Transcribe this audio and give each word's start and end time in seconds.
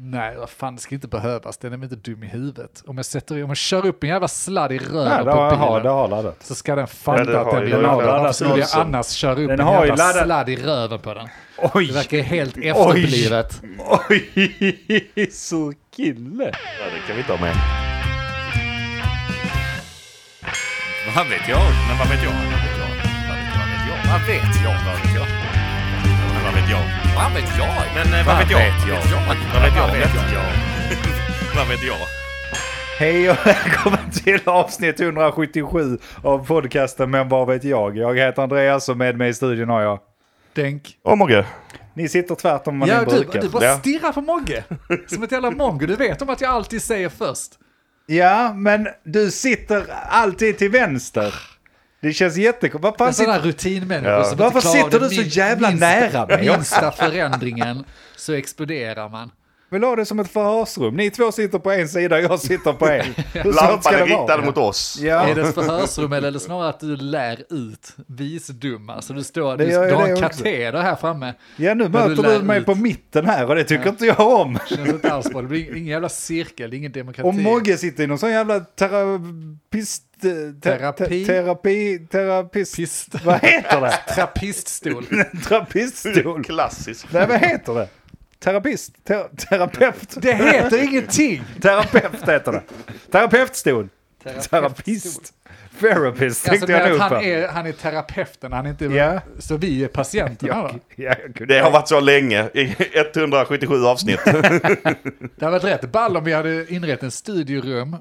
Nej, 0.00 0.36
vad 0.36 0.50
fan, 0.50 0.74
det 0.76 0.80
ska 0.82 0.94
inte 0.94 1.08
behövas. 1.08 1.58
Den 1.58 1.72
är 1.72 1.76
väl 1.76 1.92
inte 1.92 2.10
dum 2.10 2.22
i 2.22 2.26
huvudet. 2.26 2.82
Om 2.86 2.96
jag, 2.96 3.06
sätter, 3.06 3.42
om 3.42 3.50
jag 3.50 3.56
kör 3.56 3.86
upp 3.86 4.02
en 4.04 4.08
jävla 4.10 4.28
sladd 4.28 4.72
i 4.72 4.78
röven 4.78 5.12
Ja, 5.12 5.18
på 5.18 5.24
bilen. 5.24 5.58
har, 5.58 5.80
det 5.80 5.88
har 5.88 6.08
laddat. 6.08 6.36
Så 6.42 6.54
ska 6.54 6.74
den 6.74 6.86
fatta 6.86 7.18
Ja, 7.18 7.24
det 7.30 7.40
att 7.40 7.50
den 7.50 7.64
blir 7.64 7.76
laddad. 7.82 8.06
Varför 8.06 8.32
skulle 8.32 8.58
jag 8.60 8.68
annars 8.72 9.06
köra 9.10 9.32
upp 9.32 9.36
Den 9.48 9.60
en 9.60 9.66
jävla 9.66 9.94
laddat- 9.96 10.24
sladd 10.24 10.48
i 10.48 10.56
röven 10.56 10.98
på 11.00 11.14
den? 11.14 11.28
Oj! 11.74 11.86
Det 11.86 11.92
verkar 11.92 12.18
helt 12.18 12.56
efterblivet. 12.56 13.62
Oj! 14.08 15.28
Så 15.32 15.72
kille! 15.96 16.44
Ja, 16.44 16.84
det 16.94 17.06
kan 17.06 17.16
vi 17.16 17.22
ha 17.22 17.40
med. 17.40 17.54
Vad 21.16 21.26
vet 21.28 21.48
jag? 21.48 21.60
Men 21.88 21.98
vad 21.98 22.08
vet 22.08 22.22
jag? 22.24 22.32
Vad 22.32 22.40
vet 22.40 22.78
jag? 22.78 22.88
Vad 23.28 23.68
vet 23.68 23.86
jag? 23.88 24.12
Vad 24.12 24.26
vet 24.26 24.62
jag? 24.64 24.74
Vad 24.86 24.96
vet 25.02 25.14
jag? 25.14 25.47
Men 26.38 26.44
vad 26.44 26.54
vet 26.54 26.70
jag? 26.70 26.80
Vad 27.16 27.32
vet 27.32 27.58
jag? 27.58 27.74
Men 27.94 28.20
eh, 28.20 28.26
vad 28.26 28.38
vet 28.38 28.50
jag? 28.50 28.58
Vad 28.58 29.62
vet 29.62 29.76
jag? 29.76 29.86
Vad 29.86 29.92
vet 29.92 30.14
jag? 30.32 30.42
Vad 31.56 31.68
vet 31.68 31.82
jag? 31.82 31.96
Hej 32.98 33.30
och 33.30 33.36
välkommen 33.46 34.10
till 34.10 34.40
avsnitt 34.44 35.00
177 35.00 35.98
av 36.22 36.46
podcasten 36.46 37.10
Men 37.10 37.28
vad 37.28 37.46
vet 37.48 37.64
jag? 37.64 37.96
Jag 37.96 38.18
heter 38.18 38.42
Andreas 38.42 38.88
och 38.88 38.96
med 38.96 39.16
mig 39.16 39.28
i 39.30 39.34
studion 39.34 39.68
har 39.68 39.82
jag. 39.82 39.98
Denk. 40.54 40.96
Åh 41.04 41.16
Mogge. 41.16 41.44
Ni 41.94 42.08
sitter 42.08 42.34
tvärtom 42.34 42.80
vad 42.80 42.88
Ja, 42.88 42.98
ni 42.98 43.04
du, 43.04 43.10
brukar. 43.10 43.40
du 43.42 43.48
bara 43.48 43.64
Ja. 43.64 43.78
stirrar 43.78 44.12
på 44.12 44.20
Mogge. 44.20 44.64
Som 45.06 45.22
ett 45.22 45.32
jävla 45.32 45.50
mongo. 45.50 45.86
Du 45.86 45.96
vet 45.96 46.22
om 46.22 46.28
att 46.30 46.40
jag 46.40 46.50
alltid 46.50 46.82
säger 46.82 47.08
först. 47.08 47.52
Ja, 48.06 48.52
men 48.54 48.88
du 49.04 49.30
sitter 49.30 49.84
alltid 50.10 50.58
till 50.58 50.70
vänster. 50.70 51.34
Det 52.00 52.12
känns 52.12 52.36
jättekonstigt. 52.36 53.00
En 53.00 53.06
sån 53.06 53.12
sitter... 53.14 53.32
här 53.32 53.40
rutinmänniska 53.40 54.10
Ja. 54.10 54.24
som 54.24 54.38
Varför 54.38 54.60
sitter 54.60 55.00
du 55.00 55.08
så 55.08 55.22
jävla 55.22 55.68
minsta, 55.68 55.86
nära 55.86 56.26
mig? 56.26 56.48
Minsta 56.48 56.92
förändringen 56.92 57.84
så 58.16 58.32
exploderar 58.32 59.08
man. 59.08 59.30
Vill 59.70 59.82
ha 59.84 59.96
det 59.96 60.04
som 60.06 60.18
ett 60.20 60.30
förhörsrum. 60.30 60.96
Ni 60.96 61.10
två 61.10 61.32
sitter 61.32 61.58
på 61.58 61.70
en 61.72 61.88
sida, 61.88 62.20
jag 62.20 62.40
sitter 62.40 62.72
på 62.72 62.86
en. 62.88 63.04
Lampan 63.52 63.94
är 63.94 63.98
det 63.98 64.04
riktad 64.04 64.40
mot 64.44 64.56
oss. 64.58 64.98
Ja. 65.02 65.28
Är 65.28 65.34
det 65.34 65.40
ett 65.48 65.54
förhörsrum 65.54 66.12
eller 66.12 66.28
är 66.28 66.32
det 66.32 66.40
snarare 66.40 66.68
att 66.68 66.80
du 66.80 66.96
lär 66.96 67.44
ut 67.50 67.92
visdomar? 68.06 69.00
Så 69.00 69.12
du 69.12 69.24
står, 69.24 69.56
Det 69.56 69.64
du, 69.64 69.70
du 69.70 69.76
har 69.94 70.06
det 70.06 70.10
en 70.12 70.16
kateder 70.20 70.82
här 70.82 70.96
framme. 70.96 71.34
ja, 71.56 71.74
nu 71.74 71.84
du 71.84 71.90
möter 71.90 72.22
lär 72.22 72.38
du 72.38 72.44
mig 72.44 72.60
ut. 72.60 72.66
på 72.66 72.74
mitten 72.74 73.26
här 73.26 73.46
och 73.48 73.54
det 73.54 73.64
tycker 73.64 73.88
inte 73.88 74.06
jag 74.06 74.20
om. 74.20 74.58
Känns 74.68 74.88
inte 74.88 75.12
alls 75.12 75.30
bra. 75.30 75.42
Det 75.42 75.48
blir 75.48 75.70
ingen 75.76 75.86
jävla 75.86 76.08
cirkel, 76.08 76.74
ingen 76.74 76.92
demokrati. 76.92 77.28
Och 77.28 77.34
Mogge 77.34 77.76
sitter 77.76 78.04
i 78.04 78.06
någon 78.06 78.18
sån 78.18 78.30
jävla 78.30 78.60
terapist... 78.60 80.02
te- 80.22 80.52
Terapi? 80.62 81.04
te- 81.08 81.24
Terapi... 81.26 82.06
Terapist... 82.10 82.76
Pist. 82.76 83.24
Vad 83.24 83.40
heter 83.40 83.80
det? 83.80 83.92
Trappiststol. 84.14 85.04
Terapiststol? 85.48 86.44
Klassiskt. 86.44 87.06
Nej, 87.12 87.26
vad 87.28 87.38
heter 87.40 87.74
det? 87.74 87.88
Terapist? 88.40 89.04
Ter 89.04 89.28
terapeut? 89.36 90.14
Det 90.22 90.32
heter 90.32 90.82
ingenting! 90.82 91.44
Terapeut 91.62 92.28
heter 92.28 92.52
det. 92.52 92.62
Terapeutstol. 93.12 93.88
Terapist. 94.50 95.34
Therapist 95.80 96.48
Alltså 96.48 96.66
tänkte 96.66 96.72
jag 96.72 96.90
nog 96.90 96.98
på. 96.98 97.14
han 97.14 97.24
är, 97.24 97.48
han 97.48 97.66
är 97.66 97.72
terapeuten, 97.72 98.52
han 98.52 98.66
är 98.66 98.70
inte... 98.70 98.84
Ja. 98.84 99.20
Så 99.38 99.56
vi 99.56 99.84
är 99.84 99.88
patienterna 99.88 100.70
jag 100.96 101.16
kunde- 101.34 101.54
Det 101.54 101.60
har 101.60 101.70
varit 101.70 101.88
så 101.88 102.00
länge. 102.00 102.48
I 102.54 102.76
177 102.94 103.84
avsnitt. 103.84 104.20
Det 104.24 105.44
hade 105.44 105.50
varit 105.50 105.64
rätt 105.64 105.92
ball 105.92 106.16
om 106.16 106.24
vi 106.24 106.32
hade 106.32 106.72
inrett 106.74 107.02
en 107.02 107.10
studiorum 107.10 107.96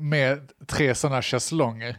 med 0.00 0.48
tre 0.66 0.94
sådana 0.94 1.22
schäslonger. 1.22 1.96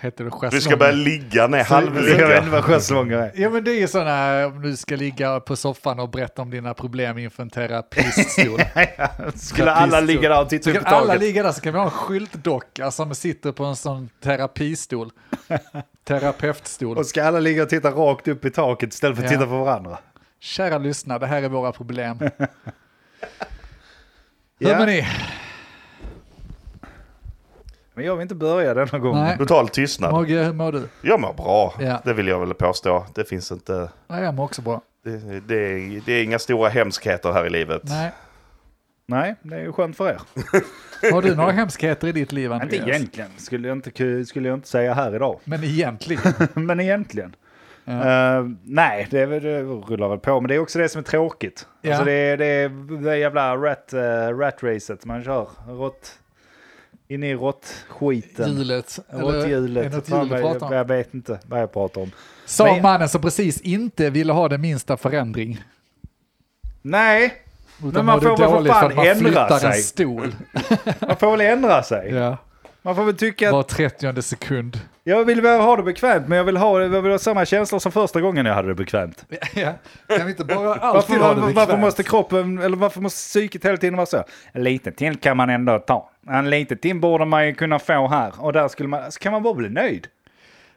Heter 0.00 0.24
det 0.24 0.30
schäslonger? 0.30 0.50
Du 0.56 0.60
ska 0.60 0.76
börja 0.76 0.92
ligga 0.92 1.46
ner, 1.46 1.58
Jag 1.70 1.80
vet 1.80 1.96
inte 1.96 2.24
halvligga. 2.24 2.40
vad 2.40 2.64
schäslonger 2.64 3.18
är. 3.18 3.32
Ja 3.34 3.50
men 3.50 3.64
det 3.64 3.70
är 3.70 3.80
ju 3.80 3.88
sådana, 3.88 4.46
om 4.46 4.62
du 4.62 4.76
ska 4.76 4.96
ligga 4.96 5.40
på 5.40 5.56
soffan 5.56 5.98
och 6.00 6.08
berätta 6.08 6.42
om 6.42 6.50
dina 6.50 6.74
problem 6.74 7.18
inför 7.18 7.42
en 7.42 7.50
terapiststol. 7.50 8.60
Skulle 9.34 9.72
alla 9.72 10.00
ligga 10.00 10.28
där 10.28 10.40
och 10.42 10.48
titta 10.48 10.70
upp 10.70 10.76
kan 10.76 10.84
på 10.84 10.90
alla 10.90 11.06
taket? 11.06 11.20
ligga 11.20 11.42
där 11.42 11.52
så 11.52 11.60
kan 11.60 11.72
vi 11.72 11.78
ha 11.78 11.84
en 11.86 11.90
skyltdocka 11.90 12.90
som 12.90 13.14
sitter 13.14 13.52
på 13.52 13.64
en 13.64 13.76
sån 13.76 14.08
terapistol. 14.22 15.10
Terapeutstol. 16.04 16.98
Och 16.98 17.06
ska 17.06 17.24
alla 17.24 17.40
ligga 17.40 17.62
och 17.62 17.68
titta 17.68 17.90
rakt 17.90 18.28
upp 18.28 18.44
i 18.44 18.50
taket 18.50 18.92
istället 18.92 19.16
för 19.16 19.24
att 19.24 19.30
Ja. 19.32 19.38
titta 19.38 19.50
på 19.50 19.64
varandra? 19.64 19.98
Kära 20.40 20.78
lyssnare, 20.78 21.18
det 21.18 21.26
här 21.26 21.42
är 21.42 21.48
våra 21.48 21.72
problem. 21.72 22.18
Hur 24.58 24.68
Ja. 24.70 24.78
mår 24.78 24.86
ni? 24.86 25.06
Men 27.94 28.04
jag 28.04 28.16
vill 28.16 28.22
inte 28.22 28.34
börja 28.34 28.74
denna 28.74 28.98
gången. 28.98 29.22
Nej. 29.24 29.38
Total 29.38 29.68
tystnad. 29.68 30.12
Mogge, 30.12 30.42
hur 30.42 30.52
mår 30.52 30.72
du? 30.72 30.88
Jag 31.02 31.20
mår 31.20 31.32
bra. 31.32 31.74
Ja. 31.80 32.00
Det 32.04 32.12
vill 32.12 32.28
jag 32.28 32.40
väl 32.40 32.54
påstå. 32.54 33.06
Det 33.14 33.24
finns 33.28 33.52
inte... 33.52 33.88
Ja, 34.06 34.20
jag 34.20 34.34
mår 34.34 34.44
också 34.44 34.62
bra. 34.62 34.80
Det, 35.04 35.40
det, 35.40 35.56
är, 35.56 36.02
det 36.06 36.12
är 36.12 36.24
inga 36.24 36.38
stora 36.38 36.68
hemskheter 36.68 37.32
här 37.32 37.46
i 37.46 37.50
livet. 37.50 37.82
Nej. 37.84 38.10
Nej, 39.06 39.34
det 39.42 39.56
är 39.56 39.60
ju 39.60 39.72
skönt 39.72 39.96
för 39.96 40.08
er. 40.08 40.20
Har 41.12 41.22
du 41.22 41.36
några 41.36 41.52
hemskheter 41.52 42.08
i 42.08 42.12
ditt 42.12 42.32
liv, 42.32 42.52
Inte 42.52 42.64
Andreas? 42.64 42.88
egentligen, 42.88 43.30
skulle 43.36 43.68
jag 43.68 43.76
inte, 43.76 44.24
skulle 44.24 44.48
jag 44.48 44.56
inte 44.56 44.68
säga 44.68 44.94
här 44.94 45.14
idag. 45.14 45.40
Men 45.44 45.64
egentligen. 45.64 46.32
Men 46.54 46.80
egentligen. 46.80 47.36
Ja. 47.84 48.36
Eh, 48.38 48.44
nej, 48.64 49.06
det, 49.10 49.20
är 49.20 49.26
väl- 49.26 49.42
det 49.42 49.62
rullar 49.62 50.08
väl 50.08 50.18
på. 50.18 50.40
Men 50.40 50.48
det 50.48 50.54
är 50.54 50.58
också 50.58 50.78
det 50.78 50.88
som 50.88 50.98
är 50.98 51.02
tråkigt. 51.02 51.66
Ja. 51.82 51.90
Alltså 51.90 52.04
det, 52.04 52.12
är, 52.12 52.36
det 52.36 52.46
är 52.46 52.68
det 53.02 53.18
jävla 53.18 53.56
rat, 53.56 53.90
uh, 53.94 54.00
rat-racet 54.38 55.04
man 55.04 55.24
kör. 55.24 55.48
Rått, 55.68 56.18
in 57.08 57.22
i 57.24 57.34
råttskiten. 57.34 58.56
Hjulet. 58.56 58.98
Råtthjulet. 59.08 60.12
om? 60.62 60.72
Jag 60.72 60.84
vet 60.88 61.14
inte 61.14 61.38
vad 61.46 61.60
jag 61.60 61.72
pratar 61.72 62.00
om. 62.00 62.10
Sa 62.46 62.64
Men- 62.64 62.82
mannen 62.82 63.08
som 63.08 63.20
precis 63.22 63.60
inte 63.60 64.10
ville 64.10 64.32
ha 64.32 64.48
den 64.48 64.60
minsta 64.60 64.96
förändring. 64.96 65.64
Nej, 66.82 67.40
Utan 67.78 67.92
Men 67.92 68.06
man 68.06 68.20
får 68.20 68.28
väl 68.28 68.64
för 68.66 68.72
fan 68.72 68.94
man 68.96 69.06
ändra 69.06 69.14
flyttar 69.24 69.54
en 69.54 69.60
sig. 69.72 69.82
stol. 69.82 70.34
man 71.00 71.16
får 71.16 71.30
väl 71.30 71.40
ändra 71.40 71.82
sig. 71.82 72.10
Ja. 72.14 72.36
Man 72.82 72.96
får 72.96 73.04
väl 73.04 73.16
tycka 73.16 73.48
att 73.48 73.52
Var 73.52 73.62
30 73.62 74.22
sekund. 74.22 74.80
Jag 75.04 75.24
vill 75.24 75.44
ha 75.44 75.76
det 75.76 75.82
bekvämt, 75.82 76.28
men 76.28 76.38
jag 76.38 76.44
vill 76.44 76.56
ha, 76.56 76.82
jag 76.82 77.02
vill 77.02 77.12
ha 77.12 77.18
samma 77.18 77.44
känsla 77.44 77.80
som 77.80 77.92
första 77.92 78.20
gången 78.20 78.46
jag 78.46 78.54
hade 78.54 78.68
det 78.68 78.74
bekvämt. 78.74 79.26
Ja. 79.54 79.72
Kan 80.16 80.26
vi 80.26 80.30
inte 80.30 80.44
bara 80.44 80.58
Varför, 80.58 80.80
alltid 80.80 81.16
ha 81.16 81.28
det 81.28 81.34
varför, 81.34 81.40
bekvämt? 81.46 81.56
varför 81.56 81.76
måste 81.76 82.02
kroppen, 82.02 82.58
eller 82.58 82.76
varför 82.76 83.00
måste 83.00 83.18
psyket 83.18 83.64
hela 83.64 83.76
tiden 83.76 83.96
vara 83.96 84.06
så? 84.06 84.24
En 84.52 84.62
liten 84.64 84.92
till 84.92 85.16
kan 85.16 85.36
man 85.36 85.50
ändå 85.50 85.78
ta. 85.78 86.10
En 86.28 86.50
liten 86.50 86.78
till 86.78 87.00
borde 87.00 87.24
man 87.24 87.46
ju 87.46 87.54
kunna 87.54 87.78
få 87.78 88.08
här. 88.08 88.32
Och 88.38 88.52
där 88.52 88.68
skulle 88.68 88.88
man, 88.88 89.12
så 89.12 89.20
kan 89.20 89.32
man 89.32 89.42
bara 89.42 89.54
bli 89.54 89.68
nöjd. 89.68 90.06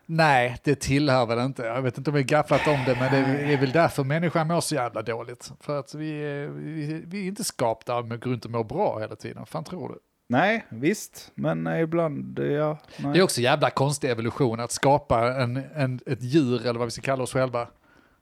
Nej, 0.10 0.58
det 0.64 0.76
tillhör 0.76 1.26
väl 1.26 1.40
inte. 1.40 1.64
Jag 1.64 1.82
vet 1.82 1.98
inte 1.98 2.09
om 2.09 2.16
vi 2.16 2.24
gafflat 2.24 2.68
om 2.68 2.80
det, 2.86 2.96
men 3.00 3.12
det 3.12 3.54
är 3.54 3.58
väl 3.58 3.72
därför 3.72 4.04
människan 4.04 4.48
mår 4.48 4.62
så 4.62 4.76
jävla 4.76 5.02
dåligt. 5.02 5.52
För 5.62 5.80
att 5.80 5.94
vi, 5.96 6.22
vi, 6.52 7.04
vi 7.08 7.24
är 7.24 7.28
inte 7.28 7.44
skapta 7.44 8.02
med 8.02 8.16
att 8.16 8.24
gå 8.24 8.30
runt 8.30 8.46
och 8.46 8.52
må 8.52 8.64
bra 8.64 9.00
hela 9.00 9.16
tiden. 9.16 9.46
fan 9.46 9.64
tror 9.64 9.90
du? 9.90 9.96
Nej, 10.30 10.66
visst, 10.70 11.32
men 11.36 11.68
ibland, 11.68 12.40
ja. 12.40 12.78
Nej. 12.98 13.14
Det 13.14 13.20
är 13.20 13.24
också 13.24 13.42
jävla 13.42 13.70
konstig 13.70 14.10
evolution 14.10 14.60
att 14.60 14.72
skapa 14.72 15.34
en, 15.34 15.64
en, 15.76 16.00
ett 16.06 16.24
djur 16.24 16.62
eller 16.66 16.80
vad 16.80 16.88
vi 16.88 16.92
ska 16.92 17.02
kalla 17.02 17.24
oss 17.24 17.34
själva. 17.34 17.68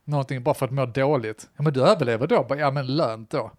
Någonting 0.05 0.43
bara 0.43 0.55
för 0.55 0.65
att 0.65 0.71
må 0.71 0.85
dåligt. 0.85 1.49
Ja 1.57 1.63
men 1.63 1.73
du 1.73 1.83
överlever 1.83 2.27
då, 2.27 2.47
ja 2.59 2.71
men 2.71 2.95
lönt 2.95 3.29
då. 3.29 3.51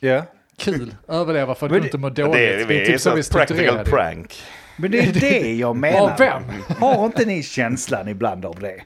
Ja. 0.00 0.22
Kul, 0.56 0.94
överleva 1.08 1.54
för 1.54 1.66
att 1.66 1.72
Men 1.72 1.76
du 1.78 1.80
det- 1.82 1.86
inte 1.88 1.98
mår 1.98 2.10
dåligt. 2.10 2.32
Det 2.32 2.62
är, 2.62 2.66
det 2.68 2.82
är 2.82 2.86
typ 2.86 3.00
så 3.00 3.14
vi 3.14 3.20
ett 3.20 3.30
practical 3.30 3.76
det. 3.76 3.84
prank. 3.84 4.34
Men 4.76 4.90
det 4.90 4.98
är 4.98 5.12
det 5.20 5.52
jag 5.54 5.76
menar. 5.86 6.00
Av 6.00 6.18
vem? 6.18 6.42
Har 6.78 7.06
inte 7.06 7.24
ni 7.24 7.42
känslan 7.42 8.08
ibland 8.08 8.44
av 8.46 8.58
det? 8.60 8.82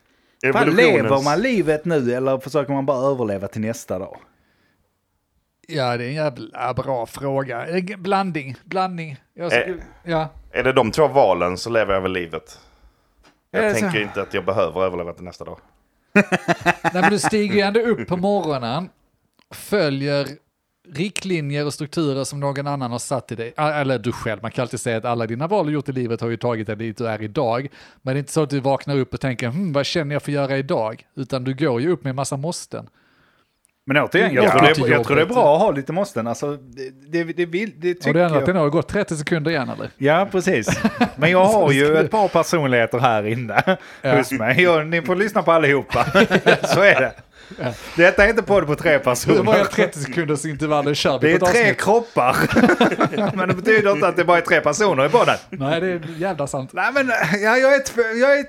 Fan, 0.52 0.70
lever 0.76 1.22
man 1.24 1.40
livet 1.42 1.84
nu 1.84 2.14
eller 2.14 2.38
försöker 2.38 2.72
man 2.72 2.86
bara 2.86 3.10
överleva 3.10 3.48
till 3.48 3.60
nästa 3.60 3.98
dag? 3.98 4.16
Ja, 5.66 5.96
det 5.96 6.04
är 6.04 6.08
en 6.08 6.14
jävla 6.14 6.74
bra 6.74 7.06
fråga. 7.06 7.66
En 7.66 8.02
Blandning, 8.02 8.56
blandning. 8.64 9.16
Jag 9.34 9.52
Eh. 9.52 9.60
skulle, 9.60 9.82
ja. 10.04 10.28
Är 10.50 10.62
det 10.64 10.72
de 10.72 10.90
två 10.90 11.08
valen 11.08 11.58
så 11.58 11.70
lever 11.70 11.94
jag 11.94 12.00
väl 12.00 12.12
livet. 12.12 12.60
Jag 13.50 13.64
Är 13.64 13.68
det 13.68 13.74
så? 13.74 13.80
tänker 13.80 14.00
inte 14.02 14.22
att 14.22 14.34
jag 14.34 14.44
behöver 14.44 14.84
överleva 14.84 15.12
till 15.12 15.24
nästa 15.24 15.44
dag. 15.44 15.58
Nej, 16.14 16.92
men 16.92 17.10
du 17.10 17.18
stiger 17.18 17.54
ju 17.54 17.60
ändå 17.60 17.80
upp 17.80 18.08
på 18.08 18.16
morgonen, 18.16 18.88
följer 19.50 20.26
riktlinjer 20.88 21.66
och 21.66 21.74
strukturer 21.74 22.24
som 22.24 22.40
någon 22.40 22.66
annan 22.66 22.90
har 22.92 22.98
satt 22.98 23.32
i 23.32 23.34
dig. 23.34 23.52
Ah, 23.56 23.70
Eller 23.72 23.98
du 23.98 24.12
själv, 24.12 24.42
man 24.42 24.50
kan 24.50 24.62
alltid 24.62 24.80
säga 24.80 24.96
att 24.96 25.04
alla 25.04 25.26
dina 25.26 25.46
val 25.46 25.66
du 25.66 25.72
gjort 25.72 25.88
i 25.88 25.92
livet 25.92 26.20
har 26.20 26.28
ju 26.28 26.36
tagit 26.36 26.66
dig 26.66 26.76
dit 26.76 26.98
du 26.98 27.06
är 27.08 27.22
idag. 27.22 27.68
Men 28.02 28.14
det 28.14 28.18
är 28.18 28.20
inte 28.20 28.32
så 28.32 28.42
att 28.42 28.50
du 28.50 28.60
vaknar 28.60 28.96
upp 28.98 29.14
och 29.14 29.20
tänker, 29.20 29.48
hm, 29.48 29.72
vad 29.72 29.86
känner 29.86 30.14
jag 30.14 30.22
för 30.22 30.30
att 30.30 30.34
göra 30.34 30.56
idag? 30.56 31.06
Utan 31.14 31.44
du 31.44 31.54
går 31.54 31.80
ju 31.80 31.90
upp 31.90 32.04
med 32.04 32.10
en 32.10 32.16
massa 32.16 32.36
måsten. 32.36 32.88
Men 33.88 33.96
återigen, 33.96 34.34
jag, 34.34 34.44
Ja. 34.44 34.50
tror, 34.50 34.60
det 34.86 34.92
jag 34.94 35.04
tror 35.04 35.16
det 35.16 35.22
är 35.22 35.26
bra 35.26 35.54
att 35.54 35.60
ha 35.60 35.70
lite 35.70 35.92
måsten. 35.92 36.26
Alltså, 36.26 36.56
det, 36.56 36.90
det, 37.24 37.32
det, 37.32 37.46
vill, 37.46 37.72
det 37.76 37.94
tycker 37.94 38.12
du 38.14 38.22
ändrat 38.22 38.42
jag. 38.46 38.54
det? 38.54 38.58
Har 38.58 38.64
det 38.66 38.70
gått 38.70 38.88
30 38.88 39.16
sekunder 39.16 39.50
igen 39.50 39.68
eller? 39.68 39.90
Ja, 39.96 40.28
precis. 40.32 40.80
Men 41.16 41.30
jag 41.30 41.44
har 41.44 41.72
ju 41.72 41.96
ett 41.96 42.10
par 42.10 42.28
personligheter 42.28 42.98
här 42.98 43.26
inne 43.26 43.76
Ja. 44.02 44.16
hos 44.16 44.32
mig. 44.32 44.62
Jag, 44.62 44.86
ni 44.86 45.02
får 45.02 45.16
lyssna 45.16 45.42
på 45.42 45.52
allihopa. 45.52 46.04
Så 46.62 46.80
är 46.80 47.00
det. 47.00 47.12
Detta 47.96 48.24
är 48.24 48.28
inte 48.28 48.42
podd 48.42 48.66
på 48.66 48.74
tre 48.74 48.92
Hur 48.92 49.42
många 49.42 49.58
personer. 49.58 49.64
30 49.86 49.98
sekunders 49.98 50.44
intervaller 50.44 50.94
kör 50.94 51.18
Det 51.20 51.32
är 51.32 51.38
tre 51.38 51.60
avsnitt? 51.60 51.80
kroppar. 51.80 52.36
Men 53.36 53.48
det 53.48 53.54
betyder 53.54 53.92
inte 53.92 54.08
att 54.08 54.16
det 54.16 54.24
bara 54.24 54.36
är 54.38 54.40
tre 54.42 54.60
personer 54.60 55.06
i 55.06 55.08
podden. 55.08 55.36
Nej, 55.50 55.80
det 55.80 55.86
är 55.86 56.00
jävla 56.18 56.46
sant. 56.46 56.70
Nej 56.72 56.90
men 56.94 57.08
ja, 57.42 57.56
jag, 57.56 57.74
är, 57.74 57.82
jag, 58.20 58.38
är, 58.38 58.44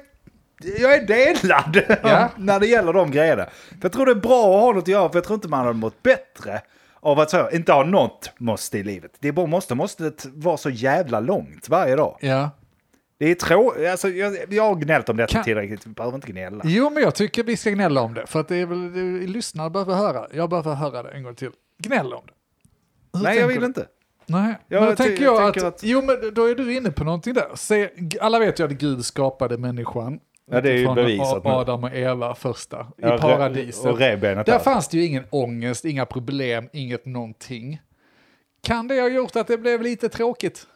jag 0.80 0.94
är 0.96 1.06
delad 1.08 1.98
Ja. 2.04 2.30
när 2.38 2.60
det 2.60 2.68
gäller 2.68 2.94
de 2.94 3.12
grejerna. 3.12 3.46
För 3.70 3.78
jag 3.82 3.92
tror 3.92 4.06
det 4.06 4.12
är 4.12 4.16
bra 4.16 4.56
att 4.56 4.62
ha 4.62 4.72
något 4.74 4.82
att 4.84 4.88
göra, 4.88 5.10
för 5.10 5.16
jag 5.18 5.24
tror 5.24 5.36
inte 5.36 5.48
man 5.48 5.60
hade 5.60 5.74
mått 5.80 6.04
bättre 6.04 6.62
av 7.00 7.20
att 7.20 7.30
så, 7.30 7.50
inte 7.50 7.72
ha 7.74 7.84
något 7.84 8.32
måste 8.38 8.78
i 8.78 8.84
livet. 8.84 9.12
Det 9.20 9.28
är 9.28 9.32
bara 9.32 9.46
måste, 9.46 9.76
måste 9.76 10.12
vara 10.34 10.58
så 10.58 10.70
jävla 10.70 11.20
långt 11.20 11.70
varje 11.70 11.96
dag. 11.96 12.18
Ja. 12.22 12.50
Det 13.20 13.32
är 13.32 13.36
tråkigt, 13.36 13.88
alltså 13.88 14.10
jag, 14.10 14.38
jag 14.54 14.64
har 14.64 14.76
gnällt 14.76 15.10
om 15.10 15.18
detta 15.18 15.34
Kan- 15.34 15.44
tillräckligt, 15.44 15.88
vi 15.88 15.90
behöver 15.92 16.16
inte 16.16 16.32
gnälla. 16.32 16.62
Jo, 16.66 16.90
men 16.90 17.04
jag 17.04 17.16
tycker 17.16 17.44
vi 17.44 17.58
ska 17.58 17.70
gnälla 17.70 18.02
om 18.02 18.14
det. 18.14 18.26
För 18.28 18.40
att 18.40 18.48
det 18.48 18.56
är 18.56 18.66
väl, 18.66 18.94
det, 18.94 19.28
lyssnare 19.28 19.70
behöver 19.70 19.94
höra. 19.96 20.28
Jag 20.34 20.50
behöver 20.50 20.74
höra 20.74 21.04
det 21.04 21.10
en 21.10 21.24
gång 21.24 21.36
till. 21.36 21.50
Gnäll 21.84 22.14
om 22.14 22.22
det. 22.28 22.34
Hur 23.18 23.24
Nej, 23.24 23.38
jag 23.40 23.48
vill 23.48 23.60
du? 23.60 23.66
inte. 23.66 23.86
Nej, 24.26 24.56
Ja, 24.68 24.80
men 24.80 24.82
då 24.84 24.90
jag 24.92 24.98
tänker 24.98 25.24
jag 25.24 25.42
jag, 25.42 25.54
tänker 25.54 25.68
att, 25.68 25.76
att- 25.76 25.84
jo 25.84 26.02
men 26.02 26.34
då 26.34 26.46
är 26.46 26.56
du 26.56 26.74
inne 26.74 26.92
på 26.92 27.04
någonting 27.04 27.34
där. 27.34 27.48
Se, 27.56 27.90
alla 28.22 28.40
vet 28.40 28.60
ju 28.60 28.64
att 28.66 28.72
Gud 28.72 29.06
skapade 29.06 29.58
människan. 29.58 30.20
Ja, 30.52 30.62
det 30.62 30.70
är 30.72 30.78
ju 30.78 30.94
bevisat. 30.96 31.46
Adam 31.46 31.84
och 31.84 31.94
Eva 31.96 32.36
första, 32.36 32.80
i 32.80 33.02
Ja, 33.02 33.08
re- 33.08 33.22
paradiset. 33.22 33.86
Och 33.86 33.98
revbenet 34.00 34.46
där 34.46 34.54
där. 34.54 34.60
fanns 34.60 34.88
det 34.88 34.98
ju 34.98 35.06
ingen 35.06 35.24
ångest, 35.30 35.86
inga 35.86 36.06
problem, 36.06 36.70
inget 36.74 37.06
någonting. 37.06 37.82
Kan 38.64 38.88
det 38.88 39.02
ha 39.02 39.08
gjort 39.10 39.36
att 39.36 39.48
det 39.48 39.58
blev 39.58 39.82
lite 39.82 40.10
tråkigt? 40.10 40.68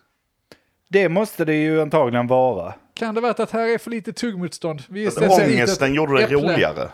Det 0.90 1.10
måste 1.10 1.46
det 1.46 1.54
ju 1.56 1.82
antagligen 1.82 2.28
vara. 2.28 2.74
Kan 2.94 3.16
det 3.16 3.22
varit 3.22 3.40
att 3.40 3.52
här 3.52 3.68
är 3.70 3.78
för 3.78 3.92
lite 3.92 4.14
tuggmotstånd? 4.14 4.82
Vi 4.90 5.10
Ångesten 5.10 5.94
gjorde 5.94 6.18
det 6.18 6.24
äpple. 6.24 6.36
roligare. 6.38 6.90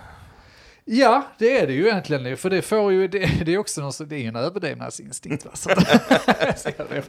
Ja, 0.89 1.23
det 1.37 1.59
är 1.61 1.67
det 1.67 1.73
ju 1.73 1.87
egentligen. 1.87 2.37
För 2.37 2.49
det 2.49 2.61
får 2.61 2.91
ju, 2.91 3.07
det, 3.07 3.29
det 3.45 3.53
är 3.53 3.57
också 3.57 3.81
någon, 3.81 3.93
så- 3.93 4.03
det 4.03 4.15
är 4.15 4.19
ju 4.19 4.27
en 4.27 4.35
överlevnadsinstinkt. 4.35 5.45
Va? 5.45 5.51
Så. 5.53 5.69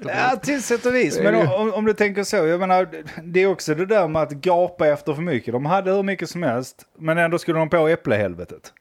Ja, 0.04 0.36
till 0.42 0.62
sätt 0.62 0.86
och 0.86 0.94
vis. 0.94 1.16
Det 1.16 1.28
är 1.28 1.32
Men 1.32 1.48
om, 1.48 1.72
om 1.74 1.84
du 1.84 1.92
tänker 1.94 2.24
så, 2.24 2.36
jag 2.36 2.60
menar, 2.60 2.88
det 3.22 3.42
är 3.42 3.46
också 3.46 3.74
det 3.74 3.86
där 3.86 4.08
med 4.08 4.22
att 4.22 4.30
gapa 4.32 4.86
efter 4.88 5.14
för 5.14 5.22
mycket. 5.22 5.52
De 5.52 5.66
hade 5.66 5.92
hur 5.92 6.02
mycket 6.02 6.30
som 6.30 6.42
helst, 6.42 6.82
men 6.98 7.18
ändå 7.18 7.38
skulle 7.38 7.58
de 7.58 7.68
på 7.70 7.88
äpplehelvetet. 7.88 8.72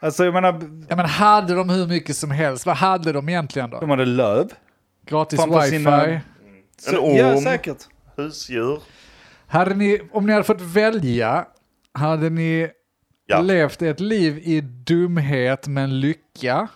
Alltså 0.00 0.24
jag 0.24 0.34
menar, 0.34 0.60
Ja, 0.88 0.96
men 0.96 1.06
hade 1.06 1.54
de 1.54 1.70
hur 1.70 1.86
mycket 1.86 2.16
som 2.16 2.30
helst? 2.30 2.66
Vad 2.66 2.76
hade 2.76 3.12
de 3.12 3.28
egentligen 3.28 3.70
då? 3.70 3.80
de 3.80 3.90
hade 3.90 4.04
löv. 4.04 4.48
Gratis 5.06 5.40
wifi? 5.40 5.68
sina- 5.70 6.20
Så, 6.78 6.98
orm. 6.98 7.16
Ja, 7.16 7.40
säkert. 7.40 7.78
Husdjur. 8.16 8.80
Hade 9.46 9.74
ni, 9.74 10.00
om 10.12 10.26
ni 10.26 10.32
hade 10.32 10.44
fått 10.44 10.60
välja, 10.60 11.46
hade 11.92 12.30
ni 12.30 12.68
Ja. 13.26 13.40
levt 13.40 13.82
ett 13.82 14.00
liv 14.00 14.38
i 14.38 14.60
dumhet 14.60 15.66
men 15.66 16.00
lycka? 16.00 16.68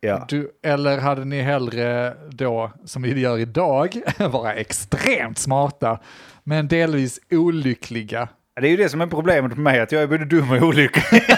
Ja. 0.00 0.26
Du, 0.28 0.50
eller 0.62 0.98
hade 0.98 1.24
ni 1.24 1.40
hellre 1.42 2.14
då, 2.30 2.72
som 2.84 3.02
vi 3.02 3.20
gör 3.20 3.38
idag, 3.38 4.00
vara 4.18 4.54
extremt 4.54 5.38
smarta 5.38 5.98
men 6.44 6.68
delvis 6.68 7.20
olyckliga? 7.30 8.28
Det 8.60 8.66
är 8.66 8.70
ju 8.70 8.76
det 8.76 8.88
som 8.88 9.00
är 9.00 9.06
problemet 9.06 9.50
med 9.50 9.58
mig, 9.58 9.80
att 9.80 9.92
jag 9.92 10.02
är 10.02 10.06
både 10.06 10.24
dum 10.24 10.50
och 10.50 10.62
olycklig. 10.62 11.22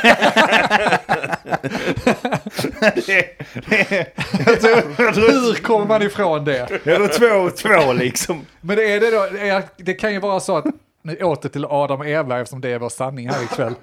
det, 3.06 3.38
det, 3.68 4.06
jag 4.46 4.60
tror, 4.60 4.82
jag 4.98 5.14
tror, 5.14 5.30
Hur 5.30 5.62
kommer 5.62 5.86
man 5.86 6.02
ifrån 6.02 6.44
det? 6.44 6.66
tror 6.66 7.08
två 7.08 7.36
och 7.36 7.56
två 7.56 7.92
liksom. 7.92 8.46
Men 8.60 8.76
det, 8.76 8.92
är 8.92 9.00
det, 9.00 9.10
då, 9.10 9.62
det 9.76 9.94
kan 9.94 10.12
ju 10.12 10.20
vara 10.20 10.40
så 10.40 10.56
att, 10.56 10.64
nu 11.02 11.16
åter 11.16 11.48
till 11.48 11.64
Adam 11.64 12.00
och 12.00 12.08
Eva 12.08 12.40
eftersom 12.40 12.60
det 12.60 12.68
är 12.68 12.78
vår 12.78 12.88
sanning 12.88 13.28
här 13.28 13.42
ikväll. 13.44 13.74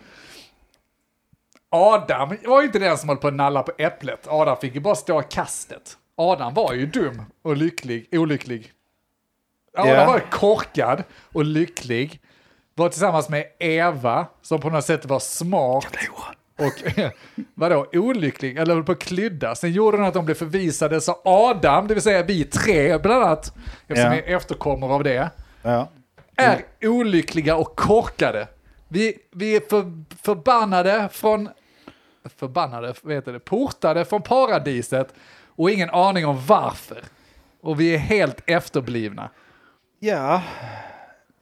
Adam 1.69 2.37
var 2.45 2.61
ju 2.61 2.65
inte 2.67 2.79
den 2.79 2.97
som 2.97 3.09
höll 3.09 3.17
på 3.17 3.27
att 3.27 3.33
nalla 3.33 3.63
på 3.63 3.71
äpplet. 3.77 4.27
Adam 4.27 4.57
fick 4.57 4.75
ju 4.75 4.81
bara 4.81 4.95
stå 4.95 5.21
i 5.21 5.23
kastet. 5.29 5.97
Adam 6.17 6.53
var 6.53 6.73
ju 6.73 6.85
dum 6.85 7.21
och 7.41 7.57
lycklig, 7.57 8.07
olycklig. 8.11 8.71
Adam 9.77 9.93
Ja. 9.93 10.05
var 10.05 10.19
korkad 10.19 11.03
och 11.33 11.45
lycklig. 11.45 12.21
Var 12.75 12.89
tillsammans 12.89 13.29
med 13.29 13.45
Eva 13.59 14.25
som 14.41 14.59
på 14.61 14.69
något 14.69 14.85
sätt 14.85 15.05
var 15.05 15.19
smart. 15.19 15.87
Och 16.59 16.83
vadå, 17.53 17.85
olycklig, 17.93 18.57
eller 18.57 18.73
höll 18.73 18.83
på 18.83 18.91
att 18.91 18.99
klydda. 18.99 19.55
Sen 19.55 19.71
gjorde 19.71 19.97
den 19.97 20.05
att 20.05 20.13
de 20.13 20.25
blev 20.25 20.35
förvisade, 20.35 21.01
så 21.01 21.15
Adam, 21.25 21.87
det 21.87 21.93
vill 21.93 22.03
säga 22.03 22.23
vi 22.23 22.43
tre 22.43 22.97
bland 22.97 23.23
annat, 23.23 23.53
eftersom 23.87 24.03
Ja. 24.13 24.21
vi 24.25 24.31
är 24.31 24.35
efterkommor 24.37 24.93
av 24.93 25.03
det, 25.03 25.29
Ja. 25.61 25.89
är 26.35 26.61
olyckliga 26.81 27.55
och 27.55 27.75
korkade. 27.75 28.47
Vi, 28.87 29.17
vi 29.31 29.55
är 29.55 29.61
för, 29.69 30.03
förbannade 30.23 31.09
från, 31.11 31.49
förbannade, 32.25 32.93
vad 33.01 33.13
heter 33.13 33.33
det, 33.33 33.39
portade 33.39 34.05
från 34.05 34.21
paradiset 34.21 35.13
och 35.45 35.71
ingen 35.71 35.89
aning 35.89 36.25
om 36.25 36.45
varför. 36.47 37.03
Och 37.61 37.79
vi 37.79 37.93
är 37.93 37.97
helt 37.97 38.43
efterblivna. 38.45 39.29
Ja. 39.99 40.41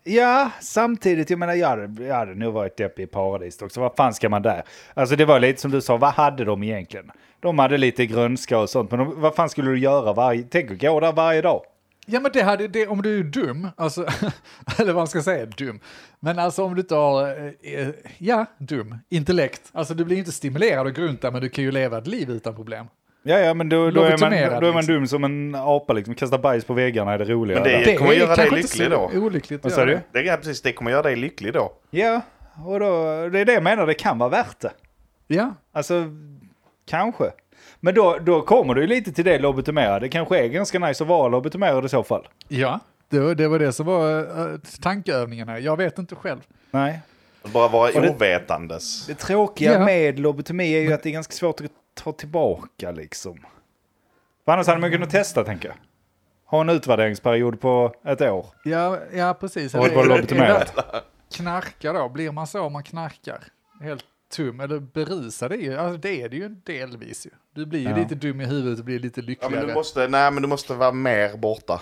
Ja, 0.04 0.52
samtidigt, 0.62 1.30
jag 1.30 1.40
menar, 1.40 1.54
jag 1.54 1.68
hade, 1.68 2.04
jag 2.04 2.16
hade 2.16 2.36
nog 2.36 2.54
varit 2.54 2.78
deppig 2.78 3.04
i 3.04 3.08
paradiset 3.08 3.62
också. 3.62 3.82
Vad 3.82 3.96
fan 3.96 4.14
ska 4.14 4.30
man 4.30 4.42
där? 4.42 4.64
Alltså 4.94 5.16
det 5.16 5.26
var 5.26 5.40
lite 5.40 5.62
som 5.62 5.72
du 5.72 5.82
sa, 5.82 5.98
vad 5.98 6.14
hade 6.14 6.46
de 6.46 6.64
egentligen? 6.64 7.12
De 7.40 7.60
hade 7.60 7.78
lite 7.78 8.06
grönska 8.06 8.60
och 8.60 8.70
sånt, 8.70 8.92
men 8.92 9.00
de, 9.00 9.22
vad 9.22 9.36
fan 9.36 9.50
skulle 9.50 9.72
du 9.72 9.80
göra 9.80 10.14
varje... 10.14 10.44
Tänk 10.44 10.72
att 10.72 10.80
gå 10.82 11.00
där 11.00 11.12
varje 11.12 11.42
dag. 11.42 11.62
Ja 12.06 12.20
men 12.20 12.32
det 12.32 12.42
hade, 12.42 12.68
det, 12.68 12.88
om 12.88 13.02
du 13.02 13.20
är 13.20 13.24
dum, 13.24 13.68
alltså, 13.78 14.02
eller 14.80 14.94
vad 14.94 14.96
man 14.96 15.08
ska 15.08 15.22
säga, 15.22 15.46
dum. 15.46 15.80
Men 16.20 16.40
alltså 16.40 16.64
om 16.64 16.76
du 16.76 16.82
inte 16.82 16.96
har, 16.96 17.28
eh, 17.28 17.80
eh, 17.80 17.88
ja, 18.18 18.46
dum, 18.58 18.98
intellekt. 19.10 19.62
Alltså 19.72 19.94
du 19.94 20.06
blir 20.06 20.18
inte 20.18 20.32
stimulerad 20.32 20.98
runt 20.98 21.22
där, 21.22 21.32
men 21.32 21.42
du 21.42 21.50
kan 21.50 21.64
ju 21.64 21.72
leva 21.72 21.98
ett 21.98 22.08
liv 22.08 22.30
utan 22.30 22.56
problem. 22.56 22.86
Ja, 23.24 23.40
ja, 23.40 23.54
men 23.54 23.70
då, 23.70 23.92
då, 23.92 24.04
är, 24.04 24.18
man, 24.18 24.32
då 24.32 24.68
är 24.68 24.74
man 24.74 24.76
liksom. 24.76 24.94
dum 24.96 25.08
som 25.08 25.24
en 25.24 25.56
apa, 25.56 25.94
liksom. 25.94 26.16
Kasta 26.16 26.38
bajs 26.38 26.66
på 26.66 26.74
väggarna 26.74 27.14
är 27.14 27.18
det 27.18 27.26
roliga. 27.26 27.60
Men 27.60 27.70
det- 27.70 27.86
där. 27.86 27.98
kommer 27.98 28.14
göra 28.14 28.36
dig 28.36 28.52
lycklig 28.52 28.92
då. 28.92 29.12
Olyckligt 29.16 29.64
Vad 29.64 29.74
göra 29.74 29.86
du? 29.86 29.92
det. 29.92 30.02
Det 30.12 30.30
är 30.30 30.38
precis, 30.38 30.62
det 30.62 30.74
kommer 30.74 30.92
göra 30.92 31.02
dig 31.02 31.16
lycklig 31.16 31.54
då. 31.54 31.74
Ja, 31.90 32.22
och 32.66 32.80
då, 32.80 33.04
det 33.30 33.40
är 33.40 33.46
det 33.46 33.54
jag 33.54 33.64
menar, 33.64 33.88
det 33.88 33.94
kan 33.94 34.18
vara 34.18 34.30
värt 34.30 34.60
det. 34.60 34.72
Ja, 35.28 35.54
Alltså, 35.72 36.04
kanske. 36.90 37.32
Men 37.86 37.94
då, 37.94 38.18
då 38.22 38.42
kommer 38.42 38.74
du 38.74 38.82
ju 38.82 38.88
lite 38.88 39.12
till 39.12 39.26
det 39.26 39.40
lobotomerade. 39.40 40.00
Det 40.06 40.10
kanske 40.10 40.40
är 40.40 40.48
ganska 40.48 40.80
nice 40.80 41.04
att 41.04 41.08
vara 41.10 41.28
lobotomerad 41.28 41.86
i 41.86 41.90
så 41.90 42.04
fall. 42.04 42.28
ja. 42.48 42.80
Det, 43.10 43.20
var- 43.20 43.36
det 43.36 43.48
var 43.48 43.60
det 43.60 43.74
som 43.74 43.86
var 43.86 44.40
uh, 44.40 44.58
tankeövningen 44.82 45.50
här. 45.50 45.58
Jag 45.60 45.78
vet 45.78 45.98
inte 46.00 46.16
själv. 46.16 46.40
Nej. 46.72 47.00
Bara 47.54 47.68
vara 47.68 47.92
det- 47.92 48.10
ovetandes. 48.10 49.06
Det 49.08 49.16
tråkiga 49.16 49.74
Ja. 49.74 49.86
med 49.86 50.20
lobotomi 50.20 50.74
är 50.74 50.82
ju 50.82 50.94
att 50.94 51.04
det 51.04 51.10
är 51.10 51.14
ganska 51.14 51.34
svårt 51.34 51.62
att 51.62 51.72
ta 51.94 52.12
tillbaka 52.12 52.92
liksom. 52.92 53.38
För 54.46 54.52
annars 54.52 54.68
hade 54.68 54.80
man 54.82 54.92
kunnat 54.92 55.10
testa 55.10 55.44
tänker 55.44 55.68
jag. 55.68 55.76
Ha 56.46 56.62
en 56.62 56.70
utvärderingsperiod 56.70 57.62
på 57.62 57.94
ett 58.06 58.22
år. 58.22 58.46
Ja, 58.64 58.98
ja 59.14 59.34
precis. 59.40 59.76
Och 59.76 59.88
vara 59.88 60.06
lobotomerad. 60.06 60.70
Knarka 61.34 61.94
då, 61.94 62.10
blir 62.10 62.32
man 62.32 62.48
så 62.48 62.62
om 62.62 62.74
man 62.74 62.84
knarkar? 62.84 63.44
Helt 63.82 64.04
tum, 64.30 64.60
eller 64.60 64.80
berusad 64.80 65.52
är 65.52 65.58
ju, 65.58 65.78
alltså 65.78 65.98
det 65.98 66.22
är 66.22 66.30
det 66.30 66.36
ju 66.38 66.50
delvis 66.50 67.26
ju. 67.26 67.30
Du 67.56 67.66
blir 67.66 67.80
ju 67.80 67.90
Ja. 67.90 67.96
lite 67.98 68.16
dum 68.16 68.42
i 68.42 68.46
huvudet 68.46 68.80
och 68.80 68.86
blir 68.86 69.00
lite 69.00 69.22
Ja, 69.22 69.26
lyckligare. 69.28 69.56
men 69.58 69.68
du 69.68 69.74
måste, 69.74 70.08
nej, 70.08 70.32
men 70.32 70.42
du 70.42 70.48
måste 70.48 70.74
vara 70.74 70.92
mer 70.92 71.38
borta. 71.38 71.82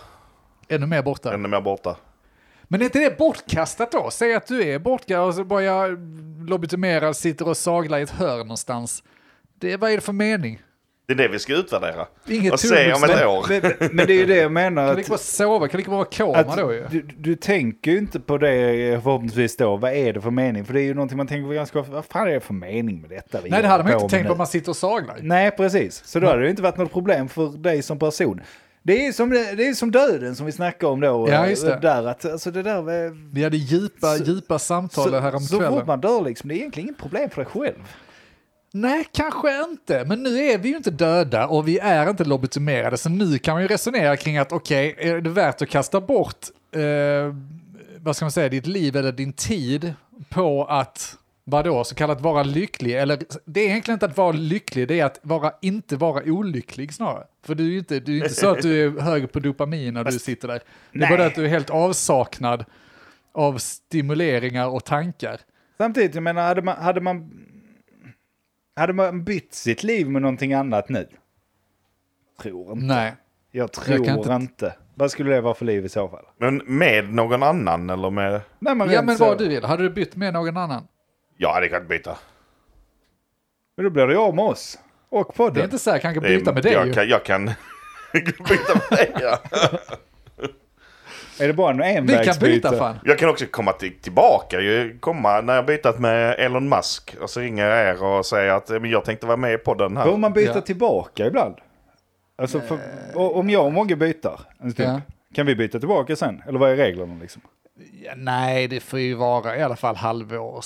Ännu 0.68 0.86
mer 0.86 1.02
borta. 1.04 1.34
Ännu 1.34 1.48
mer 1.48 1.62
borta. 1.62 1.98
Men 2.64 2.82
är 2.82 2.86
inte 2.86 3.00
det 3.00 3.18
bortkastat 3.18 3.92
då? 3.92 4.10
Säg 4.12 4.34
att 4.36 4.48
du 4.48 4.64
är 4.64 4.80
bortkastad 4.80 5.22
och 5.22 5.34
så 5.36 5.44
bara 5.44 5.64
jag 5.64 5.98
lobotomerad, 6.50 7.16
sitter 7.16 7.48
och 7.48 7.58
saglar 7.58 8.00
i 8.00 8.02
ett 8.02 8.10
hörn 8.10 8.38
någonstans. 8.40 9.04
Det, 9.60 9.78
vad 9.78 9.92
är 9.92 9.96
det 9.96 10.02
för 10.02 10.14
mening? 10.14 10.62
Det 11.06 11.14
är 11.14 11.18
det 11.18 11.28
vi 11.28 11.40
ska 11.40 11.54
utvärdera. 11.54 12.08
Inget 12.28 12.54
Och 12.54 12.60
se 12.60 12.94
om 12.94 13.04
ett 13.04 13.26
år. 13.26 13.46
Men, 13.50 13.90
men 13.96 14.08
det 14.08 14.14
är 14.14 14.18
ju 14.18 14.26
det 14.26 14.38
jag 14.38 14.52
menar. 14.52 14.88
Kan 14.88 14.98
inte 14.98 15.10
bara 15.10 15.18
sova? 15.18 15.68
Kan 15.68 15.78
det 15.78 15.82
inte 15.82 15.90
bara 15.90 15.98
vara 15.98 16.44
koma 16.46 16.56
då 16.56 16.74
ju? 16.74 16.88
du, 16.90 17.02
du 17.18 17.36
tänker 17.36 17.92
ju 17.92 17.98
inte 17.98 18.20
på 18.20 18.38
det 18.38 18.48
förhoppningsvis 19.04 19.58
då. 19.58 19.78
Vad 19.78 19.94
är 19.94 20.14
det 20.14 20.22
för 20.22 20.32
mening? 20.32 20.66
För 20.66 20.74
det 20.74 20.82
är 20.82 20.84
ju 20.84 20.94
någonting 20.94 21.18
man 21.18 21.28
tänker 21.28 21.48
på 21.48 21.54
ganska 21.54 21.80
ofta. 21.80 21.92
Vad 21.92 22.06
fan 22.06 22.28
är 22.28 22.32
det 22.32 22.40
för 22.40 22.54
mening 22.54 23.02
med 23.02 23.10
detta? 23.10 23.42
vi 23.42 23.50
Nej, 23.50 23.62
det 23.62 23.68
hade 23.68 23.84
man 23.84 23.94
inte 23.94 24.08
tänkt 24.08 24.26
på 24.28 24.32
om 24.32 24.38
man 24.38 24.48
sitter 24.48 24.70
och 24.70 24.76
saglar. 24.76 25.18
Nej, 25.22 25.52
precis. 25.52 26.02
Så 26.06 26.20
då 26.20 26.28
hade 26.28 26.40
det 26.40 26.44
ju 26.46 26.50
inte 26.50 26.62
varit 26.62 26.78
något 26.78 26.94
problem 26.94 27.30
för 27.30 27.48
dig 27.58 27.82
som 27.82 28.00
person. 28.00 28.42
Det 28.86 29.08
är 29.08 29.12
som, 29.12 29.30
det, 29.30 29.40
är 29.40 29.74
som 29.74 29.92
döden 29.92 30.36
som 30.36 30.46
vi 30.46 30.52
snackade 30.52 30.92
om 30.92 31.00
då. 31.00 31.28
Ja, 31.30 31.44
eh, 31.44 31.50
just 31.50 31.66
det. 31.66 31.80
Där, 31.82 32.08
att, 32.08 32.26
alltså 32.26 32.52
det 32.52 32.64
där 32.64 32.82
med, 32.82 33.12
Vi 33.34 33.44
hade 33.44 33.58
djupa, 33.58 34.08
Så- 34.08 34.24
djupa 34.24 34.60
samtal 34.60 35.10
så, 35.10 35.20
här 35.20 35.36
om 35.36 35.42
så 35.42 35.62
fort 35.62 35.88
man 35.88 36.02
dör 36.02 36.22
liksom, 36.22 36.48
det 36.50 36.56
är 36.56 36.58
egentligen 36.58 36.90
inget 36.90 37.02
problem 37.02 37.30
för 37.30 37.44
dig 37.44 37.52
själv. 37.52 37.84
Nej, 38.76 39.06
kanske 39.12 39.64
inte. 39.64 40.06
Men 40.06 40.24
nu 40.24 40.38
är 40.38 40.58
vi 40.58 40.70
ju 40.70 40.78
inte 40.78 40.92
döda 40.92 41.48
och 41.48 41.68
vi 41.68 41.80
är 41.80 42.10
inte 42.10 42.24
lobotomerade. 42.24 42.98
Så 42.98 43.10
nu 43.10 43.38
kan 43.38 43.54
man 43.54 43.62
ju 43.62 43.68
resonera 43.68 44.18
kring 44.18 44.38
att 44.38 44.52
okej, 44.52 44.96
är 44.98 45.22
det 45.22 45.30
värt 45.30 45.62
att 45.62 45.70
kasta 45.70 46.02
bort, 46.02 46.48
eh, 46.76 47.36
vad 47.98 48.16
ska 48.16 48.26
man 48.26 48.32
säga, 48.32 48.50
ditt 48.50 48.68
liv 48.68 48.96
eller 48.96 49.12
din 49.12 49.34
tid 49.34 49.94
på 50.30 50.66
att, 50.66 51.18
vadå, 51.44 51.84
så 51.84 51.96
kallat 51.96 52.22
vara 52.22 52.44
lycklig? 52.44 52.96
Eller 52.96 53.20
det 53.46 53.62
är 53.62 53.66
egentligen 53.66 53.96
inte 53.96 54.06
att 54.06 54.18
vara 54.18 54.32
lycklig, 54.32 54.88
det 54.88 55.00
är 55.00 55.06
att 55.06 55.20
vara, 55.22 55.52
inte 55.62 55.96
vara 55.96 56.24
olycklig 56.24 56.94
snarare. 56.94 57.24
För 57.46 57.56
du 57.56 57.64
är 57.64 57.72
ju 57.72 57.78
inte, 57.78 58.00
du 58.00 58.14
är 58.14 58.24
inte 58.24 58.34
så 58.34 58.50
att 58.50 58.62
du 58.62 58.86
är 58.86 59.02
hög 59.02 59.32
på 59.32 59.40
dopamin 59.40 59.94
när 59.94 60.04
du 60.04 60.12
sitter 60.12 60.48
där. 60.48 60.62
Det 60.92 60.98
är 60.98 61.00
Nej. 61.00 61.18
bara 61.18 61.26
att 61.26 61.36
du 61.36 61.46
är 61.46 61.50
helt 61.50 61.70
avsaknad 61.70 62.66
av 63.34 63.58
stimuleringar 63.58 64.68
och 64.68 64.86
tankar. 64.86 65.40
Samtidigt, 65.78 66.16
jag 66.16 66.24
menar, 66.24 66.42
hade 66.42 66.62
man, 66.62 66.78
hade 66.78 67.02
man, 67.02 67.32
hade 68.76 68.94
man 68.94 69.24
bytt 69.24 69.54
sitt 69.54 69.84
liv 69.84 70.10
med 70.10 70.22
någonting 70.22 70.54
annat 70.54 70.90
nu? 70.90 71.08
Tror 72.42 72.72
inte. 72.74 72.86
Nej. 72.86 73.16
Jag 73.52 73.72
tror 73.72 74.06
kan 74.06 74.18
inte. 74.18 74.34
inte- 74.34 74.76
Vad 74.96 75.12
skulle 75.12 75.32
det 75.36 75.42
vara 75.42 75.54
för 75.54 75.66
liv 75.66 75.86
i 75.86 75.90
så 75.90 76.08
fall? 76.10 76.26
Men 76.38 76.58
med 76.66 77.14
någon 77.14 77.44
annan 77.44 77.90
eller 77.90 78.10
med... 78.10 78.42
Nej, 78.60 78.76
men 78.76 78.92
Ja 78.92 79.02
men 79.02 79.18
så- 79.18 79.26
vad 79.26 79.38
du 79.38 79.48
vill, 79.50 79.64
hade 79.64 79.84
du 79.84 79.90
bytt 79.90 80.16
med 80.16 80.34
någon 80.34 80.58
annan? 80.58 80.88
Ja, 81.38 81.60
det 81.60 81.68
kan 81.68 81.78
jag 81.78 81.88
byta. 81.88 82.18
Men 83.78 83.84
då 83.84 83.90
blir 83.90 84.08
det 84.08 84.18
av 84.18 84.36
med 84.36 84.46
oss. 84.46 84.80
Och 85.10 85.26
Det 85.28 85.34
är 85.34 85.38
podden. 85.38 85.64
inte 85.64 85.80
så 85.80 85.92
här, 85.92 86.00
kanske 86.00 86.22
Det 86.22 86.34
är- 86.34 86.38
byta 86.40 86.54
med 86.54 86.64
dig 86.64 86.74
jag, 86.74 86.88
ju. 86.88 86.94
kan, 86.94 87.08
jag 87.08 87.26
kan 87.26 87.46
byta 88.14 88.74
med 88.90 88.98
dig. 89.00 89.14
Ja. 89.22 89.40
Är 91.40 91.48
det 91.48 91.54
bara 91.54 91.86
en 91.86 92.06
Vi 92.06 92.18
kan 92.26 92.36
byta 92.40 92.78
fan. 92.78 93.00
Jag 93.04 93.20
kan 93.20 93.30
också 93.30 93.46
komma 93.52 93.72
till, 93.72 94.00
tillbaka. 94.02 94.60
ju. 94.60 94.98
Komma 95.00 95.42
när 95.42 95.56
jag 95.56 95.66
bytt 95.66 96.00
med 96.00 96.36
Elon 96.40 96.70
Musk. 96.70 97.16
Och 97.22 97.30
så 97.30 97.40
ringer 97.40 97.66
jag 97.66 97.88
er 97.90 98.04
och 98.04 98.26
säger 98.26 98.52
att 98.54 98.70
eh, 98.70 98.80
men 98.80 98.90
jag 98.92 99.06
tänkte 99.06 99.26
vara 99.26 99.38
med 99.38 99.54
i 99.54 99.58
podden 99.58 99.98
här. 99.98 100.06
Får 100.06 100.18
man 100.18 100.34
byta 100.34 100.52
Ja. 100.56 100.62
tillbaka 100.62 101.26
ibland? 101.28 101.56
Alltså 102.38 102.60
för, 102.60 102.78
och- 103.14 103.38
om 103.38 103.50
jag 103.50 103.66
och 103.66 103.74
Mogge 103.74 103.96
byter 103.96 104.40
en 104.60 104.72
stund, 104.72 104.90
Ja. 104.90 105.02
kan 105.36 105.46
vi 105.46 105.56
byta 105.56 105.80
tillbaka 105.80 106.16
sen? 106.16 106.44
Eller 106.48 106.60
vad 106.60 106.72
är 106.72 106.76
reglerna 106.76 107.16
liksom? 107.22 107.42
Ja, 108.04 108.14
nej, 108.18 108.68
det 108.68 108.80
får 108.80 109.00
ju 109.00 109.14
vara 109.14 109.58
i 109.58 109.62
alla 109.62 109.76
fall 109.76 109.96
halvårs... 109.96 110.66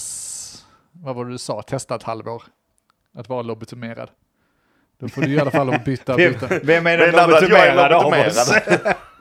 Vad 0.91 1.15
var 1.15 1.25
det 1.25 1.31
du 1.31 1.37
sa? 1.37 1.61
Testa 1.61 1.95
ett 1.95 2.03
halvår. 2.03 2.43
Att 3.17 3.29
vara 3.29 3.41
lobotomerad. 3.41 4.09
Då 4.99 5.07
får 5.09 5.21
du 5.21 5.27
i 5.33 5.39
alla 5.39 5.51
fall 5.51 5.79
byta. 5.85 6.15
Byta. 6.15 6.47
vem 6.63 6.87
är 6.87 6.97
den 6.97 7.13
jag 7.15 7.29
lobotomerade 7.29 7.95
av 7.95 8.05
oss? 8.27 8.53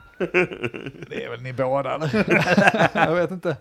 Det 1.09 1.23
är 1.23 1.29
väl 1.29 1.41
ni 1.41 1.53
båda 1.53 1.95
eller? 1.95 2.25
Jag 3.07 3.15
vet 3.15 3.31
inte. 3.31 3.57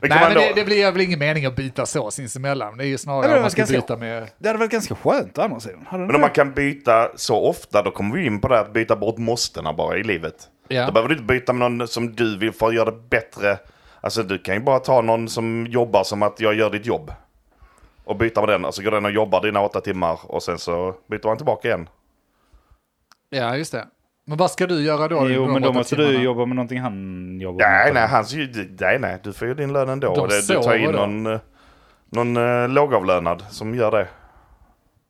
Men 0.00 0.08
Nej, 0.10 0.18
men 0.20 0.34
det, 0.34 0.52
det 0.54 0.64
blir 0.64 0.92
väl 0.92 1.00
ingen 1.00 1.18
mening 1.18 1.46
att 1.46 1.56
byta 1.56 1.86
så 1.86 2.10
sinsemellan. 2.10 2.76
Det 2.78 2.84
är 2.84 2.88
ju 2.88 2.98
snarare 2.98 3.28
men 3.28 3.36
om 3.36 3.42
man 3.42 3.50
ska 3.50 3.60
ganska- 3.60 3.76
byta 3.76 3.96
med... 3.96 4.28
Det 4.38 4.48
hade 4.48 4.58
varit 4.58 4.70
ganska 4.70 4.94
skönt 4.94 5.38
å 5.38 5.42
andra 5.42 5.60
sidan. 5.60 5.86
Hade 5.88 6.02
det 6.02 6.06
Men 6.06 6.14
om 6.14 6.20
man 6.20 6.30
kan 6.30 6.52
byta 6.52 7.10
så 7.16 7.46
ofta, 7.48 7.82
då 7.82 7.90
kommer 7.90 8.16
vi 8.16 8.26
in 8.26 8.40
på 8.40 8.48
det 8.48 8.60
att 8.60 8.72
byta 8.72 8.96
bort 8.96 9.18
måstena 9.18 9.72
bara 9.72 9.96
i 9.96 10.02
livet. 10.02 10.34
Ja. 10.68 10.86
Då 10.86 10.92
behöver 10.92 11.08
du 11.08 11.14
inte 11.14 11.26
byta 11.34 11.52
med 11.52 11.70
någon 11.72 11.88
som 11.88 12.14
du 12.14 12.38
vill 12.38 12.52
för 12.52 12.66
att 12.68 12.74
göra 12.74 12.90
det 12.90 13.08
bättre. 13.10 13.58
Alltså 14.00 14.22
du 14.22 14.38
kan 14.38 14.54
ju 14.54 14.60
bara 14.60 14.78
ta 14.78 15.00
någon 15.00 15.28
som 15.28 15.66
jobbar 15.70 16.04
som 16.04 16.22
att 16.22 16.40
jag 16.40 16.54
gör 16.54 16.70
ditt 16.70 16.86
jobb. 16.86 17.12
Och 18.04 18.16
byta 18.16 18.40
med 18.40 18.48
den, 18.48 18.64
och 18.64 18.74
så 18.74 18.82
går 18.82 18.90
den 18.90 19.04
och 19.04 19.10
jobbar 19.10 19.42
dina 19.42 19.60
åtta 19.60 19.80
timmar 19.80 20.18
och 20.22 20.42
sen 20.42 20.58
så 20.58 20.94
byter 21.06 21.26
man 21.26 21.36
tillbaka 21.36 21.68
igen. 21.68 21.88
Ja, 23.30 23.56
just 23.56 23.72
det. 23.72 23.86
Men 24.24 24.38
vad 24.38 24.50
ska 24.50 24.66
du 24.66 24.82
göra 24.84 25.08
då? 25.08 25.30
Jo, 25.30 25.52
men 25.52 25.62
då 25.62 25.72
måste 25.72 25.96
timmarna? 25.96 26.18
du 26.18 26.24
jobba 26.24 26.46
med 26.46 26.56
någonting 26.56 26.80
han 26.80 27.40
jobbar 27.40 27.58
Nej, 27.66 27.84
med. 27.84 27.94
nej, 27.94 28.08
hans, 28.08 28.34
nej, 28.80 28.98
nej, 28.98 29.20
du 29.22 29.32
får 29.32 29.48
ju 29.48 29.54
din 29.54 29.72
lön 29.72 29.88
ändå. 29.88 30.14
De 30.14 30.28
du 30.28 30.62
tar 30.62 30.76
in 30.76 30.90
någon, 30.90 31.26
eh, 31.26 31.40
någon 32.10 32.36
eh, 32.36 32.68
lågavlönad 32.68 33.44
som 33.50 33.74
gör 33.74 33.90
det. 33.90 34.08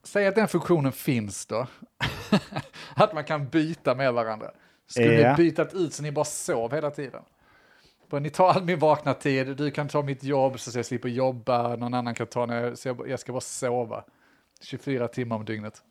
Säg 0.04 0.26
att 0.26 0.34
den 0.34 0.48
funktionen 0.48 0.92
finns 0.92 1.46
då. 1.46 1.66
att 2.94 3.14
man 3.14 3.24
kan 3.24 3.48
byta 3.48 3.94
med 3.94 4.12
varandra. 4.14 4.46
Skulle 4.86 5.20
Ja. 5.20 5.30
ni 5.30 5.36
bytat 5.36 5.74
ut 5.74 5.94
så 5.94 6.02
ni 6.02 6.12
bara 6.12 6.24
sov 6.24 6.72
hela 6.74 6.90
tiden? 6.90 7.22
Bara, 8.10 8.20
ni 8.20 8.30
tar 8.30 8.48
all 8.48 8.64
min 8.64 8.78
vakna 8.78 9.14
tid, 9.14 9.56
du 9.56 9.70
kan 9.70 9.88
ta 9.88 10.02
mitt 10.02 10.24
jobb 10.24 10.60
så 10.60 10.78
jag 10.78 10.86
slipper 10.86 11.08
jobba, 11.08 11.76
någon 11.76 11.94
annan 11.94 12.14
kan 12.14 12.26
ta 12.26 12.46
när 12.46 12.64
jag, 12.64 12.78
så 12.78 12.88
jag, 12.88 13.08
jag 13.08 13.20
ska 13.20 13.32
bara 13.32 13.40
sova. 13.40 14.04
24 14.62 15.08
timmar 15.08 15.36
om 15.36 15.44
dygnet. 15.44 15.82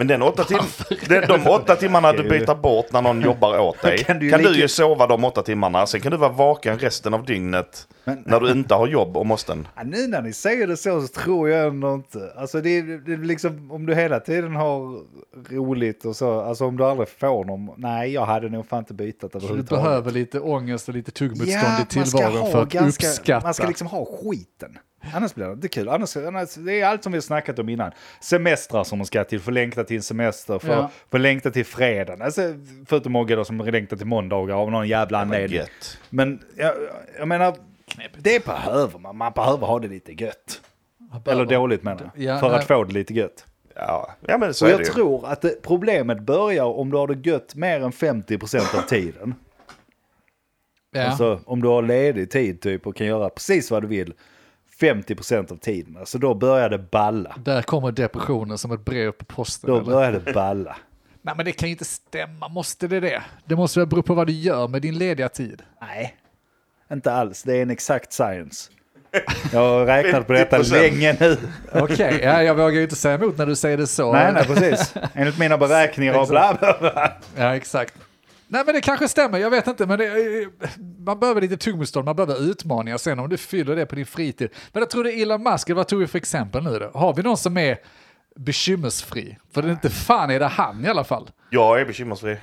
Men 0.00 0.06
den 0.06 0.22
åtta 0.22 0.44
tim 0.44 0.58
de, 1.08 1.20
de 1.20 1.46
åtta 1.50 1.76
timmarna 1.76 2.12
du 2.12 2.22
byter 2.28 2.54
bort 2.54 2.92
när 2.92 3.02
någon 3.02 3.20
jobbar 3.20 3.58
åt 3.58 3.82
dig, 3.82 3.98
Kan 3.98 4.30
kan 4.30 4.42
du 4.42 4.48
du, 4.52 4.60
ju 4.60 4.68
sova 4.68 5.06
de 5.06 5.24
åtta 5.24 5.42
timmarna. 5.42 5.86
Sen 5.86 6.00
kan 6.00 6.12
du 6.12 6.18
vara 6.18 6.32
vaken 6.32 6.78
resten 6.78 7.14
av 7.14 7.24
dygnet 7.24 7.88
Men- 8.04 8.22
när 8.26 8.40
du 8.40 8.50
inte 8.50 8.74
har 8.74 8.86
jobb 8.86 9.16
och 9.16 9.26
måsten. 9.26 9.68
Ja, 9.76 9.82
nu 9.84 10.06
när 10.06 10.22
ni 10.22 10.32
säger 10.32 10.66
det 10.66 10.76
så, 10.76 11.00
så 11.02 11.08
tror 11.20 11.48
jag 11.50 11.68
ändå 11.68 11.94
inte. 11.94 12.32
Alltså 12.36 12.60
det, 12.60 12.78
är- 12.78 12.82
det 13.06 13.12
är 13.12 13.16
liksom, 13.16 13.70
om 13.70 13.86
du 13.86 13.94
hela 13.94 14.20
tiden 14.20 14.56
har 14.56 15.00
roligt 15.54 16.04
och 16.04 16.16
så, 16.16 16.40
alltså 16.40 16.64
om 16.66 16.76
du 16.76 16.84
aldrig 16.84 17.08
får 17.08 17.44
någon, 17.44 17.70
nej 17.76 18.12
jag 18.12 18.26
hade 18.26 18.48
nog 18.48 18.66
fan 18.66 18.78
inte 18.78 18.94
bytt 18.94 19.20
Du 19.20 19.26
överhuvudtaget. 19.34 19.84
behöver 19.84 20.10
lite 20.10 20.40
ångest 20.40 20.88
och 20.88 20.94
lite 20.94 21.10
tuggmotstånd 21.10 21.50
i 21.52 21.66
man 21.66 21.76
ska 21.76 21.84
tillvaron 22.20 22.50
för 22.52 22.62
att 22.62 22.68
ganska, 22.68 23.06
uppskatta. 23.06 23.46
Man 23.46 23.54
ska 23.54 23.66
liksom 23.66 23.86
ha 23.86 24.04
skiten. 24.22 24.78
Annars 25.14 25.34
blir 25.34 25.46
det 25.46 25.52
inte 25.52 25.68
kul. 25.68 25.88
Annars, 25.88 26.16
annars, 26.16 26.54
det 26.54 26.80
är 26.80 26.86
allt 26.86 27.02
som 27.02 27.12
vi 27.12 27.16
har 27.18 27.22
snackat 27.22 27.58
om 27.58 27.68
innan. 27.68 27.92
Semestrar 28.20 28.84
som 28.84 28.98
man 28.98 29.06
ska 29.06 29.24
till, 29.24 29.40
få 29.40 29.50
längta 29.50 29.84
till 29.84 29.96
en 29.96 30.02
semester, 30.02 30.58
få, 30.58 30.66
Ja. 30.72 30.90
få 31.10 31.18
längta 31.18 31.50
till 31.50 31.64
fredagen. 31.66 32.22
Alltså, 32.22 32.54
förutom 32.86 33.12
Mogge 33.12 33.36
då 33.36 33.44
som 33.44 33.58
längtar 33.60 33.96
till 33.96 34.06
måndagar 34.06 34.54
av 34.54 34.70
någon 34.70 34.88
jävla 34.88 35.18
anledning. 35.18 35.60
Men 36.10 36.42
jag, 36.56 36.74
jag 37.18 37.28
menar, 37.28 37.56
det 38.18 38.44
behöver 38.44 38.98
man. 38.98 39.16
Man 39.16 39.32
behöver 39.32 39.66
ha 39.66 39.78
det 39.78 39.88
lite 39.88 40.12
gött. 40.12 40.60
Eller 41.26 41.44
dåligt 41.44 41.82
menar 41.82 42.10
jag. 42.14 42.24
Ja, 42.24 42.40
för 42.40 42.48
nej. 42.48 42.58
att 42.58 42.66
få 42.66 42.84
det 42.84 42.92
lite 42.92 43.14
gött. 43.14 43.46
Ja, 43.74 44.10
ja 44.26 44.38
men 44.38 44.54
så 44.54 44.64
Och 44.64 44.68
är 44.68 44.72
jag 44.72 44.80
det 44.80 44.84
ju. 44.86 44.92
tror 44.92 45.26
att 45.26 45.40
det, 45.40 45.62
problemet 45.62 46.20
börjar 46.20 46.64
om 46.64 46.90
du 46.90 46.96
har 46.96 47.06
det 47.06 47.30
gött 47.30 47.54
mer 47.54 47.80
än 47.80 47.92
50% 47.92 48.78
av 48.78 48.82
tiden. 48.82 49.34
Ja. 50.92 51.02
Alltså 51.04 51.40
om 51.46 51.62
du 51.62 51.68
har 51.68 51.82
ledig 51.82 52.30
tid 52.30 52.60
typ 52.60 52.86
och 52.86 52.96
kan 52.96 53.06
göra 53.06 53.28
precis 53.30 53.70
vad 53.70 53.82
du 53.82 53.86
vill 53.88 54.14
50% 54.80 55.52
av 55.52 55.56
tiden. 55.56 55.96
Alltså 55.96 56.18
då 56.18 56.34
börjar 56.34 56.68
det 56.70 56.78
balla. 56.78 57.34
Där 57.44 57.62
kommer 57.62 57.92
depressionen 57.92 58.58
som 58.58 58.72
ett 58.72 58.84
brev 58.84 59.12
på 59.12 59.24
posten. 59.24 59.70
Då 59.70 59.80
börjar 59.80 60.12
det 60.12 60.32
balla. 60.32 60.76
Nej 61.22 61.34
men 61.36 61.44
det 61.44 61.52
kan 61.52 61.68
ju 61.68 61.72
inte 61.72 61.84
stämma, 61.84 62.48
måste 62.48 62.88
det 62.88 63.00
det? 63.00 63.22
Det 63.44 63.56
måste 63.56 63.80
väl 63.80 63.86
bero 63.86 64.02
på 64.02 64.14
vad 64.14 64.26
du 64.26 64.32
gör 64.32 64.68
med 64.68 64.82
din 64.82 64.98
lediga 64.98 65.28
tid. 65.28 65.62
Nej, 65.80 66.16
inte 66.92 67.12
alls. 67.12 67.42
Det 67.42 67.56
är 67.56 67.62
en 67.62 67.70
exakt 67.70 68.12
science. 68.12 68.70
Jag 69.52 69.60
har 69.60 69.86
räknat 69.86 70.26
på 70.26 70.32
detta 70.32 70.58
50%. 70.58 70.72
länge 70.72 71.16
nu. 71.20 71.36
Okej, 71.72 72.20
ja, 72.22 72.42
jag 72.42 72.54
vågar 72.54 72.76
ju 72.76 72.82
inte 72.82 72.96
säga 72.96 73.14
emot 73.14 73.38
när 73.38 73.46
du 73.46 73.56
säger 73.56 73.76
det 73.76 73.86
så. 73.86 74.12
Nej, 74.12 74.32
nej, 74.32 74.44
precis. 74.44 74.94
Enligt 75.14 75.38
mina 75.38 75.58
beräkningar 75.58 76.18
och 76.20 76.28
bla 76.28 76.56
bla 76.60 76.76
bla. 76.80 77.12
Ja, 77.36 77.56
exakt. 77.56 77.94
Nej 78.52 78.62
men 78.66 78.74
det 78.74 78.80
kanske 78.80 79.08
stämmer, 79.08 79.38
jag 79.38 79.50
vet 79.50 79.66
inte. 79.66 79.86
Men 79.86 79.98
det, 79.98 80.10
man 80.98 81.20
behöver 81.20 81.40
lite 81.40 81.56
tuggmotstånd, 81.56 82.04
man 82.04 82.16
behöver 82.16 82.50
utmaningar 82.50 82.98
sen 82.98 83.18
om 83.18 83.28
du 83.28 83.36
fyller 83.36 83.76
det 83.76 83.86
på 83.86 83.94
din 83.94 84.06
fritid. 84.06 84.50
Men 84.72 84.80
jag 84.80 84.90
tror 84.90 85.04
det 85.04 85.12
är 85.12 85.22
Elon 85.22 85.42
Musk, 85.42 85.70
vad 85.70 85.88
tog 85.88 85.98
vi 85.98 86.06
för 86.06 86.18
exempel 86.18 86.62
nu 86.64 86.78
då? 86.78 86.98
Har 86.98 87.14
vi 87.14 87.22
någon 87.22 87.36
som 87.36 87.56
är 87.56 87.78
bekymmersfri? 88.36 89.38
För 89.52 89.62
det 89.62 89.68
är 89.68 89.72
inte 89.72 89.90
fan 89.90 90.30
är 90.30 90.38
det 90.38 90.46
han 90.46 90.84
i 90.84 90.88
alla 90.88 91.04
fall. 91.04 91.30
Jag 91.50 91.80
är 91.80 91.84
bekymmersfri. 91.84 92.36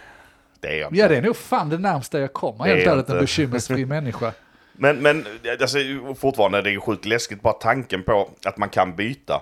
Det 0.59 0.67
är 0.67 0.79
jag 0.79 0.87
inte. 0.87 0.99
Ja 0.99 1.07
det 1.07 1.17
är 1.17 1.21
nog 1.21 1.37
fan 1.37 1.69
det 1.69 1.77
närmsta 1.77 2.19
jag 2.19 2.33
kommer 2.33 2.67
Det 2.67 2.75
helt 2.75 2.87
ärligt 2.87 3.09
en 3.09 3.19
bekymmersfri 3.19 3.85
människa. 3.95 4.31
Men, 4.73 4.97
men 4.97 5.25
alltså, 5.61 5.77
fortfarande 6.19 6.61
det 6.61 6.69
är 6.69 6.71
ju 6.71 6.79
sjukt 6.79 7.05
läskigt 7.05 7.41
bara 7.41 7.53
tanken 7.53 8.03
på 8.03 8.29
att 8.45 8.57
man 8.57 8.69
kan 8.69 8.95
byta. 8.95 9.41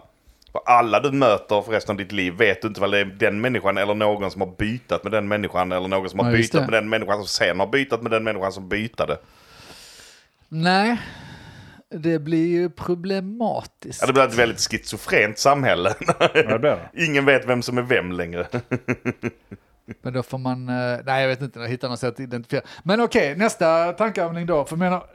För 0.55 0.61
alla 0.65 0.99
du 0.99 1.11
möter 1.11 1.61
för 1.61 1.71
resten 1.71 1.93
av 1.93 1.97
ditt 1.97 2.11
liv 2.11 2.33
vet 2.33 2.61
du 2.61 2.67
inte 2.67 2.81
vad 2.81 2.91
det 2.91 2.99
är 2.99 3.05
den 3.05 3.41
människan 3.41 3.77
eller 3.77 3.93
någon 3.93 4.31
som 4.31 4.41
har 4.41 4.55
bytat 4.57 5.03
med 5.03 5.11
den 5.11 5.27
människan 5.27 5.71
eller 5.71 5.87
någon 5.87 6.09
som 6.09 6.19
har 6.19 6.31
Ja, 6.31 6.37
bytat 6.37 6.61
med 6.61 6.73
den 6.73 6.89
människan 6.89 7.17
som 7.17 7.27
sen 7.27 7.59
har 7.59 7.67
bytat 7.67 8.01
med 8.01 8.11
den 8.11 8.23
människan 8.23 8.51
som 8.51 8.69
bytade. 8.69 9.17
Nej, 10.49 10.97
det 11.89 12.19
blir 12.19 12.47
ju 12.47 12.69
problematiskt. 12.69 14.01
Ja, 14.01 14.07
det 14.07 14.13
blir 14.13 14.23
ett 14.23 14.33
väldigt 14.33 14.59
schizofrent 14.59 15.37
samhälle. 15.37 15.95
Ja, 16.19 16.29
det 16.33 16.59
blir 16.59 16.59
det. 16.59 16.89
Ingen 17.05 17.25
vet 17.25 17.47
vem 17.47 17.61
som 17.61 17.77
är 17.77 17.81
vem 17.81 18.11
längre. 18.11 18.47
Men 20.01 20.13
då 20.13 20.23
får 20.23 20.37
man, 20.37 20.69
eh, 20.69 20.99
nej 21.05 21.21
jag 21.21 21.27
vet 21.27 21.41
inte, 21.41 21.59
jag 21.59 21.67
hittar 21.67 21.89
något 21.89 21.99
sätt 21.99 22.13
att 22.13 22.19
identifiera. 22.19 22.63
Men 22.83 23.01
okej, 23.01 23.35
nästa 23.35 23.93
tankeövning 23.93 24.45
då. 24.45 24.65
För 24.65 24.75
menar, 24.75 25.05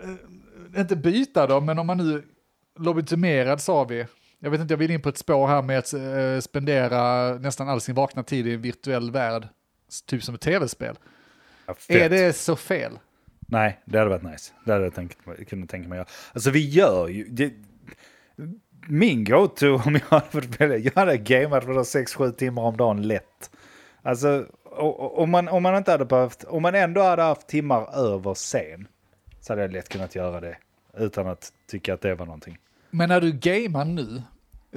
eh, 0.75 0.81
inte 0.81 0.97
byta 0.97 1.47
då, 1.47 1.61
men 1.61 1.79
om 1.79 1.87
man 1.87 1.97
nu 1.99 2.23
lobotomerad 2.79 3.61
sa 3.61 3.85
vi. 3.85 4.07
Jag 4.41 4.51
vet 4.51 4.61
inte, 4.61 4.73
jag 4.73 4.79
vill 4.79 4.91
in 4.91 5.03
på 5.03 5.09
ett 5.09 5.19
spår 5.19 5.47
här 5.47 5.63
med 5.63 5.79
att 5.79 5.93
eh, 5.93 6.41
spendera 6.41 7.35
nästan 7.35 7.69
all 7.69 7.81
sin 7.81 7.95
vakna 7.95 8.23
tid 8.23 8.47
i 8.47 8.55
en 8.55 8.61
virtuell 8.61 9.11
värld. 9.11 9.49
Typ 10.07 10.23
som 10.23 10.35
ett 10.35 10.41
tv-spel. 10.41 10.99
Ja. 11.67 11.75
Är 11.89 12.09
det 12.09 12.33
så 12.33 12.57
fel? 12.57 12.99
Nej, 13.41 13.81
det 13.85 13.99
hade 13.99 14.11
varit 14.11 14.23
nice. 14.23 14.53
Det 14.65 14.73
hade 14.73 14.85
jag 14.85 14.95
tänkt, 14.95 15.19
kunnat 15.49 15.69
tänka 15.69 15.89
mig 15.89 15.97
göra. 15.97 16.09
Alltså 16.33 16.51
vi 16.51 16.69
gör 16.69 17.09
ju... 17.09 17.25
Det, 17.25 17.53
min 18.89 19.25
go-to 19.25 19.67
om 19.87 19.95
jag 19.95 20.01
hade 20.01 20.31
fått 20.31 20.61
välja, 20.61 20.77
jag 20.77 20.93
hade 20.95 21.17
gameat 21.17 21.65
för 21.65 21.73
6-7 21.73 22.33
timmar 22.33 22.63
om 22.63 22.77
dagen 22.77 23.03
lätt. 23.03 23.51
Alltså 24.03 24.47
om 24.99 25.31
man, 25.31 25.49
om 25.49 25.63
man 25.63 25.77
inte 25.77 25.91
hade 25.91 26.05
behövt, 26.05 26.45
om 26.45 26.63
man 26.63 26.75
ändå 26.75 27.03
hade 27.03 27.23
haft 27.23 27.49
timmar 27.49 27.95
över 27.95 28.35
sen 28.35 28.89
så 29.41 29.53
hade 29.53 29.63
jag 29.63 29.73
lätt 29.73 29.89
kunnat 29.89 30.15
göra 30.15 30.41
det 30.41 30.57
utan 30.97 31.27
att 31.27 31.53
tycka 31.67 31.95
att 31.95 32.01
det 32.01 32.15
var 32.15 32.27
någonting. 32.27 32.59
Men 32.91 33.09
när 33.09 33.21
du 33.21 33.33
gamear 33.33 33.85
nu, 33.85 34.23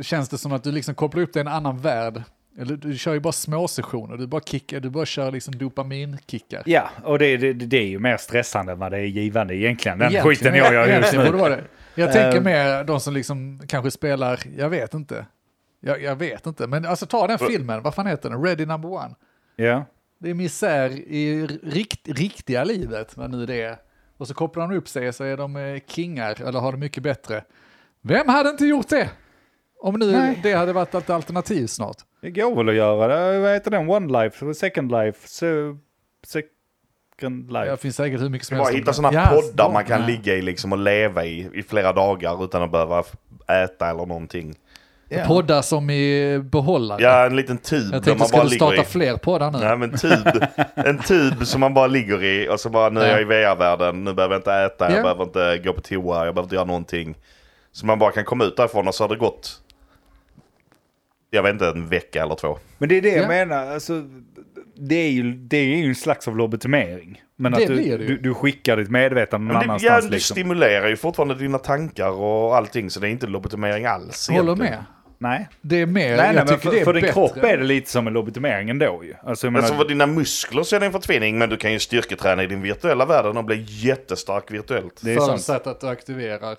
känns 0.02 0.30
det 0.30 0.38
som 0.38 0.54
att 0.54 0.64
du 0.64 0.72
liksom 0.72 0.96
kopplar 0.96 1.22
upp 1.22 1.34
dig 1.34 1.40
i 1.40 1.42
en 1.42 1.48
annan 1.48 1.78
värld? 1.78 2.24
Eller 2.60 2.76
du 2.78 2.98
kör 2.98 3.14
ju 3.14 3.20
bara 3.20 3.34
små 3.34 3.68
sessioner, 3.68 4.18
du 4.18 4.28
bara 4.28 4.42
kickar, 4.42 4.80
du 4.80 4.90
bara 4.90 5.06
kör 5.06 5.32
liksom 5.32 5.58
dopaminkickar. 5.58 6.64
Ja, 6.66 6.90
och 7.04 7.20
det, 7.20 7.38
det, 7.38 7.54
det 7.54 7.78
är 7.78 7.86
ju 7.88 8.00
mer 8.00 8.18
stressande 8.18 8.72
än 8.72 8.80
vad 8.80 8.92
det 8.92 8.98
är 8.98 9.06
givande 9.06 9.56
egentligen. 9.56 9.98
Den 10.00 10.10
Egentligen- 10.12 10.36
skiten 10.36 10.56
jag 10.56 10.74
gör 10.74 10.98
just 11.00 11.14
nu. 11.14 11.18
borde 11.20 11.32
det 11.32 11.38
vara 11.38 11.56
det. 11.56 11.64
Jag 11.96 12.12
tänker 12.14 12.38
Eh. 12.38 12.44
mer 12.44 12.84
de 12.84 13.00
som 13.00 13.14
liksom 13.14 13.62
kanske 13.68 13.92
spelar, 13.92 14.40
jag 14.58 14.70
vet 14.70 14.94
inte. 14.94 15.26
Jag, 15.80 16.02
jag 16.04 16.16
vet 16.16 16.46
inte, 16.46 16.68
men 16.68 16.86
alltså 16.86 17.06
ta 17.06 17.28
den 17.28 17.40
filmen, 17.40 17.82
vad 17.84 17.96
fan 17.96 18.08
heter 18.08 18.30
den? 18.30 18.44
Ready 18.46 18.66
number 18.66 18.90
one. 18.92 19.16
Ja. 19.56 19.86
Det 20.20 20.30
är 20.30 20.34
misär 20.34 20.90
i 20.92 21.48
rikt, 21.64 22.08
riktiga 22.08 22.64
livet, 22.64 23.18
vad 23.18 23.32
nu 23.32 23.46
det 23.46 23.62
är. 23.62 23.78
Och 24.18 24.28
så 24.28 24.34
kopplar 24.34 24.68
de 24.68 24.78
upp 24.78 24.88
sig 24.88 25.14
så 25.14 25.24
är 25.24 25.38
de 25.38 25.56
eh, 25.56 25.80
kingar, 25.88 26.42
eller 26.48 26.60
har 26.60 26.72
det 26.72 26.78
mycket 26.78 27.04
bättre. 27.04 27.44
Vem 28.04 28.28
hade 28.30 28.50
inte 28.50 28.66
gjort 28.66 28.90
det? 28.90 29.10
Om 29.82 30.00
nu 30.00 30.12
Nej. 30.12 30.40
det 30.44 30.54
hade 30.54 30.74
varit 30.74 30.96
ett 30.96 31.10
alternativ 31.10 31.68
snart. 31.68 31.96
Det 32.22 32.32
går 32.32 32.56
väl 32.56 32.70
att 32.70 32.76
göra 32.76 33.08
det. 33.32 33.40
Vad 33.40 33.54
heter 33.54 33.72
den? 33.72 33.90
One 33.90 34.24
life, 34.24 34.54
second 34.54 34.92
life, 34.92 35.28
so, 35.28 35.46
second 36.28 37.52
life. 37.54 37.72
Det 37.72 37.78
finns 37.78 37.96
säkert 37.96 38.22
hur 38.22 38.30
mycket 38.30 38.48
som 38.48 38.58
Bara 38.58 38.64
helst. 38.64 38.74
om 38.76 38.80
hitta 38.80 38.94
sådana 38.94 39.14
Ja, 39.32 39.42
poddar 39.42 39.70
man 39.74 39.86
kan 39.86 40.06
ligga 40.06 40.34
i 40.36 40.42
liksom 40.42 40.72
och 40.72 40.78
leva 40.78 41.26
i 41.26 41.50
i 41.54 41.64
flera 41.64 41.94
dagar 41.94 42.44
utan 42.44 42.62
att 42.62 42.72
behöva 42.72 43.04
äta 43.64 43.90
eller 43.90 44.06
någonting. 44.06 44.56
Ja. 45.10 45.26
Poddar 45.28 45.62
som 45.62 45.90
i 45.90 46.40
behållare. 46.44 47.02
Ja, 47.04 47.26
en 47.26 47.36
liten 47.36 47.58
tub 47.58 47.84
Jag 47.94 48.04
tänkte, 48.04 48.16
man 48.20 48.28
ska 48.28 48.38
bara 48.38 48.48
du 48.48 48.56
starta 48.56 48.82
i. 48.82 48.86
fler 48.86 49.18
poddar 49.18 49.52
nu? 49.52 49.58
Nej 49.58 49.78
men 49.78 49.98
tub, 49.98 50.44
en 50.76 50.98
tub 51.00 51.48
som 51.48 51.60
man 51.62 51.74
bara 51.74 51.88
ligger 51.88 52.24
i 52.24 52.48
och 52.50 52.60
så 52.60 52.70
bara 52.70 52.90
nu 52.90 53.00
är 53.02 53.12
jag 53.12 53.22
i 53.22 53.24
VR-världen, 53.24 54.04
nu 54.04 54.14
behöver 54.14 54.36
jag 54.36 54.40
inte 54.40 54.54
äta, 54.54 54.90
jag 54.90 54.98
Ja. 54.98 55.02
behöver 55.04 55.24
inte 55.24 55.62
gå 55.64 55.74
på 55.74 55.82
toa, 55.82 56.26
jag 56.26 56.36
behöver 56.36 56.44
inte 56.44 56.56
göra 56.56 56.66
någonting. 56.66 57.16
Så 57.76 57.86
man 57.86 58.00
bara 58.00 58.12
kan 58.12 58.26
komma 58.26 58.44
ut 58.44 58.58
därifrån 58.58 58.88
och 58.88 58.96
så 58.96 59.04
har 59.04 59.10
det 59.10 59.16
gått, 59.16 59.62
jag 61.30 61.44
vet 61.44 61.54
inte, 61.54 61.68
en 61.68 61.88
vecka 61.90 62.24
eller 62.24 62.36
två. 62.36 62.58
Men 62.78 62.90
det 62.90 62.98
är 62.98 63.02
det 63.02 63.10
jag 63.10 63.24
Ja. 63.24 63.28
menar, 63.28 63.68
alltså, 63.74 64.04
det, 64.76 64.96
är 64.96 65.10
ju, 65.10 65.34
det 65.34 65.58
är 65.58 65.64
ju 65.66 65.86
en 65.88 65.96
slags 65.96 66.28
av 66.28 66.38
lobotomering. 66.38 67.22
Men 67.36 67.52
Det 67.52 67.58
att 67.58 67.68
du, 67.68 67.74
blir 67.76 67.98
det 67.98 68.04
ju. 68.04 68.08
du, 68.10 68.18
du 68.18 68.34
skickar 68.34 68.78
ditt 68.78 68.90
medvetande 68.90 69.54
någon 69.54 69.68
Men 69.68 69.78
det, 69.78 69.84
ja, 69.86 69.92
annanstans 69.92 70.06
du 70.06 70.12
liksom. 70.12 70.34
stimulerar 70.34 70.88
ju 70.88 70.98
fortfarande 70.98 71.36
dina 71.36 71.58
tankar 71.58 72.10
och 72.10 72.56
allting 72.58 72.90
så 72.90 73.00
det 73.00 73.08
är 73.08 73.12
inte 73.12 73.28
lobotomering 73.28 73.86
alls. 73.86 74.30
Håller 74.30 74.44
egentligen. 74.44 74.72
med. 74.74 74.84
Nej, 75.18 75.48
Det 75.62 75.82
är 75.82 75.86
mer, 75.86 76.02
nej, 76.02 76.10
jag 76.10 76.18
nej 76.26 76.36
men 76.36 76.48
tycker 76.48 76.58
för, 76.62 76.72
det 76.72 76.80
är 76.80 76.86
för 76.86 76.94
din 76.94 77.02
bättre. 77.02 77.14
kropp 77.14 77.38
är 77.38 77.58
det 77.58 77.64
lite 77.64 77.90
som 77.92 78.08
en 78.08 78.14
lobotomering 78.14 78.70
ändå 78.70 79.02
ju. 79.04 79.14
Alltså, 79.24 79.48
jag 79.48 79.54
menar, 79.54 79.64
Alltså 79.66 79.78
för 79.82 79.88
dina 79.90 80.08
muskler 80.08 80.64
så 80.64 80.76
är 80.76 80.80
det 80.80 80.86
en 80.86 80.92
förtvining 80.92 81.38
men 81.38 81.50
du 81.50 81.58
kan 81.58 81.72
ju 81.74 81.80
styrketräna 81.80 82.44
i 82.44 82.48
din 82.48 82.62
virtuella 82.62 83.06
världen 83.06 83.38
och 83.38 83.44
bli 83.44 83.66
jättestark 83.68 84.52
virtuellt. 84.52 85.02
det 85.04 85.12
är 85.14 85.16
sant. 85.18 85.28
Förutsatt 85.30 85.68
att 85.68 85.80
du 85.82 85.88
aktiverar. 85.88 86.56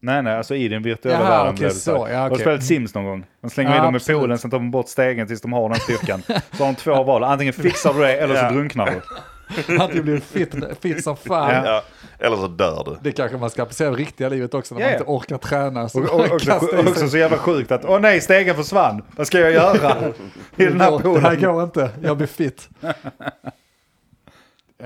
Nej, 0.00 0.22
nej, 0.22 0.36
alltså 0.36 0.54
i 0.54 0.68
den 0.68 0.82
virtuella 0.82 1.18
Jaha, 1.20 1.44
världen 1.44 1.54
det 1.60 1.70
så. 1.70 2.08
Ja, 2.12 2.18
Har 2.18 2.30
du 2.30 2.36
spelat 2.36 2.64
Sims 2.64 2.94
någon 2.94 3.04
gång? 3.04 3.26
Man 3.40 3.50
slänger 3.50 3.70
Ja, 3.70 3.76
in 3.76 3.82
dem 3.82 3.94
i 3.94 3.96
absolut. 3.96 4.20
poolen, 4.20 4.38
sen 4.38 4.50
tar 4.50 4.58
man 4.58 4.70
bort 4.70 4.88
stegen 4.88 5.26
tills 5.26 5.40
de 5.40 5.52
har 5.52 5.68
den 5.68 5.78
styrkan. 5.80 6.22
Så 6.52 6.64
har 6.64 6.66
de 6.66 6.74
två 6.74 7.02
val, 7.02 7.24
antingen 7.24 7.52
fixar 7.52 7.94
du 7.94 8.00
det 8.00 8.12
eller 8.16 8.34
så 8.34 8.40
Ja. 8.44 8.50
drunknar 8.50 8.86
du. 8.86 9.00
Att 9.80 9.92
du 9.92 10.02
blir 10.02 10.20
fit, 10.20 10.54
fit 10.80 11.04
som 11.04 11.16
fan. 11.16 11.64
Ja. 11.64 11.82
Eller 12.18 12.36
så 12.36 12.48
dör 12.48 12.82
du. 12.86 12.96
Det 13.02 13.12
kanske 13.12 13.36
man 13.36 13.50
ska 13.50 13.62
applicera 13.62 13.92
i 13.92 13.94
riktiga 13.96 14.28
livet 14.28 14.54
också 14.54 14.74
när 14.74 14.80
Ja, 14.80 14.86
man 14.86 14.94
inte 14.94 15.04
orkar 15.10 15.38
träna. 15.38 15.88
Så 15.88 16.00
Och, 16.02 16.20
och, 16.20 16.32
också, 16.32 16.52
också 16.88 17.08
så 17.08 17.18
jävla 17.18 17.36
sjukt 17.38 17.72
att, 17.72 17.84
åh 17.84 18.00
nej, 18.00 18.20
stegen 18.20 18.56
försvann. 18.56 19.02
Vad 19.16 19.26
ska 19.26 19.38
jag 19.40 19.52
göra? 19.52 19.96
I 20.56 20.64
den 20.64 20.80
här 20.80 20.90
det, 20.90 21.02
går, 21.02 21.14
det 21.14 21.20
här 21.20 21.34
poolen. 21.36 21.54
går 21.54 21.62
inte, 21.64 21.90
jag 22.02 22.16
blir 22.16 22.26
fit. 22.26 22.68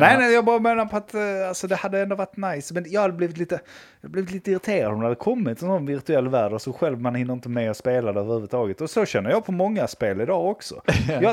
Nej, 0.00 0.18
nej, 0.18 0.32
jag 0.32 0.44
bara 0.44 0.58
menar 0.58 0.86
på 0.86 0.96
att 0.96 1.14
eh, 1.14 1.48
alltså, 1.48 1.66
det 1.66 1.76
hade 1.76 2.00
ändå 2.00 2.16
varit 2.16 2.36
nice. 2.36 2.74
Men 2.74 2.84
jag 2.88 3.00
hade 3.00 3.12
blivit 3.14 3.38
lite, 3.38 3.60
blivit 4.02 4.30
lite 4.30 4.50
irriterad 4.50 4.92
om 4.92 5.00
det 5.00 5.06
hade 5.06 5.16
kommit 5.16 5.62
en 5.62 5.68
sån 5.68 5.86
virtuell 5.86 6.28
värld 6.28 6.52
och 6.52 6.62
så 6.62 6.72
själv 6.72 7.00
man 7.00 7.14
hinner 7.14 7.34
inte 7.34 7.48
med 7.48 7.70
att 7.70 7.76
spela 7.76 8.12
det 8.12 8.20
överhuvudtaget. 8.20 8.80
Och 8.80 8.90
så 8.90 9.04
känner 9.06 9.30
jag 9.30 9.44
på 9.46 9.52
många 9.52 9.86
spel 9.86 10.20
idag 10.20 10.46
också. 10.46 10.82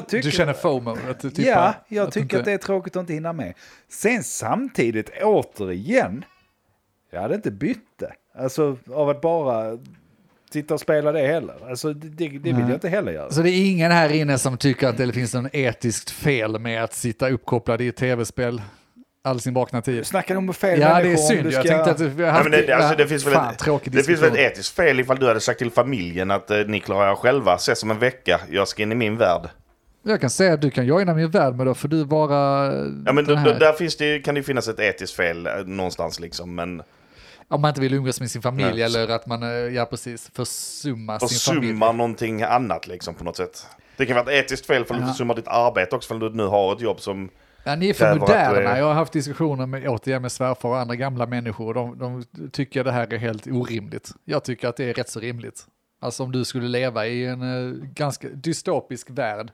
Tycker, 0.08 0.24
Du 0.24 0.32
känner 0.32 0.54
FOMO? 0.54 0.98
Att 1.10 1.20
du 1.20 1.30
typ 1.30 1.46
ja, 1.46 1.74
jag 1.88 2.12
tycker 2.12 2.24
inte- 2.24 2.40
att 2.40 2.46
det 2.46 2.52
är 2.52 2.58
tråkigt 2.58 2.96
att 2.96 3.00
inte 3.02 3.14
hinna 3.14 3.34
med. 3.34 3.54
Sen 3.90 4.24
samtidigt, 4.24 5.10
återigen, 5.24 6.26
jag 7.12 7.22
hade 7.22 7.36
inte 7.36 7.52
bytt 7.52 8.00
det. 8.00 8.12
Alltså 8.40 8.78
av 8.94 9.10
att 9.10 9.22
bara 9.22 9.78
sitta 10.54 10.74
och 10.74 10.80
spela 10.80 11.12
det 11.12 11.28
heller. 11.28 11.56
Alltså 11.70 11.94
det, 11.94 12.08
det, 12.10 12.28
vill 12.30 12.54
Nej. 12.54 12.62
jag 12.62 12.72
inte 12.72 12.90
heller 12.90 13.12
göra. 13.12 13.30
Så 13.32 13.42
det 13.42 13.50
är 13.50 13.66
ingen 13.72 13.92
här 13.92 14.10
inne 14.12 14.38
som 14.38 14.58
tycker 14.58 14.88
att 14.88 14.98
det 14.98 15.14
finns 15.14 15.34
något 15.34 15.56
etiskt 15.56 16.10
fel 16.10 16.60
med 16.60 16.84
att 16.84 16.94
sitta 16.94 17.30
uppkopplad 17.30 17.82
i 17.82 17.88
ett 17.88 17.96
tv-spel 17.96 18.62
all 19.24 19.40
sin 19.40 19.54
vakna 19.54 19.82
tid? 19.82 20.06
Snackar 20.08 20.36
du 20.36 20.40
om 20.40 20.54
fel 20.54 20.80
Ja, 20.80 21.02
det 21.04 21.12
är 21.12 21.16
synd. 21.18 21.44
du 21.44 21.50
Jag 21.52 21.66
ska- 21.66 21.84
tänkte 21.84 21.92
att 22.06 22.12
vi 22.12 22.24
har 22.24 22.32
haft 22.32 22.52
det, 22.52 22.72
alltså, 22.74 22.96
det 22.98 23.08
finns 23.08 23.26
väl, 23.28 23.34
ett, 23.34 23.84
det 23.86 24.04
finns 24.04 24.22
väl 24.22 24.32
ett 24.32 24.38
etiskt 24.38 24.76
fel 24.76 25.00
ifall 25.00 25.20
du 25.20 25.28
hade 25.28 25.40
sagt 25.40 25.60
till 25.60 25.72
familjen 25.72 26.32
att 26.32 26.52
eh, 26.52 26.58
ni 26.68 26.80
klarar 26.80 27.08
jag 27.08 27.18
själva, 27.18 27.56
ses 27.56 27.84
om 27.84 27.92
en 27.92 28.00
vecka, 28.00 28.42
jag 28.52 28.68
ska 28.68 28.84
in 28.84 28.92
i 28.92 28.96
min 28.96 29.18
värld. 29.18 29.42
Jag 30.04 30.22
kan 30.22 30.30
säga 30.30 30.54
att 30.54 30.62
du 30.62 30.72
kan 30.72 30.86
joina 30.86 31.14
min 31.14 31.32
värld, 31.32 31.56
men 31.56 31.66
då 31.66 31.74
får 31.74 31.88
du 31.88 32.04
vara 32.04 32.66
Ja 33.06 33.14
men 33.14 33.26
då, 33.26 33.36
då, 33.36 33.54
där 33.54 33.74
finns 33.74 33.98
det, 33.98 34.20
kan 34.20 34.36
det 34.36 34.40
ju 34.40 34.44
finnas 34.44 34.68
ett 34.68 34.80
etiskt 34.80 35.14
fel 35.16 35.48
eh, 35.48 35.54
någonstans 35.66 36.20
liksom, 36.20 36.56
men 36.56 36.82
Om 37.50 37.62
man 37.62 37.70
inte 37.70 37.82
vill 37.82 37.94
umgås 37.94 38.20
med 38.20 38.32
sin 38.32 38.42
familj 38.42 38.72
Nej. 38.72 38.82
eller 38.84 39.08
att 39.10 39.28
man, 39.28 39.44
eh, 39.44 39.50
ja 39.50 39.86
precis, 39.86 40.32
försumma 40.34 41.20
sin 41.20 41.54
familj. 41.54 41.68
försumma 41.68 41.92
någonting 41.92 42.44
annat 42.44 42.88
liksom 42.88 43.14
på 43.16 43.24
något 43.24 43.38
sätt. 43.38 43.68
Det 43.98 44.06
kan 44.06 44.16
vara 44.16 44.32
ett 44.32 44.46
etiskt 44.46 44.66
fel 44.66 44.86
för 44.86 44.94
att 44.96 45.00
du 45.02 45.06
Ja. 45.08 45.12
försummar 45.12 45.36
ditt 45.36 45.48
arbete 45.48 45.96
också 45.96 46.08
för 46.08 46.16
att 46.16 46.22
du 46.22 46.38
nu 46.38 46.44
har 46.46 46.74
ett 46.76 46.82
jobb 46.82 47.00
som... 47.00 47.30
Ja, 47.64 47.76
ni 47.76 47.90
är 47.90 47.94
för 47.94 48.14
du 48.14 48.20
moderna. 48.20 48.72
är- 48.72 48.78
Jag 48.80 48.86
har 48.86 48.94
haft 48.94 49.14
diskussioner 49.14 49.66
med, 49.66 49.88
återigen 49.88 50.22
med 50.22 50.32
svärfar 50.32 50.70
och 50.70 50.78
andra 50.80 50.96
gamla 50.96 51.26
människor. 51.26 51.74
De, 51.74 51.98
de 51.98 52.24
tycker 52.52 52.84
det 52.84 52.92
här 52.92 53.14
är 53.14 53.18
helt 53.18 53.48
orimligt. 53.48 54.12
Jag 54.26 54.44
tycker 54.44 54.68
att 54.68 54.78
det 54.78 54.84
är 54.90 54.94
rätt 54.94 55.10
så 55.10 55.20
rimligt. 55.20 55.66
Alltså 56.02 56.24
om 56.24 56.32
du 56.32 56.46
skulle 56.46 56.68
leva 56.68 57.08
i 57.08 57.26
en 57.26 57.42
eh, 57.42 57.74
ganska 57.88 58.28
dystopisk 58.30 59.10
värld 59.10 59.52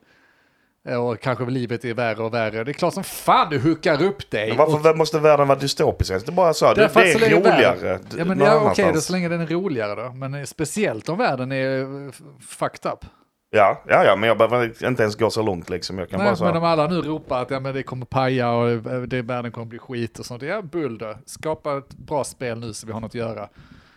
och 0.92 1.20
kanske 1.20 1.44
livet 1.44 1.84
är 1.84 1.94
värre 1.94 2.22
och 2.22 2.34
värre. 2.34 2.64
Det 2.64 2.70
är 2.70 2.72
klart 2.72 2.94
som 2.94 3.04
fan 3.04 3.50
du 3.50 3.58
hookar 3.58 4.02
upp 4.02 4.30
dig. 4.30 4.48
Men 4.48 4.56
varför 4.56 4.90
och, 4.90 4.98
måste 4.98 5.18
världen 5.18 5.48
vara 5.48 5.58
dystopisk? 5.58 6.10
Det 6.10 6.28
är 6.28 6.32
bara 6.32 6.54
så, 6.54 6.74
det, 6.74 6.90
det 6.94 7.12
är 7.12 7.40
roligare. 7.40 8.00
Ja, 8.18 8.24
men 8.24 8.40
ja, 8.40 8.70
okej, 8.70 8.90
då, 8.94 9.00
så 9.00 9.12
länge 9.12 9.28
den 9.28 9.40
är 9.40 9.46
roligare 9.46 9.94
då. 9.94 10.12
Men 10.12 10.34
eh, 10.34 10.44
speciellt 10.44 11.08
om 11.08 11.18
världen 11.18 11.52
är 11.52 11.80
eh, 11.80 12.12
fucked 12.40 12.92
up. 12.92 13.04
Ja, 13.50 13.82
ja, 13.88 14.04
ja, 14.04 14.16
men 14.16 14.28
jag 14.28 14.38
behöver 14.38 14.84
inte 14.84 15.02
ens 15.02 15.16
gå 15.16 15.30
så 15.30 15.42
långt 15.42 15.70
liksom. 15.70 15.98
Jag 15.98 16.10
kan 16.10 16.18
Nej, 16.18 16.28
bara 16.28 16.36
så... 16.36 16.44
men 16.44 16.56
om 16.56 16.64
alla 16.64 16.86
nu 16.86 17.00
ropar 17.00 17.42
att 17.42 17.50
ja, 17.50 17.60
men 17.60 17.74
det 17.74 17.82
kommer 17.82 18.06
paja 18.06 18.50
och 18.50 18.68
eh, 18.70 19.02
det, 19.02 19.22
världen 19.22 19.52
kommer 19.52 19.66
bli 19.66 19.78
skit 19.78 20.18
och 20.18 20.26
sånt. 20.26 20.42
Ja, 20.42 20.62
bulder. 20.62 21.18
Skapa 21.26 21.78
ett 21.78 21.96
bra 21.96 22.24
spel 22.24 22.60
nu 22.60 22.72
så 22.72 22.86
vi 22.86 22.92
har 22.92 23.00
något 23.00 23.10
att 23.10 23.14
göra. 23.14 23.48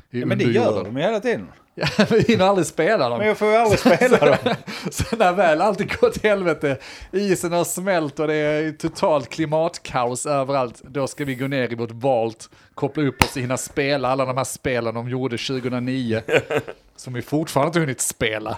Ja, 0.10 0.26
men 0.26 0.38
det 0.38 0.43
gör 0.43 0.84
de 0.84 0.95
hela 0.95 1.19
tiden. 1.19 1.47
Ja, 1.80 2.06
vi 2.10 2.22
hinner 2.22 2.46
aldrig 2.46 2.68
spela 2.68 3.10
dem. 3.10 3.18
Men 3.18 3.28
jag 3.28 3.38
får 3.38 3.48
ju 3.48 3.56
aldrig 3.56 3.80
spela 3.80 4.18
dem. 4.18 4.56
Så 4.92 5.16
när 5.16 5.34
väl 5.34 5.62
allt 5.62 5.80
går 5.80 6.08
åt 6.08 6.24
helvete, 6.24 6.78
isen 7.12 7.52
har 7.52 7.63
smält 7.63 8.20
och 8.20 8.28
det 8.28 8.34
är 8.34 8.72
totalt 8.72 9.30
klimatkaos 9.30 10.26
överallt, 10.26 10.82
då 10.84 11.08
ska 11.08 11.26
vi 11.26 11.36
gå 11.36 11.48
ner 11.48 11.72
i 11.72 11.76
vårt 11.76 11.92
Vault, 11.92 12.50
koppla 12.74 13.04
upp 13.04 13.24
oss 13.24 13.36
och 13.36 13.42
hinna 13.42 13.58
spela 13.58 14.10
alla 14.10 14.26
de 14.26 14.38
här 14.38 14.44
spelen 14.44 14.94
de 14.94 15.10
gjorde 15.10 15.38
2009, 15.38 16.22
som 16.96 17.13
vi 17.13 17.22
fortfarande 17.22 17.68
inte 17.68 17.80
hunnit 17.80 18.02
spela. 18.02 18.58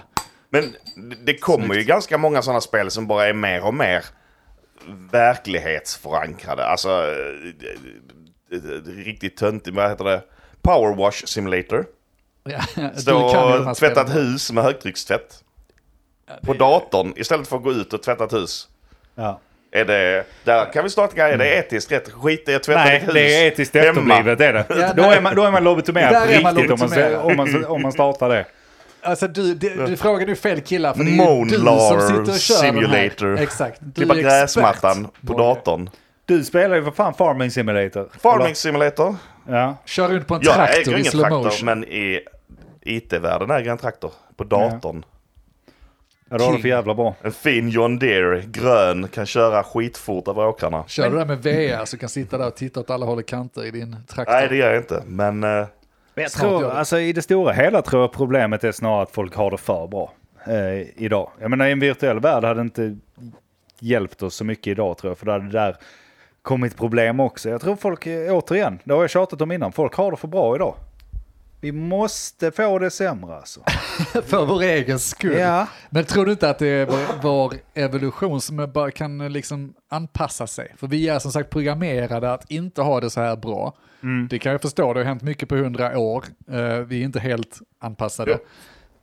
Men 0.50 0.76
det 1.24 1.38
kommer 1.38 1.74
ju 1.74 1.84
ganska 1.84 2.18
många 2.18 2.42
sådana 2.42 2.60
spel 2.60 2.90
som 2.90 3.06
bara 3.06 3.28
är 3.28 3.34
mer 3.34 3.66
och 3.66 3.74
mer 3.74 4.04
verklighetsförankrade. 5.12 6.66
Alltså, 6.66 6.88
eh, 6.88 8.56
eh, 8.56 8.94
riktigt 9.04 9.36
töntigt, 9.36 9.76
vad 9.76 9.90
heter 9.90 10.04
det? 10.04 10.22
Power 10.62 10.96
Wash 10.96 11.26
Simulator. 11.26 11.86
Ja, 12.44 12.60
du 12.94 13.00
Stå 13.00 13.18
och 13.68 13.76
tvätta 13.76 14.00
ett 14.00 14.14
hus 14.14 14.52
med 14.52 14.64
högtryckstvätt. 14.64 15.44
På 16.42 16.54
datorn 16.54 17.12
istället 17.16 17.48
för 17.48 17.56
att 17.56 17.62
gå 17.62 17.72
ut 17.72 17.92
och 17.92 18.02
tvätta 18.02 18.24
ett 18.24 18.32
hus. 18.32 18.68
Ja. 19.14 19.40
Är 19.72 19.84
det, 19.84 20.24
där 20.44 20.72
kan 20.72 20.84
vi 20.84 20.90
starta 20.90 21.16
grejer. 21.16 21.38
Det 21.38 21.54
är 21.54 21.58
etiskt 21.58 21.92
rätt. 21.92 22.12
Skit 22.12 22.48
i 22.48 22.54
att 22.54 22.62
tvätta 22.62 22.84
Nej, 22.84 22.98
ditt 22.98 23.08
hus. 23.08 23.14
det 23.14 23.34
är 23.34 23.46
etiskt 23.46 23.76
efterblivet 23.76 24.40
är 24.40 24.52
det. 24.52 24.64
Ja, 24.68 24.92
då, 24.92 25.02
är 25.02 25.20
man, 25.20 25.34
då 25.36 25.44
är 25.44 25.50
man 25.50 25.64
lobotomerad 25.64 26.12
man 26.42 26.56
riktigt 26.56 26.70
om 26.70 26.78
man, 26.90 27.14
om, 27.16 27.36
man, 27.36 27.64
om 27.64 27.82
man 27.82 27.92
startar 27.92 28.28
det. 28.28 28.46
Alltså 29.02 29.28
du, 29.28 29.54
du, 29.54 29.86
du 29.86 29.96
frågar 29.96 30.26
nu 30.26 30.36
fel 30.36 30.60
killar 30.60 30.94
för 30.94 31.04
det 31.04 31.10
är 31.10 31.12
ju 31.12 31.16
Moonlar 31.16 31.94
du 31.94 32.00
som 32.00 32.08
sitter 32.08 32.32
och 32.32 32.38
kör 32.38 32.62
den 32.62 32.74
Simulator. 32.74 33.36
här. 33.36 33.42
Exakt. 33.42 33.80
Du 33.80 33.92
Klippa 33.92 34.14
gräsmattan 34.14 35.08
på 35.26 35.32
det. 35.32 35.38
datorn. 35.38 35.90
Du 36.30 36.44
spelar 36.44 36.76
ju 36.76 36.84
för 36.84 36.90
fan 36.90 37.14
Farming 37.14 37.50
Simulator. 37.50 38.08
Farming 38.18 38.54
Simulator. 38.54 39.16
Ja. 39.48 39.76
Kör 39.84 40.08
runt 40.08 40.26
på 40.26 40.34
en 40.34 40.40
Jag 40.44 40.54
traktor 40.54 40.80
äger 40.80 40.96
i 40.96 41.00
ingen 41.00 41.12
slow 41.12 41.20
traktor, 41.20 41.44
motion. 41.44 41.66
men 41.66 41.84
i 41.84 42.20
IT-världen 42.82 43.50
äger 43.50 43.66
jag 43.66 43.72
en 43.72 43.78
traktor. 43.78 44.12
På 44.36 44.44
datorn. 44.44 45.04
ja, 46.30 46.38
då 46.38 46.44
har 46.44 46.52
du 46.52 46.58
för 46.60 46.68
jävla 46.68 46.94
bra. 46.94 47.14
En 47.22 47.32
fin 47.32 47.68
John 47.68 47.98
Deere, 47.98 48.42
grön, 48.46 49.08
kan 49.08 49.26
köra 49.26 49.62
skitfort 49.62 50.28
över 50.28 50.46
åkrarna. 50.46 50.84
Kör 50.86 51.10
du 51.10 51.16
där 51.16 51.24
med 51.26 51.38
VR 51.42 51.84
så 51.84 51.98
kan 51.98 52.08
sitta 52.08 52.38
där 52.38 52.46
och 52.46 52.56
titta 52.56 52.80
åt 52.80 52.90
alla 52.90 53.06
håll 53.06 53.18
och 53.18 53.26
kanter 53.26 53.64
i 53.64 53.70
din 53.70 53.96
traktor. 54.08 54.32
Nej, 54.34 54.48
det 54.48 54.56
gör 54.56 54.70
jag 54.70 54.80
inte. 54.80 55.02
Men 55.06 55.44
eh, 55.44 55.50
Men 55.50 55.68
jag 56.14 56.30
tror, 56.30 56.62
det. 56.62 56.72
alltså 56.72 56.98
i 56.98 57.12
det 57.12 57.22
stora 57.22 57.52
hela 57.52 57.82
tror 57.82 58.02
jag 58.02 58.12
problemet 58.12 58.64
är 58.64 58.72
snarare 58.72 59.02
att 59.02 59.10
folk 59.10 59.34
har 59.34 59.50
det 59.50 59.58
för 59.58 59.86
bra 59.86 60.12
eh, 60.46 61.02
idag. 61.04 61.30
Jag 61.40 61.50
menar 61.50 61.66
i 61.66 61.72
en 61.72 61.80
virtuell 61.80 62.20
värld 62.20 62.44
hade 62.44 62.54
det 62.54 62.60
inte 62.60 62.96
hjälpt 63.78 64.22
oss 64.22 64.34
så 64.34 64.44
mycket 64.44 64.66
idag 64.66 64.98
tror 64.98 65.10
jag, 65.10 65.18
för 65.18 65.26
det 65.26 65.50
där 65.50 65.76
kommit 66.50 66.76
problem 66.76 67.20
också. 67.20 67.48
Jag 67.48 67.60
tror 67.60 67.76
folk, 67.76 68.06
eh, 68.06 68.34
återigen, 68.34 68.78
det 68.84 68.94
har 68.94 69.00
jag 69.00 69.10
tjatat 69.10 69.40
om 69.40 69.52
innan, 69.52 69.72
folk 69.72 69.94
har 69.94 70.10
det 70.10 70.16
för 70.16 70.28
bra 70.28 70.54
idag. 70.56 70.74
Vi 71.60 71.72
måste 71.72 72.50
få 72.50 72.78
det 72.78 72.90
sämre 72.90 73.36
alltså. 73.36 73.60
För 74.26 74.46
vår 74.46 74.62
egen 74.62 74.98
skull. 74.98 75.38
Ja. 75.38 75.66
Men 75.90 76.04
tror 76.04 76.26
du 76.26 76.32
inte 76.32 76.50
att 76.50 76.58
det 76.58 76.66
är 76.66 76.86
vår, 76.86 77.22
vår 77.22 77.54
evolution 77.74 78.40
som 78.40 78.70
bara 78.74 78.90
kan 78.90 79.20
eh, 79.20 79.30
liksom 79.30 79.74
anpassa 79.88 80.46
sig? 80.46 80.74
För 80.76 80.86
vi 80.86 81.08
är 81.08 81.18
som 81.18 81.32
sagt 81.32 81.50
programmerade 81.50 82.32
att 82.32 82.50
inte 82.50 82.82
ha 82.82 83.00
det 83.00 83.10
så 83.10 83.20
här 83.20 83.36
bra. 83.36 83.74
Mm. 84.02 84.28
Det 84.28 84.38
kan 84.38 84.52
jag 84.52 84.62
förstå, 84.62 84.92
det 84.92 85.00
har 85.00 85.04
hänt 85.04 85.22
mycket 85.22 85.48
på 85.48 85.56
hundra 85.56 85.98
år. 85.98 86.24
Eh, 86.50 86.78
vi 86.78 87.00
är 87.00 87.04
inte 87.04 87.20
helt 87.20 87.58
anpassade. 87.78 88.30
Ja. 88.30 88.38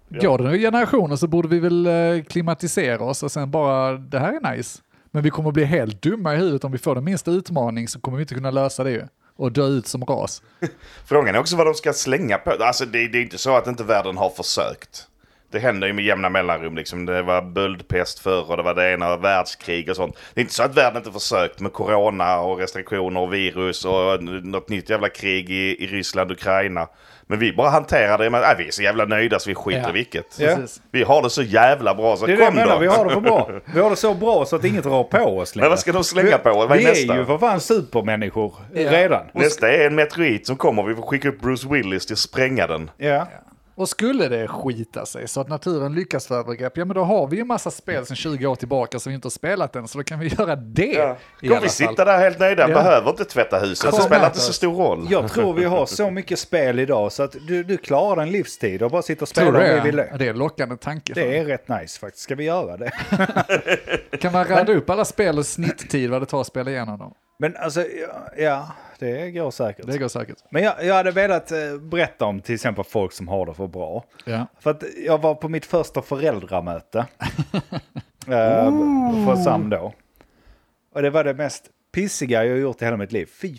Ja. 0.07 0.29
Går 0.29 0.37
det 0.37 0.43
några 0.43 0.57
generationer 0.57 1.15
så 1.15 1.27
borde 1.27 1.47
vi 1.47 1.59
väl 1.59 2.23
klimatisera 2.29 3.03
oss 3.03 3.23
och 3.23 3.31
sen 3.31 3.51
bara, 3.51 3.93
det 3.93 4.19
här 4.19 4.33
är 4.33 4.55
nice. 4.55 4.79
Men 5.17 5.23
vi 5.23 5.29
kommer 5.29 5.51
bli 5.51 5.65
helt 5.65 6.01
dumma 6.01 6.33
i 6.33 6.37
huvudet 6.37 6.63
om 6.63 6.71
vi 6.71 6.77
får 6.77 6.95
den 6.95 7.03
minsta 7.03 7.31
utmaning 7.31 7.87
så 7.87 7.99
kommer 7.99 8.17
vi 8.17 8.21
inte 8.21 8.33
kunna 8.33 8.51
lösa 8.51 8.83
det 8.83 8.91
ju. 8.91 9.03
Och 9.35 9.51
dö 9.51 9.67
ut 9.67 9.87
som 9.87 10.05
ras. 10.05 10.41
frågan 11.05 11.35
är 11.35 11.39
också 11.39 11.55
vad 11.55 11.67
de 11.67 11.73
ska 11.73 11.93
slänga 11.93 12.37
på. 12.37 12.51
Alltså 12.51 12.85
det, 12.85 13.07
det 13.07 13.17
är 13.17 13.21
inte 13.21 13.37
så 13.37 13.55
att 13.55 13.67
inte 13.67 13.83
världen 13.83 14.17
har 14.17 14.29
försökt. 14.29 15.07
Det 15.51 15.59
händer 15.59 15.87
ju 15.87 15.93
med 15.93 16.05
jämna 16.05 16.29
mellanrum 16.29 16.75
liksom. 16.75 17.05
Det 17.05 17.21
var 17.21 17.41
böldpest 17.41 18.19
förr 18.19 18.51
och 18.51 18.57
det 18.57 18.63
var 18.63 18.73
det 18.73 18.93
ena 18.93 19.17
världskrig 19.17 19.89
och 19.89 19.95
sånt. 19.95 20.17
Det 20.33 20.39
är 20.39 20.43
inte 20.43 20.53
så 20.53 20.63
att 20.63 20.77
världen 20.77 20.97
inte 20.97 21.11
försökt 21.11 21.59
med 21.59 21.73
corona 21.73 22.39
och 22.39 22.57
restriktioner 22.57 23.21
och 23.21 23.33
virus 23.33 23.85
och 23.85 24.23
något 24.23 24.69
nytt 24.69 24.89
jävla 24.89 25.09
krig 25.09 25.49
i, 25.49 25.83
i 25.83 25.87
Ryssland, 25.87 26.31
Ukraina. 26.31 26.87
Men 27.29 27.39
vi 27.39 27.53
bara 27.53 27.69
hanterar 27.69 28.17
det 28.17 28.29
med 28.29 28.43
att 28.43 28.59
vi 28.59 28.67
är 28.67 28.71
så 28.71 28.81
jävla 28.83 29.05
nöjda 29.05 29.39
så 29.39 29.49
vi 29.49 29.55
skiter 29.55 29.81
Ja. 29.81 29.89
i 29.89 29.91
vilket. 29.93 30.39
Ja. 30.39 30.57
Vi 30.91 31.03
har 31.03 31.21
det 31.21 31.29
så 31.29 31.43
jävla 31.43 31.95
bra 31.95 32.17
så 32.17 32.25
Det 32.25 32.31
är 32.33 32.37
det 32.37 32.43
jag 32.43 32.47
kom 32.49 32.55
menar, 32.55 32.73
då. 32.73 32.79
vi 32.79 32.87
har 32.87 33.05
det 33.05 33.11
för 33.13 33.21
bra. 33.21 33.49
Vi 33.73 33.79
har 33.79 33.89
det 33.89 33.95
så 33.95 34.13
bra 34.13 34.45
så 34.45 34.55
att 34.55 34.65
inget 34.65 34.85
rör 34.85 35.03
på 35.03 35.17
oss 35.17 35.55
längre. 35.55 35.63
Men 35.65 35.69
vad 35.69 35.79
ska 35.79 35.91
de 35.91 36.03
slänga 36.03 36.37
på? 36.37 36.53
Vad 36.53 36.71
är 36.71 36.77
Vi 36.77 36.83
nästa? 36.83 37.13
är 37.13 37.17
ju 37.17 37.25
för 37.25 37.37
fan 37.37 37.59
supermänniskor 37.59 38.53
Ja. 38.73 38.91
redan. 38.91 39.21
Nästa 39.33 39.71
är 39.71 39.87
en 39.87 39.95
meteorit 39.95 40.47
som 40.47 40.55
kommer. 40.57 40.83
Vi 40.83 40.95
får 40.95 41.01
skicka 41.03 41.29
upp 41.29 41.41
Bruce 41.41 41.67
Willis 41.69 42.05
till 42.05 42.13
att 42.13 42.19
spränga 42.19 42.67
den. 42.67 42.89
Ja. 42.97 43.27
Och 43.77 43.89
skulle 43.89 44.27
det 44.27 44.47
skita 44.47 45.05
sig 45.05 45.27
så 45.27 45.41
att 45.41 45.49
naturen 45.49 45.95
lyckas 45.95 46.27
för 46.27 46.39
övergrepp, 46.39 46.77
ja 46.77 46.85
men 46.85 46.95
då 46.95 47.03
har 47.03 47.27
vi 47.27 47.35
ju 47.35 47.41
en 47.41 47.47
massa 47.47 47.71
spel 47.71 48.05
sedan 48.05 48.15
20 48.15 48.45
år 48.47 48.55
tillbaka 48.55 48.99
som 48.99 49.09
vi 49.09 49.15
inte 49.15 49.25
har 49.25 49.29
spelat 49.31 49.75
än, 49.75 49.87
så 49.87 49.97
då 49.97 50.03
kan 50.03 50.19
vi 50.19 50.27
göra 50.39 50.55
det. 50.55 50.83
Ja. 50.83 50.91
i 50.91 50.97
alla 50.99 51.15
Kommer 51.39 51.55
vi 51.55 51.59
fall. 51.59 51.69
sitta 51.69 52.05
där 52.05 52.17
helt 52.17 52.39
nöjda? 52.39 52.69
Ja. 52.69 52.75
Behöver 52.75 53.09
inte 53.09 53.25
tvätta 53.25 53.59
huset. 53.59 53.85
Alltså, 53.85 54.01
det 54.01 54.07
spelar 54.07 54.25
inte 54.25 54.39
så 54.39 54.53
stor 54.53 54.75
roll. 54.75 55.07
Jag 55.09 55.31
tror 55.31 55.53
vi 55.53 55.65
har 55.65 55.85
så 55.85 56.11
mycket 56.11 56.39
spel 56.39 56.79
idag 56.79 57.11
så 57.11 57.23
att 57.23 57.35
du, 57.47 57.63
du 57.63 57.77
klarar 57.77 58.21
en 58.21 58.31
livstid 58.31 58.83
och 58.83 58.91
bara 58.91 59.01
sitter 59.01 59.21
och 59.21 59.29
spelar 59.29 59.53
om 59.53 59.75
vi 59.83 59.91
vill. 59.91 59.95
Det 59.95 60.25
är 60.25 60.29
en 60.29 60.37
lockande 60.37 60.77
tanke. 60.77 61.13
Det 61.13 61.37
är 61.37 61.45
rätt 61.45 61.69
nice 61.69 61.99
faktiskt. 61.99 62.23
Ska 62.23 62.35
vi 62.35 62.43
göra 62.43 62.77
det? 62.77 62.91
Kan 64.21 64.33
man 64.33 64.45
rada 64.45 64.73
upp 64.73 64.89
alla 64.89 65.05
spel 65.05 65.37
och 65.37 65.45
snitttid 65.45 66.09
vad 66.09 66.21
det 66.21 66.25
tar 66.25 66.41
att 66.41 66.47
spela 66.47 66.71
igenom 66.71 66.99
dem? 66.99 67.13
Men 67.39 67.55
alltså, 67.57 67.81
ja, 67.81 68.29
ja 68.37 68.67
det 68.99 69.31
går 69.31 69.51
säkert. 69.51 69.87
Det 69.87 69.97
går 69.97 70.07
säkert. 70.07 70.37
Men 70.49 70.63
jag, 70.63 70.85
jag 70.85 70.95
hade 70.95 71.11
velat 71.11 71.51
eh, 71.51 71.77
berätta 71.81 72.25
om 72.25 72.41
till 72.41 72.55
exempel 72.55 72.83
folk 72.83 73.11
som 73.11 73.27
har 73.27 73.45
det 73.45 73.53
för 73.53 73.67
bra. 73.67 74.03
Ja. 74.25 74.45
För 74.59 74.71
att 74.71 74.83
jag 75.05 75.21
var 75.21 75.35
på 75.35 75.49
mitt 75.49 75.65
första 75.65 76.01
föräldramöte. 76.01 76.99
eh, 78.27 78.71
för 79.25 79.35
Sam 79.43 79.69
då. 79.69 79.93
Och 80.93 81.01
det 81.01 81.09
var 81.09 81.23
det 81.23 81.33
mest 81.33 81.63
pissiga 81.91 82.45
jag 82.45 82.57
gjort 82.57 82.81
i 82.81 82.85
hela 82.85 82.97
mitt 82.97 83.11
liv. 83.11 83.29
Fy 83.41 83.57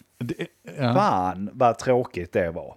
Ja. 0.79 0.94
fan 0.94 1.51
vad 1.53 1.79
tråkigt 1.79 2.33
det 2.33 2.51
var. 2.51 2.74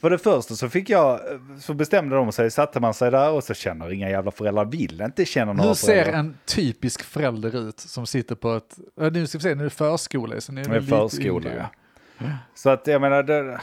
För 0.00 0.10
det 0.10 0.18
första 0.18 0.54
så 0.54 0.68
fick 0.68 0.90
jag, 0.90 1.20
så 1.60 1.74
bestämde 1.74 2.16
de 2.16 2.32
sig, 2.32 2.50
satte 2.50 2.80
man 2.80 2.94
sig 2.94 3.10
där 3.10 3.30
och 3.30 3.44
så 3.44 3.54
känner 3.54 3.92
inga 3.92 4.10
jävla 4.10 4.30
föräldrar, 4.30 4.64
vill 4.64 5.00
inte 5.00 5.24
känna 5.24 5.52
några 5.52 5.68
Hur 5.68 5.74
ser 5.74 5.86
föräldrar. 5.86 6.18
en 6.20 6.38
typisk 6.46 7.02
förälder 7.02 7.68
ut 7.68 7.80
som 7.80 8.06
sitter 8.06 8.34
på 8.34 8.52
ett, 8.54 8.78
ja, 8.94 9.10
nu 9.10 9.26
ska 9.26 9.38
vi 9.38 9.42
se, 9.42 9.54
nu 9.54 9.60
är 9.60 9.64
det 9.64 9.70
förskola, 9.70 10.40
så 10.40 10.52
nu 10.52 10.60
är 10.60 10.64
det 10.68 10.74
lite 10.80 10.86
förskola, 10.86 11.50
yngre. 11.50 11.68
ja. 12.18 12.24
Så 12.54 12.70
att 12.70 12.86
jag 12.86 13.00
menar, 13.00 13.22
det, 13.22 13.60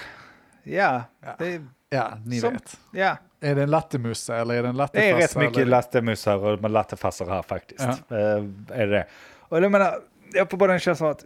ja, 0.64 1.04
det, 1.40 1.62
Ja, 1.90 2.12
ni 2.26 2.40
Som- 2.40 2.54
vet. 2.54 2.80
ja, 2.94 3.18
Är 3.42 3.56
det 3.56 3.64
en 3.64 3.72
lattemussa 3.72 4.38
eller 4.38 4.54
är 4.56 4.64
det 4.64 4.70
en 4.70 4.76
det 4.76 4.78
lattefassa? 4.78 5.08
är 5.18 5.22
rätt 5.22 5.36
mycket 5.36 5.68
lattemussar 5.68 6.38
och 6.38 6.70
lattefassar 6.70 7.26
här 7.26 7.42
faktiskt. 7.42 7.82
Ja. 8.08 8.18
Eh, 8.18 8.44
är 8.80 8.88
det. 8.88 9.08
Och 9.40 9.58
jag 9.58 9.72
menar, 9.72 9.96
jag 10.34 10.50
får 10.50 10.58
bara 10.58 10.72
den 10.72 10.80
känslan 10.80 11.10
att 11.12 11.26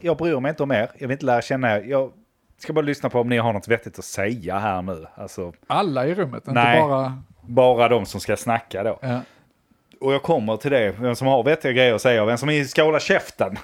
jag 0.00 0.16
bryr 0.16 0.40
mig 0.40 0.48
inte 0.50 0.62
om 0.62 0.70
er, 0.72 0.90
jag 0.98 1.08
vill 1.08 1.10
inte 1.10 1.26
lära 1.26 1.42
känna 1.42 1.76
er. 1.76 1.82
Jag 1.84 2.12
ska 2.58 2.72
bara 2.72 2.82
lyssna 2.84 3.10
på 3.10 3.20
om 3.20 3.28
ni 3.28 3.38
har 3.38 3.52
något 3.52 3.68
vettigt 3.68 3.98
att 3.98 4.04
säga 4.04 4.58
här 4.58 4.82
nu. 4.82 5.06
Alltså, 5.14 5.52
Alla 5.66 6.06
i 6.06 6.14
rummet, 6.14 6.42
Nej. 6.46 6.76
inte 6.76 6.88
bara... 6.88 7.22
bara 7.42 7.88
de 7.88 8.06
som 8.06 8.20
ska 8.20 8.36
snacka 8.36 8.82
då. 8.82 8.98
Ja. 9.02 9.20
Och 10.00 10.12
jag 10.14 10.22
kommer 10.22 10.56
till 10.56 10.70
det, 10.70 10.94
vem 10.98 11.14
som 11.16 11.26
har 11.26 11.42
vettiga 11.42 11.72
grejer 11.72 11.94
att 11.94 12.02
säga 12.02 12.22
och 12.22 12.28
vem 12.28 12.38
som 12.38 12.64
ska 12.64 12.82
hålla 12.84 13.00
käften. 13.00 13.56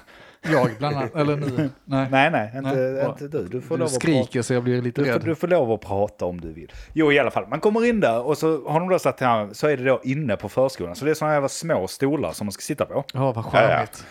Jag 0.51 0.69
bland 0.77 0.97
annat, 0.97 1.15
eller 1.15 1.35
ni. 1.35 1.69
Nej. 1.85 2.07
Nej, 2.11 2.31
nej, 2.31 2.51
inte, 2.57 2.75
Nej, 2.75 3.05
inte 3.05 3.27
du. 3.27 3.47
Du 3.47 3.61
får 3.61 3.75
Du 3.75 3.79
lov 3.79 3.85
att 3.85 3.91
prata. 3.93 3.99
skriker 3.99 4.41
så 4.41 4.53
jag 4.53 4.63
blir 4.63 4.81
lite 4.81 5.01
Du 5.01 5.05
får, 5.05 5.13
rädd. 5.13 5.25
du 5.25 5.35
får 5.35 5.47
lov 5.47 5.71
att 5.71 5.81
prata 5.81 6.25
om 6.25 6.41
du 6.41 6.53
vill. 6.53 6.71
Jo, 6.93 7.11
i 7.11 7.19
alla 7.19 7.31
fall. 7.31 7.47
Man 7.47 7.59
kommer 7.59 7.85
in 7.85 7.99
där 7.99 8.21
och 8.21 8.37
så 8.37 8.69
har 8.69 8.79
de 8.79 8.89
då 8.89 8.99
satt 8.99 9.19
här, 9.19 9.49
så 9.51 9.67
är 9.67 9.77
det 9.77 9.83
då 9.83 10.01
inne 10.03 10.35
på 10.35 10.49
förskolan. 10.49 10.95
Så 10.95 11.05
det 11.05 11.11
är 11.11 11.15
sådana 11.15 11.33
jävla 11.33 11.49
små 11.49 11.87
stolar 11.87 12.31
som 12.31 12.45
man 12.47 12.51
ska 12.51 12.61
sitta 12.61 12.85
på. 12.85 13.03
Ja, 13.13 13.31
vad 13.31 13.45
charmigt. 13.45 14.05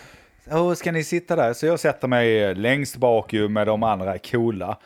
Åh, 0.53 0.75
ska 0.75 0.93
ni 0.93 1.05
sitta 1.05 1.37
där? 1.37 1.53
Så 1.53 1.67
jag 1.67 1.81
sätter 1.81 2.09
mig 2.09 2.55
längst 2.55 2.97
bak 2.97 3.33
ju 3.33 3.49
med 3.49 3.67
de 3.67 3.83
andra 3.83 4.19
coola. 4.19 4.79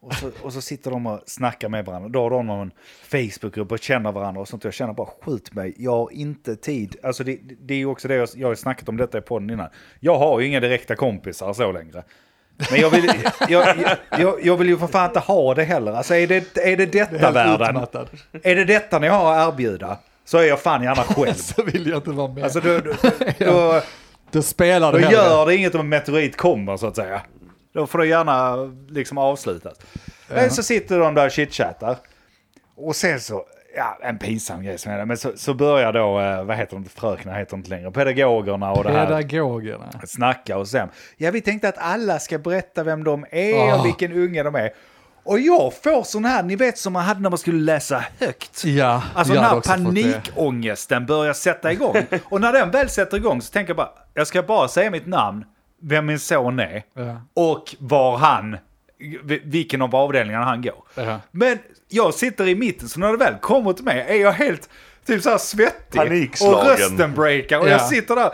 Och 0.00 0.14
så, 0.14 0.30
och 0.42 0.52
så 0.52 0.60
sitter 0.60 0.90
de 0.90 1.06
och 1.06 1.20
snackar 1.26 1.68
med 1.68 1.84
varandra. 1.84 2.08
Då 2.08 2.22
har 2.22 2.30
de 2.30 2.46
någon 2.46 2.70
Facebookgrupp 3.02 3.72
och 3.72 3.78
känner 3.78 4.12
varandra 4.12 4.40
och 4.40 4.48
sånt. 4.48 4.64
Jag 4.64 4.74
känner 4.74 4.92
bara 4.92 5.08
skjut 5.22 5.54
mig, 5.54 5.74
jag 5.78 5.92
har 5.92 6.12
inte 6.12 6.56
tid. 6.56 6.96
Alltså 7.02 7.24
det, 7.24 7.38
det 7.60 7.74
är 7.74 7.78
ju 7.78 7.86
också 7.86 8.08
det 8.08 8.14
jag, 8.14 8.28
jag 8.34 8.48
har 8.48 8.54
snackat 8.54 8.88
om 8.88 8.96
detta 8.96 9.18
i 9.18 9.20
podden 9.20 9.50
innan. 9.50 9.68
Jag 10.00 10.18
har 10.18 10.40
ju 10.40 10.46
inga 10.46 10.60
direkta 10.60 10.96
kompisar 10.96 11.52
så 11.52 11.72
längre. 11.72 12.02
Men 12.70 12.80
jag 12.80 12.90
vill, 12.90 13.12
jag, 13.48 13.76
jag, 14.18 14.46
jag, 14.46 14.56
vill 14.56 14.68
ju 14.68 14.78
för 14.78 14.86
fan 14.86 15.08
inte 15.08 15.20
ha 15.20 15.54
det 15.54 15.64
heller. 15.64 15.92
Alltså 15.92 16.14
är 16.14 16.26
det, 16.26 16.56
är 16.56 16.76
det 16.76 16.86
detta 16.86 17.18
Helt 17.18 17.36
världen? 17.36 17.68
utmattad. 17.76 18.08
Är 18.42 18.56
det 18.56 18.64
detta 18.64 18.98
ni 18.98 19.08
har 19.08 19.38
att 19.38 19.52
erbjuda? 19.52 19.98
Så 20.24 20.38
är 20.38 20.42
jag 20.44 20.60
fan 20.60 20.82
gärna 20.82 21.02
själv. 21.02 21.34
Så 21.34 21.62
vill 21.62 21.86
jag 21.86 21.98
inte 21.98 22.10
vara 22.10 22.32
med. 22.32 22.44
Alltså 22.44 22.60
då, 22.60 22.80
då, 22.80 22.92
då, 23.38 23.82
Då 24.36 24.42
spelar 24.42 24.92
då 24.92 24.98
du 24.98 25.04
hellre. 25.04 25.16
gör 25.20 25.46
det 25.46 25.56
inget 25.56 25.74
om 25.74 25.80
en 25.80 25.88
meteorit 25.88 26.36
kommer 26.36 26.76
så 26.76 26.86
att 26.86 26.96
säga. 26.96 27.22
Då 27.74 27.86
får 27.86 27.98
det 27.98 28.06
gärna 28.06 28.56
liksom 28.88 29.18
avslutas. 29.18 29.76
Men 30.28 30.50
så 30.50 30.62
sitter 30.62 30.98
de 30.98 31.14
där 31.14 31.26
och 31.26 31.30
chitchattar. 31.32 31.96
Och 32.76 32.96
sen 32.96 33.20
så, 33.20 33.44
ja 33.76 33.98
en 34.02 34.18
pinsam 34.18 34.62
grej 34.62 34.78
som 34.78 34.92
är 34.92 34.98
det. 34.98 35.04
Men 35.06 35.16
så, 35.16 35.32
så 35.36 35.54
börjar 35.54 35.92
då, 35.92 36.20
eh, 36.20 36.44
vad 36.44 36.56
heter 36.56 36.76
de, 36.76 36.84
fröknar 36.84 37.38
heter 37.38 37.50
de 37.50 37.56
inte 37.56 37.70
längre, 37.70 37.90
pedagogerna 37.90 38.72
och 38.72 38.84
det 38.84 38.90
här. 38.92 39.06
Pedagogerna. 39.06 39.90
Snacka 40.06 40.58
och 40.58 40.68
sen, 40.68 40.88
ja 41.16 41.30
vi 41.30 41.40
tänkte 41.40 41.68
att 41.68 41.78
alla 41.78 42.18
ska 42.18 42.38
berätta 42.38 42.82
vem 42.82 43.04
de 43.04 43.26
är 43.30 43.54
Ah. 43.54 43.78
och 43.80 43.86
vilken 43.86 44.12
unge 44.12 44.42
de 44.42 44.54
är. 44.54 44.70
Och 45.26 45.40
jag 45.40 45.72
får 45.82 46.02
sån 46.02 46.24
här, 46.24 46.42
ni 46.42 46.56
vet 46.56 46.78
som 46.78 46.92
man 46.92 47.04
hade 47.04 47.20
när 47.20 47.30
man 47.30 47.38
skulle 47.38 47.60
läsa 47.60 48.04
högt. 48.20 48.64
Ja, 48.64 49.02
Alltså 49.14 49.34
den 49.34 49.44
här 49.44 49.60
panikångesten 49.60 51.06
börjar 51.06 51.32
sätta 51.32 51.72
igång. 51.72 51.96
Och 52.24 52.40
när 52.40 52.52
den 52.52 52.70
väl 52.70 52.88
sätter 52.88 53.16
igång 53.16 53.42
så 53.42 53.52
tänker 53.52 53.70
jag 53.70 53.76
bara, 53.76 53.90
jag 54.14 54.26
ska 54.26 54.42
bara 54.42 54.68
säga 54.68 54.90
mitt 54.90 55.06
namn, 55.06 55.44
vem 55.82 56.06
min 56.06 56.18
son 56.18 56.60
är 56.60 56.82
Ja. 56.94 57.20
och 57.34 57.74
var 57.78 58.16
han, 58.16 58.56
vilken 59.44 59.82
av 59.82 59.96
avdelningarna 59.96 60.44
han 60.44 60.62
går. 60.62 60.84
Ja. 60.94 61.20
Men 61.30 61.58
jag 61.88 62.14
sitter 62.14 62.48
i 62.48 62.54
mitten, 62.54 62.88
så 62.88 63.00
när 63.00 63.10
det 63.12 63.16
väl 63.18 63.34
kommer 63.34 63.72
till 63.72 63.84
mig 63.84 64.06
är 64.08 64.14
jag 64.22 64.32
helt 64.32 64.68
typ 65.06 65.22
så 65.22 65.30
här 65.30 65.38
svettig. 65.38 65.98
Panikslagen. 65.98 66.54
Och 66.58 66.66
rösten 66.66 67.14
breakar 67.14 67.58
och 67.58 67.66
Ja. 67.66 67.70
jag 67.70 67.82
sitter 67.82 68.16
där. 68.16 68.30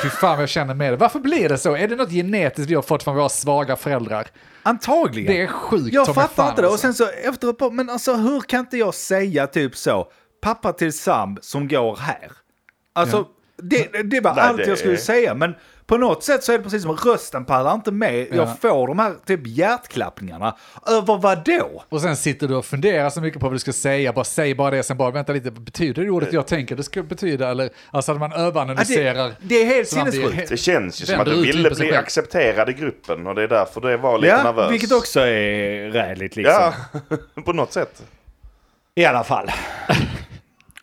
Fy 0.00 0.08
fan 0.08 0.30
vad 0.30 0.42
jag 0.42 0.48
känner 0.48 0.74
med 0.74 0.92
det. 0.92 0.96
Varför 0.96 1.18
blir 1.18 1.48
det 1.48 1.58
så? 1.58 1.76
Är 1.76 1.88
det 1.88 1.96
något 1.96 2.10
genetiskt 2.10 2.70
vi 2.70 2.74
har 2.74 2.82
fått 2.82 3.02
från 3.02 3.16
våra 3.16 3.28
svaga 3.28 3.76
föräldrar? 3.76 4.26
Antagligen. 4.62 5.32
Det 5.32 5.42
är 5.42 5.46
sjukt 5.46 5.94
Jag 5.94 6.14
fattar 6.14 6.48
inte 6.48 6.62
det. 6.62 6.66
Och 6.66 6.72
alltså. 6.72 6.92
sen 6.92 6.94
så 6.94 7.08
efteråt, 7.28 7.58
bara, 7.58 7.70
men 7.70 7.90
alltså 7.90 8.14
hur 8.14 8.40
kan 8.40 8.60
inte 8.60 8.76
jag 8.76 8.94
säga 8.94 9.46
typ 9.46 9.76
så, 9.76 10.08
pappa 10.42 10.72
till 10.72 10.92
Sam 10.92 11.38
som 11.40 11.68
går 11.68 11.96
här. 11.96 12.32
Alltså, 12.92 13.26
det, 13.62 14.02
det 14.02 14.20
var 14.20 14.34
Nej, 14.34 14.44
allt 14.44 14.56
det 14.56 14.66
jag 14.66 14.78
skulle 14.78 14.92
är- 14.94 14.96
säga. 14.96 15.34
Men 15.34 15.54
på 15.86 15.96
något 15.96 16.24
sätt 16.24 16.44
så 16.44 16.52
är 16.52 16.58
det 16.58 16.64
precis 16.64 16.82
som 16.82 16.90
att 16.90 17.04
rösten 17.06 17.44
pallar 17.44 17.74
inte 17.74 17.90
med. 17.92 18.26
Ja. 18.30 18.36
Jag 18.36 18.58
får 18.60 18.86
de 18.88 18.98
här 18.98 19.14
typ 19.26 19.40
hjärtklappningarna. 19.46 20.56
Över 20.86 21.16
vad 21.18 21.44
då? 21.44 21.82
Och 21.88 22.00
sen 22.00 22.16
sitter 22.16 22.48
du 22.48 22.54
och 22.54 22.64
funderar 22.64 23.10
så 23.10 23.20
mycket 23.20 23.40
på 23.40 23.46
vad 23.46 23.54
du 23.54 23.58
ska 23.58 23.72
säga. 23.72 24.12
Bara 24.12 24.24
säg 24.24 24.54
bara 24.54 24.70
det, 24.70 24.82
sen 24.82 24.96
bara 24.96 25.10
vänta 25.10 25.32
lite, 25.32 25.50
vad 25.50 25.60
betyder 25.62 26.02
det 26.04 26.10
ordet 26.10 26.32
jag 26.32 26.46
tänker 26.46 26.76
det 26.76 26.82
ska 26.82 27.02
betyda? 27.02 27.50
Eller 27.50 27.70
alltså 27.90 28.12
att 28.12 28.18
man 28.18 28.30
Ja, 28.34 28.38
överanalyserar. 28.38 29.28
det, 29.28 29.34
det 29.40 29.54
är 29.62 29.66
helt 29.66 29.88
sinnessjukt. 29.88 30.48
Det 30.48 30.56
känns 30.56 31.02
ju 31.02 31.06
som 31.06 31.20
att 31.20 31.26
du 31.26 31.42
ville 31.42 31.70
bli 31.70 31.94
accepterad 31.96 32.68
i 32.68 32.72
gruppen 32.72 33.26
och 33.26 33.34
det 33.34 33.42
är 33.42 33.48
därför 33.48 33.80
det 33.80 33.96
var 33.96 34.18
lite 34.18 34.34
Ja, 34.34 34.42
nervös. 34.42 34.72
vilket 34.72 34.92
också 34.92 35.20
är 35.20 35.90
räligt 35.90 36.36
liksom. 36.36 36.54
Ja, 36.54 36.72
på 37.44 37.52
något 37.52 37.72
sätt. 37.72 38.02
I 38.94 39.04
alla 39.04 39.24
fall. 39.24 39.50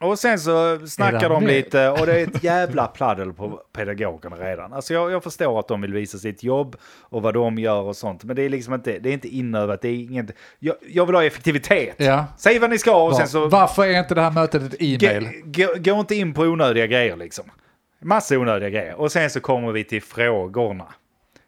Och 0.01 0.19
sen 0.19 0.39
så 0.39 0.87
snackar 0.87 1.29
de 1.29 1.47
lite 1.47 1.89
och 1.89 2.05
det 2.05 2.19
är 2.19 2.27
ett 2.27 2.43
jävla 2.43 2.87
pladdel 2.87 3.33
på 3.33 3.61
pedagogerna 3.73 4.35
redan. 4.35 4.73
Alltså 4.73 4.93
jag, 4.93 5.11
jag 5.11 5.23
förstår 5.23 5.59
att 5.59 5.67
de 5.67 5.81
vill 5.81 5.93
visa 5.93 6.17
sitt 6.17 6.43
jobb 6.43 6.75
och 7.01 7.21
vad 7.21 7.33
de 7.33 7.57
gör 7.57 7.81
och 7.81 7.95
sånt. 7.95 8.23
Men 8.23 8.35
det 8.35 8.41
är 8.41 8.49
liksom 8.49 8.73
inte, 8.73 8.99
det 8.99 9.09
är 9.09 9.13
inte 9.13 9.27
inövat, 9.27 9.81
det 9.81 9.89
är 9.89 9.93
inget... 9.95 10.31
Jag, 10.59 10.75
jag 10.87 11.05
vill 11.05 11.15
ha 11.15 11.23
effektivitet. 11.23 11.95
Ja. 11.97 12.25
Säg 12.37 12.59
vad 12.59 12.69
ni 12.69 12.77
ska 12.77 13.03
och 13.03 13.15
sen 13.15 13.27
så... 13.27 13.47
Varför 13.47 13.85
är 13.85 13.99
inte 13.99 14.15
det 14.15 14.21
här 14.21 14.31
mötet 14.31 14.63
ett 14.63 14.75
e-mail? 14.79 15.29
Gå, 15.83 15.91
inte 15.99 16.15
in 16.15 16.33
på 16.33 16.41
onödiga 16.41 16.87
grejer 16.87 17.15
liksom. 17.15 17.45
Massa 18.01 18.37
onödiga 18.37 18.69
grejer. 18.69 18.95
Och 18.95 19.11
sen 19.11 19.29
så 19.29 19.39
kommer 19.39 19.71
vi 19.71 19.83
till 19.83 20.01
frågorna. 20.01 20.85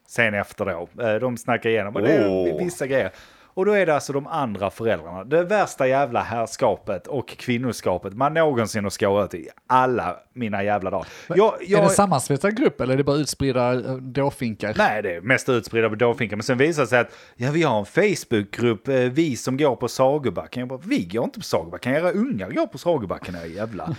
Sen 0.08 0.34
efter 0.34 0.66
då. 0.66 1.04
Eh, 1.04 1.16
De 1.16 1.38
snackar 1.38 1.70
igenom 1.70 1.96
och 1.96 2.02
det 2.02 2.14
är 2.14 2.58
vissa 2.58 2.88
grejer. 2.88 3.12
Och 3.54 3.66
då 3.66 3.72
är 3.72 3.86
det 3.86 3.96
alltså 3.96 4.14
de 4.14 4.28
andra 4.28 4.70
föräldrarna. 4.70 5.24
Det 5.24 5.44
värsta 5.44 5.88
jävla 5.88 6.22
herrskapet 6.22 7.08
och 7.08 7.28
kvinnoskapet 7.28 8.14
man 8.14 8.34
någonsin 8.34 8.84
har 8.84 8.92
skårat 8.92 9.34
i 9.34 9.50
alla 9.68 10.18
mina 10.34 10.64
jävla 10.64 10.90
dagar. 10.90 11.08
Jag, 11.28 11.62
Är 11.62 11.72
jag, 11.72 11.84
det 11.84 11.90
sammansvetsad 11.90 12.58
grupp 12.58 12.82
eller 12.82 12.94
är 12.94 12.98
det 12.98 13.04
bara 13.04 13.18
utspridda 13.18 13.74
eh, 13.74 13.96
dåfinkar? 13.96 14.74
Nej, 14.78 15.02
det 15.02 15.16
är 15.16 15.22
mest 15.22 15.50
utspridda 15.50 15.90
på 15.90 15.96
dåfinkar. 15.96 16.36
Men 16.36 16.44
sen 16.44 16.58
visar 16.58 16.82
det 16.82 16.88
sig 16.88 17.00
att 17.00 17.12
ja, 17.36 17.52
vi 17.52 17.64
har 17.64 17.80
en 17.80 17.86
Facebookgrupp, 17.86 18.88
eh, 18.88 18.96
vi 18.96 19.36
som 19.36 19.58
går 19.58 19.76
på 19.76 19.88
Sagobacken. 19.88 20.60
Jag 20.60 20.70
bara, 20.70 20.80
vi 20.86 21.06
går 21.06 21.24
inte 21.24 21.40
på 21.40 21.46
Sagobacken, 21.46 21.94
era 21.94 22.12
ungar 22.12 22.50
går 22.50 22.68
på 22.68 22.78
Sagobacken, 22.78 23.36
era 23.36 23.46
jävla 23.46 23.96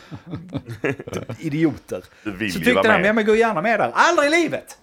idioter. 1.39 2.05
Du 2.25 2.31
vill 2.33 2.53
Så 2.53 2.59
tyckte 2.59 2.89
han, 2.89 3.05
ja 3.05 3.13
men 3.13 3.27
gå 3.27 3.35
gärna 3.35 3.63
med 3.63 3.81
där. 3.81 3.91
Aldrig 3.95 4.33
i 4.33 4.43
livet! 4.43 4.79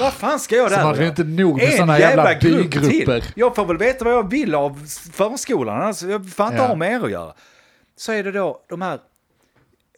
Vad 0.00 0.12
fan 0.12 0.38
ska 0.40 0.56
jag 0.56 0.70
där 0.70 0.82
Som 0.82 0.94
göra? 0.94 1.06
inte 1.06 1.24
nog 1.24 1.56
med 1.56 1.72
såna 1.72 1.98
jävla 1.98 2.34
grupp 2.34 2.70
bygrupper. 2.70 3.20
till. 3.20 3.32
Jag 3.36 3.56
får 3.56 3.64
väl 3.66 3.78
veta 3.78 4.04
vad 4.04 4.14
jag 4.14 4.30
vill 4.30 4.54
av 4.54 4.86
förskolan, 5.12 5.82
alltså, 5.82 6.06
jag 6.08 6.30
får 6.30 6.46
inte 6.46 6.58
Ja. 6.58 6.66
ha 6.66 6.74
med 6.74 6.92
er 6.92 7.04
att 7.04 7.10
göra. 7.10 7.32
Så 7.96 8.12
är 8.12 8.24
det 8.24 8.32
då 8.32 8.60
de 8.68 8.82
här, 8.82 8.98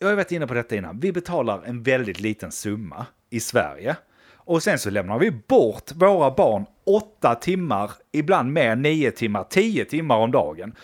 jag 0.01 0.09
har 0.09 0.15
varit 0.15 0.33
inne 0.33 0.47
på 0.47 0.55
detta 0.55 0.77
innan, 0.77 1.01
vi 1.01 1.13
betalar 1.13 1.63
en 1.67 1.83
väldigt 1.83 2.21
liten 2.21 2.53
summa 2.53 3.07
i 3.31 3.41
Sverige. 3.41 3.97
Och 4.37 4.63
sen 4.63 4.79
så 4.79 4.91
lämnar 4.91 5.19
vi 5.19 5.31
bort 5.31 5.93
våra 5.95 6.31
barn 6.31 6.67
åtta 6.87 7.35
timmar, 7.35 7.91
ibland 8.13 8.53
mer 8.53 8.77
nio 8.77 9.11
timmar, 9.11 9.45
tio 9.51 9.85
timmar 9.85 10.17
om 10.17 10.31
dagen. 10.31 10.75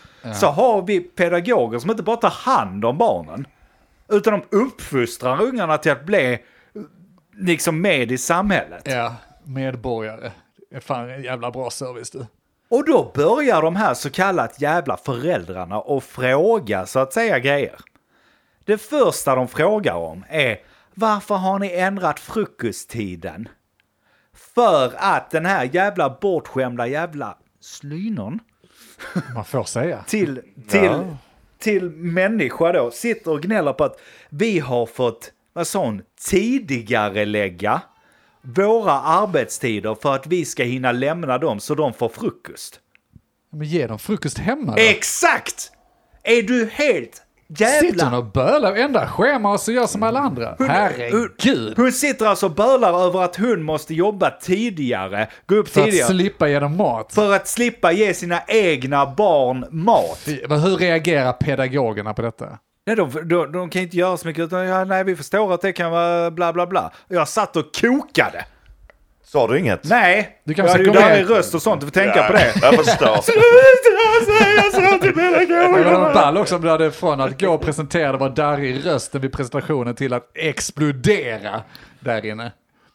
Så 0.41 0.47
har 0.47 0.83
vi 0.83 1.01
pedagoger 1.01 1.79
som 1.79 1.91
inte 1.91 2.03
bara 2.03 2.17
tar 2.17 2.31
hand 2.31 2.85
om 2.85 2.99
barnen, 2.99 3.47
utan 4.09 4.33
de 4.51 4.57
uppfostrar 4.57 5.43
ungarna 5.43 5.79
till 5.79 5.93
att 5.93 6.07
bli 6.07 6.39
liksom 7.39 7.81
med 7.81 8.13
i 8.13 8.19
samhället. 8.19 8.83
Ja, 8.85 9.15
medborgare. 9.45 10.33
Det 10.71 10.77
är 10.77 10.81
fan 10.81 11.11
en 11.11 11.23
jävla 11.23 11.51
bra 11.51 11.71
service 11.71 12.11
du. 12.11 12.27
Och 12.69 12.87
då 12.87 13.13
börjar 13.15 13.63
de 13.63 13.77
här 13.77 13.95
så 13.95 14.11
kallat 14.11 14.61
jävla 14.61 14.97
föräldrarna 14.97 15.81
och 15.81 16.05
fråga 16.05 16.87
så 16.87 16.99
att 16.99 17.13
säga 17.13 17.39
grejer. 17.39 17.75
Det 18.65 18.79
första 18.79 19.35
de 19.35 19.49
frågar 19.49 19.95
om 19.95 20.25
är 20.29 20.59
varför 20.95 21.35
har 21.35 21.59
ni 21.59 21.73
ändrat 21.73 22.21
frukosttiden? 22.21 23.49
För 24.55 24.93
att 24.97 25.31
den 25.31 25.47
här 25.47 25.71
jävla 25.73 26.11
bortskämda 26.21 26.87
jävla 26.87 27.37
slynon 27.61 28.39
Man 29.35 29.45
får 29.45 29.65
säga. 29.65 30.05
till, 30.07 30.41
till, 30.69 30.83
Ja. 30.85 31.17
till 31.59 31.91
människa 31.91 32.73
då 32.73 32.91
sitter 32.91 33.31
och 33.31 33.43
gnäller 33.43 33.73
på 33.73 33.85
att 33.85 34.01
vi 34.29 34.59
har 34.59 34.87
fått, 34.87 35.33
vad 35.55 35.67
sa 35.67 35.85
hon, 35.85 36.03
tidigare 36.31 37.25
lägga 37.25 37.81
våra 38.43 38.93
arbetstider 38.93 39.97
för 40.03 40.15
att 40.15 40.27
vi 40.27 40.45
ska 40.45 40.63
hinna 40.63 40.93
lämna 40.93 41.39
dem 41.39 41.61
så 41.61 41.75
de 41.75 41.93
får 41.93 42.09
frukost. 42.09 42.81
Men 43.53 43.67
ge 43.67 43.87
dem 43.87 43.99
frukost 43.99 44.39
hemma 44.39 44.73
då. 44.77 44.83
Exakt! 44.83 45.71
Är 46.23 46.43
du 46.43 46.69
helt 46.73 47.23
Sitter 47.49 47.81
hon 47.81 47.99
jävla... 47.99 48.19
och 48.19 48.25
bölar, 48.25 48.75
ändra 48.77 49.09
schema 49.09 49.53
och 49.53 49.61
så 49.61 49.73
gör 49.73 49.87
som 49.87 50.03
alla 50.03 50.21
andra. 50.21 50.57
Herregud. 50.59 51.77
Hon 51.77 51.93
sitter 51.93 52.27
alltså 52.27 52.47
och 52.47 52.53
bölar 52.53 53.07
över 53.07 53.23
att 53.23 53.37
hon 53.37 53.63
måste 53.63 53.95
jobba 53.95 54.31
tidigare, 54.31 55.29
gå 55.47 55.55
upp 55.55 55.69
För 55.69 55.81
att 55.81 55.87
tidigare, 55.87 56.09
slippa 56.09 56.49
ge 56.49 56.59
dem 56.59 56.77
mat. 56.77 57.13
för 57.15 57.35
att 57.35 57.49
slippa 57.49 57.93
ge 57.93 58.15
sina 58.15 58.43
egna 58.47 59.07
barn 59.07 59.67
mat. 59.71 60.29
Men 60.49 60.61
Hur 60.61 60.77
reagerar 60.77 61.33
pedagogerna 61.33 62.15
på 62.15 62.23
detta? 62.23 62.59
Nej, 62.87 62.97
de, 62.97 63.11
de, 63.29 63.53
de 63.53 63.71
kan 63.71 63.83
inte 63.83 63.97
göra 63.97 64.17
så 64.17 64.27
mycket, 64.27 64.45
utan 64.45 64.67
ja, 64.67 64.85
nej, 64.85 65.05
vi 65.05 65.17
förstår 65.17 65.55
att 65.55 65.61
det 65.61 65.73
kan 65.73 65.91
vara 65.91 66.31
bla 66.31 66.53
bla 66.53 66.67
bla. 66.67 66.93
Jag 67.09 67.29
satt 67.29 67.57
och 67.57 67.65
kokade. 67.81 68.45
Sa 69.25 69.47
du 69.49 69.59
inget? 69.59 69.85
Nej, 69.85 70.41
Du 70.45 70.55
kan 70.55 70.65
jag 70.65 70.73
hade 70.73 70.85
ju 70.85 70.93
med- 70.93 71.29
röst 71.31 71.55
och 71.55 71.63
sånt, 71.63 71.81
du 71.81 71.87
får 71.87 71.93
tänka 71.93 72.23
på 72.23 72.33
det. 72.33 72.53
Jag 72.63 72.75
förstår. 72.75 73.07
Det 75.85 75.91
var 75.99 76.15
ball 76.15 76.37
också 76.37 76.57
om 76.57 76.63
du 76.63 76.71
hade 76.71 76.91
från 76.91 77.21
att 77.21 77.41
gå 77.41 77.49
och 77.55 77.61
presentera, 77.61 78.13
det 78.13 78.19
var 78.19 78.31
darrig 78.31 78.87
rösten 78.87 79.21
vid 79.21 79.33
presentationen 79.33 79.95
till 79.95 80.13
att 80.13 80.31
explodera 80.35 81.63
där 82.01 82.27
inne. 82.27 82.53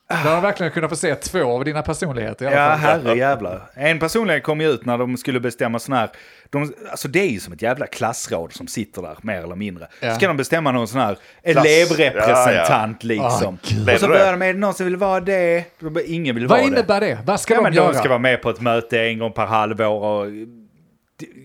Då 0.09 0.29
har 0.29 0.41
verkligen 0.41 0.71
kunnat 0.71 0.89
få 0.89 0.95
se 0.95 1.15
två 1.15 1.43
av 1.51 1.65
dina 1.65 1.81
personligheter 1.81 2.45
i 2.45 2.47
alla 2.47 2.57
Ja, 2.57 2.69
fall. 2.77 2.79
herre 3.05 3.17
jävlar. 3.17 3.61
En 3.73 3.99
personlighet 3.99 4.43
kom 4.43 4.61
ju 4.61 4.67
ut 4.69 4.85
när 4.85 4.97
de 4.97 5.17
skulle 5.17 5.39
bestämma 5.39 5.79
sån 5.79 5.95
här... 5.95 6.09
De, 6.49 6.73
alltså 6.91 7.07
det 7.07 7.19
är 7.19 7.29
ju 7.29 7.39
som 7.39 7.53
ett 7.53 7.61
jävla 7.61 7.87
klassråd 7.87 8.53
som 8.53 8.67
sitter 8.67 9.01
där, 9.01 9.17
mer 9.21 9.41
eller 9.43 9.55
mindre. 9.55 9.87
Ja. 10.01 10.15
Ska 10.15 10.27
de 10.27 10.37
bestämma 10.37 10.71
någon 10.71 10.87
sån 10.87 10.99
här 11.01 11.17
elevrepresentant 11.43 13.03
liksom. 13.03 13.57
Ah, 13.87 13.93
och 13.93 13.99
så 13.99 14.07
börjar 14.07 14.31
de 14.31 14.37
med, 14.37 14.55
någon 14.55 14.73
som 14.73 14.85
vill 14.85 14.95
vara 14.97 15.19
det? 15.19 15.63
Ingen 16.05 16.35
vill 16.35 16.47
Vad 16.47 16.57
vara 16.59 16.61
det. 16.69 16.77
innebär 16.77 16.99
det? 17.01 17.17
Vad 17.25 17.39
ska 17.39 17.53
Ja, 17.53 17.57
de 17.59 17.63
men 17.63 17.73
göra? 17.73 17.91
de 17.91 17.97
ska 17.99 18.09
vara 18.09 18.19
med 18.19 18.41
på 18.41 18.49
ett 18.49 18.61
möte 18.61 19.01
en 19.01 19.19
gång 19.19 19.31
per 19.31 19.45
halvår 19.45 19.85
och 20.03 20.25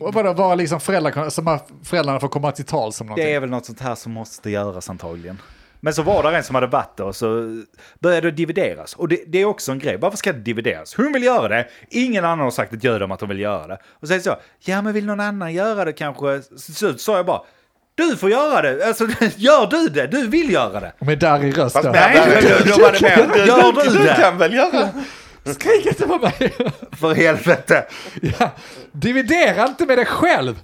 Och 0.00 0.14
vadå, 0.14 0.32
vara 0.32 0.54
liksom 0.54 0.80
föräldrar, 0.80 1.30
som 1.30 1.58
föräldrarna 1.84 2.20
får 2.20 2.28
komma 2.28 2.52
till 2.52 2.64
tal 2.64 2.92
som 2.92 3.06
någonting? 3.06 3.26
det 3.26 3.34
är 3.34 3.40
väl 3.40 3.50
något 3.50 3.66
sånt 3.66 3.80
här 3.80 3.94
som 3.94 4.12
måste 4.12 4.50
göras 4.50 4.90
antagligen. 4.90 5.38
Men 5.84 5.94
så 5.94 6.02
var 6.02 6.22
det 6.30 6.36
en 6.36 6.44
som 6.44 6.54
hade 6.54 6.66
varit 6.66 6.96
där 6.96 7.04
och 7.04 7.16
så 7.16 7.62
började 7.98 8.30
det 8.30 8.36
divideras. 8.36 8.94
Och 8.94 9.08
det, 9.08 9.18
det 9.26 9.38
är 9.38 9.44
också 9.44 9.72
en 9.72 9.78
grej, 9.78 9.96
varför 9.96 10.16
ska 10.18 10.32
det 10.32 10.38
divideras? 10.38 10.94
Hon 10.94 11.12
vill 11.12 11.22
göra 11.22 11.48
det, 11.48 11.68
ingen 11.90 12.24
annan 12.24 12.38
har 12.40 12.50
sagt 12.50 12.72
ett 12.72 12.84
ljud 12.84 13.02
om 13.02 13.10
att 13.10 13.20
de 13.20 13.28
vill 13.28 13.40
göra 13.40 13.66
det. 13.66 13.78
Och 14.00 14.08
det 14.08 14.20
så, 14.20 14.36
ja 14.60 14.82
men 14.82 14.92
vill 14.92 15.06
någon 15.06 15.20
annan 15.20 15.52
göra 15.52 15.84
det 15.84 15.92
kanske? 15.92 16.42
Så, 16.56 16.98
sa 16.98 17.16
jag 17.16 17.26
bara, 17.26 17.40
du 17.94 18.16
får 18.16 18.30
göra 18.30 18.62
det, 18.62 18.86
alltså 18.86 19.04
gör 19.36 19.66
du 19.66 19.88
det, 19.88 20.06
du 20.06 20.26
vill 20.28 20.52
göra 20.52 20.80
det. 20.80 20.92
Med 20.98 21.18
darrig 21.18 21.58
röst 21.58 21.72
Fast 21.72 21.84
då. 21.86 21.92
med- 21.92 22.00
Nej, 22.14 22.62
då, 22.66 22.82
var 22.82 22.92
det 22.92 23.00
mer, 23.02 23.46
gör 23.46 23.72
du 23.92 23.98
Du 23.98 24.04
det? 24.04 24.14
kan 24.20 24.38
väl 24.38 24.54
göra 24.54 24.90
det? 25.44 25.54
Skrik 25.54 25.86
inte 25.86 26.06
på 26.06 26.18
mig! 26.18 26.54
För 27.00 27.14
helvete. 27.14 27.84
ja. 28.38 28.50
Dividera 28.92 29.66
inte 29.66 29.86
med 29.86 29.98
dig 29.98 30.06
själv! 30.06 30.54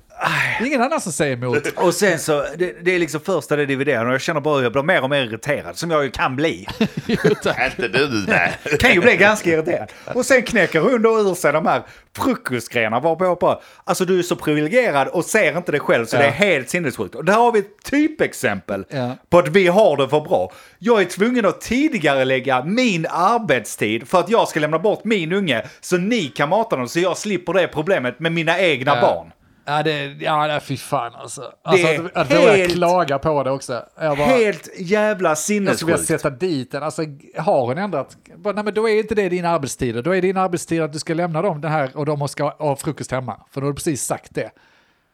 Det 0.58 0.64
är 0.64 0.66
ingen 0.66 0.82
annan 0.82 1.00
som 1.00 1.12
säger 1.12 1.36
emot. 1.36 1.66
Och 1.76 1.94
sen 1.94 2.18
så, 2.18 2.44
det, 2.56 2.84
det 2.84 2.94
är 2.94 2.98
liksom 2.98 3.20
första 3.20 3.56
det 3.56 3.66
dividerar 3.66 4.06
och 4.06 4.14
jag 4.14 4.20
känner 4.20 4.40
bara 4.40 4.56
hur 4.56 4.62
jag 4.62 4.72
blir 4.72 4.82
mer 4.82 5.02
och 5.02 5.10
mer 5.10 5.24
irriterad, 5.24 5.76
som 5.76 5.90
jag 5.90 6.04
ju 6.04 6.10
kan 6.10 6.36
bli. 6.36 6.66
Inte 7.06 7.88
du, 7.92 8.24
nej. 8.28 8.52
kan 8.80 8.92
ju 8.94 9.00
bli 9.00 9.16
ganska 9.16 9.50
irriterad. 9.50 9.92
Och 10.14 10.26
sen 10.26 10.42
knäcker 10.42 10.80
hon 10.80 11.02
då 11.02 11.18
ur 11.20 11.34
sig 11.34 11.52
de 11.52 11.66
här 11.66 11.82
frukostgrejerna 12.16 13.00
varpå 13.00 13.24
jag 13.24 13.38
bara, 13.38 13.58
alltså 13.84 14.04
du 14.04 14.18
är 14.18 14.22
så 14.22 14.36
privilegierad 14.36 15.08
och 15.08 15.24
ser 15.24 15.56
inte 15.56 15.72
det 15.72 15.80
själv 15.80 16.06
så 16.06 16.16
Ja. 16.16 16.20
det 16.20 16.26
är 16.26 16.32
helt 16.32 16.68
sinnessjukt. 16.70 17.14
Och 17.14 17.24
där 17.24 17.32
har 17.34 17.52
vi 17.52 17.58
ett 17.58 17.82
typexempel 17.90 18.84
Ja. 18.90 19.16
på 19.30 19.38
att 19.38 19.48
vi 19.48 19.66
har 19.66 19.96
det 19.96 20.08
för 20.08 20.20
bra. 20.20 20.52
Jag 20.78 21.00
är 21.00 21.04
tvungen 21.04 21.46
att 21.46 21.60
tidigare 21.60 22.24
lägga 22.24 22.64
min 22.64 23.06
arbetstid 23.10 24.08
för 24.08 24.20
att 24.20 24.28
jag 24.30 24.48
ska 24.48 24.60
lämna 24.60 24.78
bort 24.78 25.04
min 25.04 25.32
unge 25.32 25.62
så 25.80 25.96
ni 25.96 26.26
kan 26.26 26.48
mata 26.48 26.76
dem 26.76 26.88
så 26.88 27.00
jag 27.00 27.16
slipper 27.18 27.52
det 27.52 27.68
problemet 27.68 28.20
med 28.20 28.32
mina 28.32 28.58
egna 28.60 28.94
Ja. 28.94 29.00
barn. 29.00 29.32
Ja, 29.64 29.82
det, 29.82 30.04
ja, 30.20 30.46
det 30.46 30.52
är 30.52 30.60
fy 30.60 30.76
fan 30.76 31.14
alltså. 31.14 31.52
alltså 31.62 31.86
Det 31.86 31.94
är 31.94 32.04
att, 32.04 32.16
att 32.16 32.28
helt- 32.28 32.74
klaga 32.74 33.18
på 33.18 33.42
det 33.42 33.50
också. 33.50 33.84
Jag 34.00 34.18
bara, 34.18 34.26
Helt 34.26 34.68
jävla 34.80 35.28
jag 35.28 35.38
skulle 35.38 35.60
vilja 35.60 35.76
sinnessjukt. 35.76 36.06
sätta 36.06 36.30
dit 36.30 36.72
den. 36.72 36.82
Alltså, 36.82 37.02
har 37.38 37.66
hon 37.66 37.78
ändrat? 37.78 38.16
Bara, 38.36 38.54
Nej, 38.54 38.64
men 38.64 38.74
då 38.74 38.88
är 38.88 38.98
inte 38.98 39.14
det 39.14 39.28
din 39.28 39.44
arbetstid. 39.44 40.04
Då 40.04 40.14
är 40.16 40.22
din 40.22 40.36
arbetstid 40.36 40.82
att 40.82 40.92
du 40.92 40.98
ska 40.98 41.14
lämna 41.14 41.42
dem 41.42 41.60
det 41.60 41.68
här 41.68 41.96
och 41.96 42.06
de 42.06 42.28
ska 42.28 42.48
ha 42.58 42.76
frukost 42.76 43.10
hemma. 43.10 43.40
För 43.50 43.60
då 43.60 43.66
har 43.66 43.72
du 43.72 43.76
precis 43.76 44.04
sagt 44.04 44.34
det. 44.34 44.50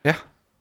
Ja. 0.03 0.15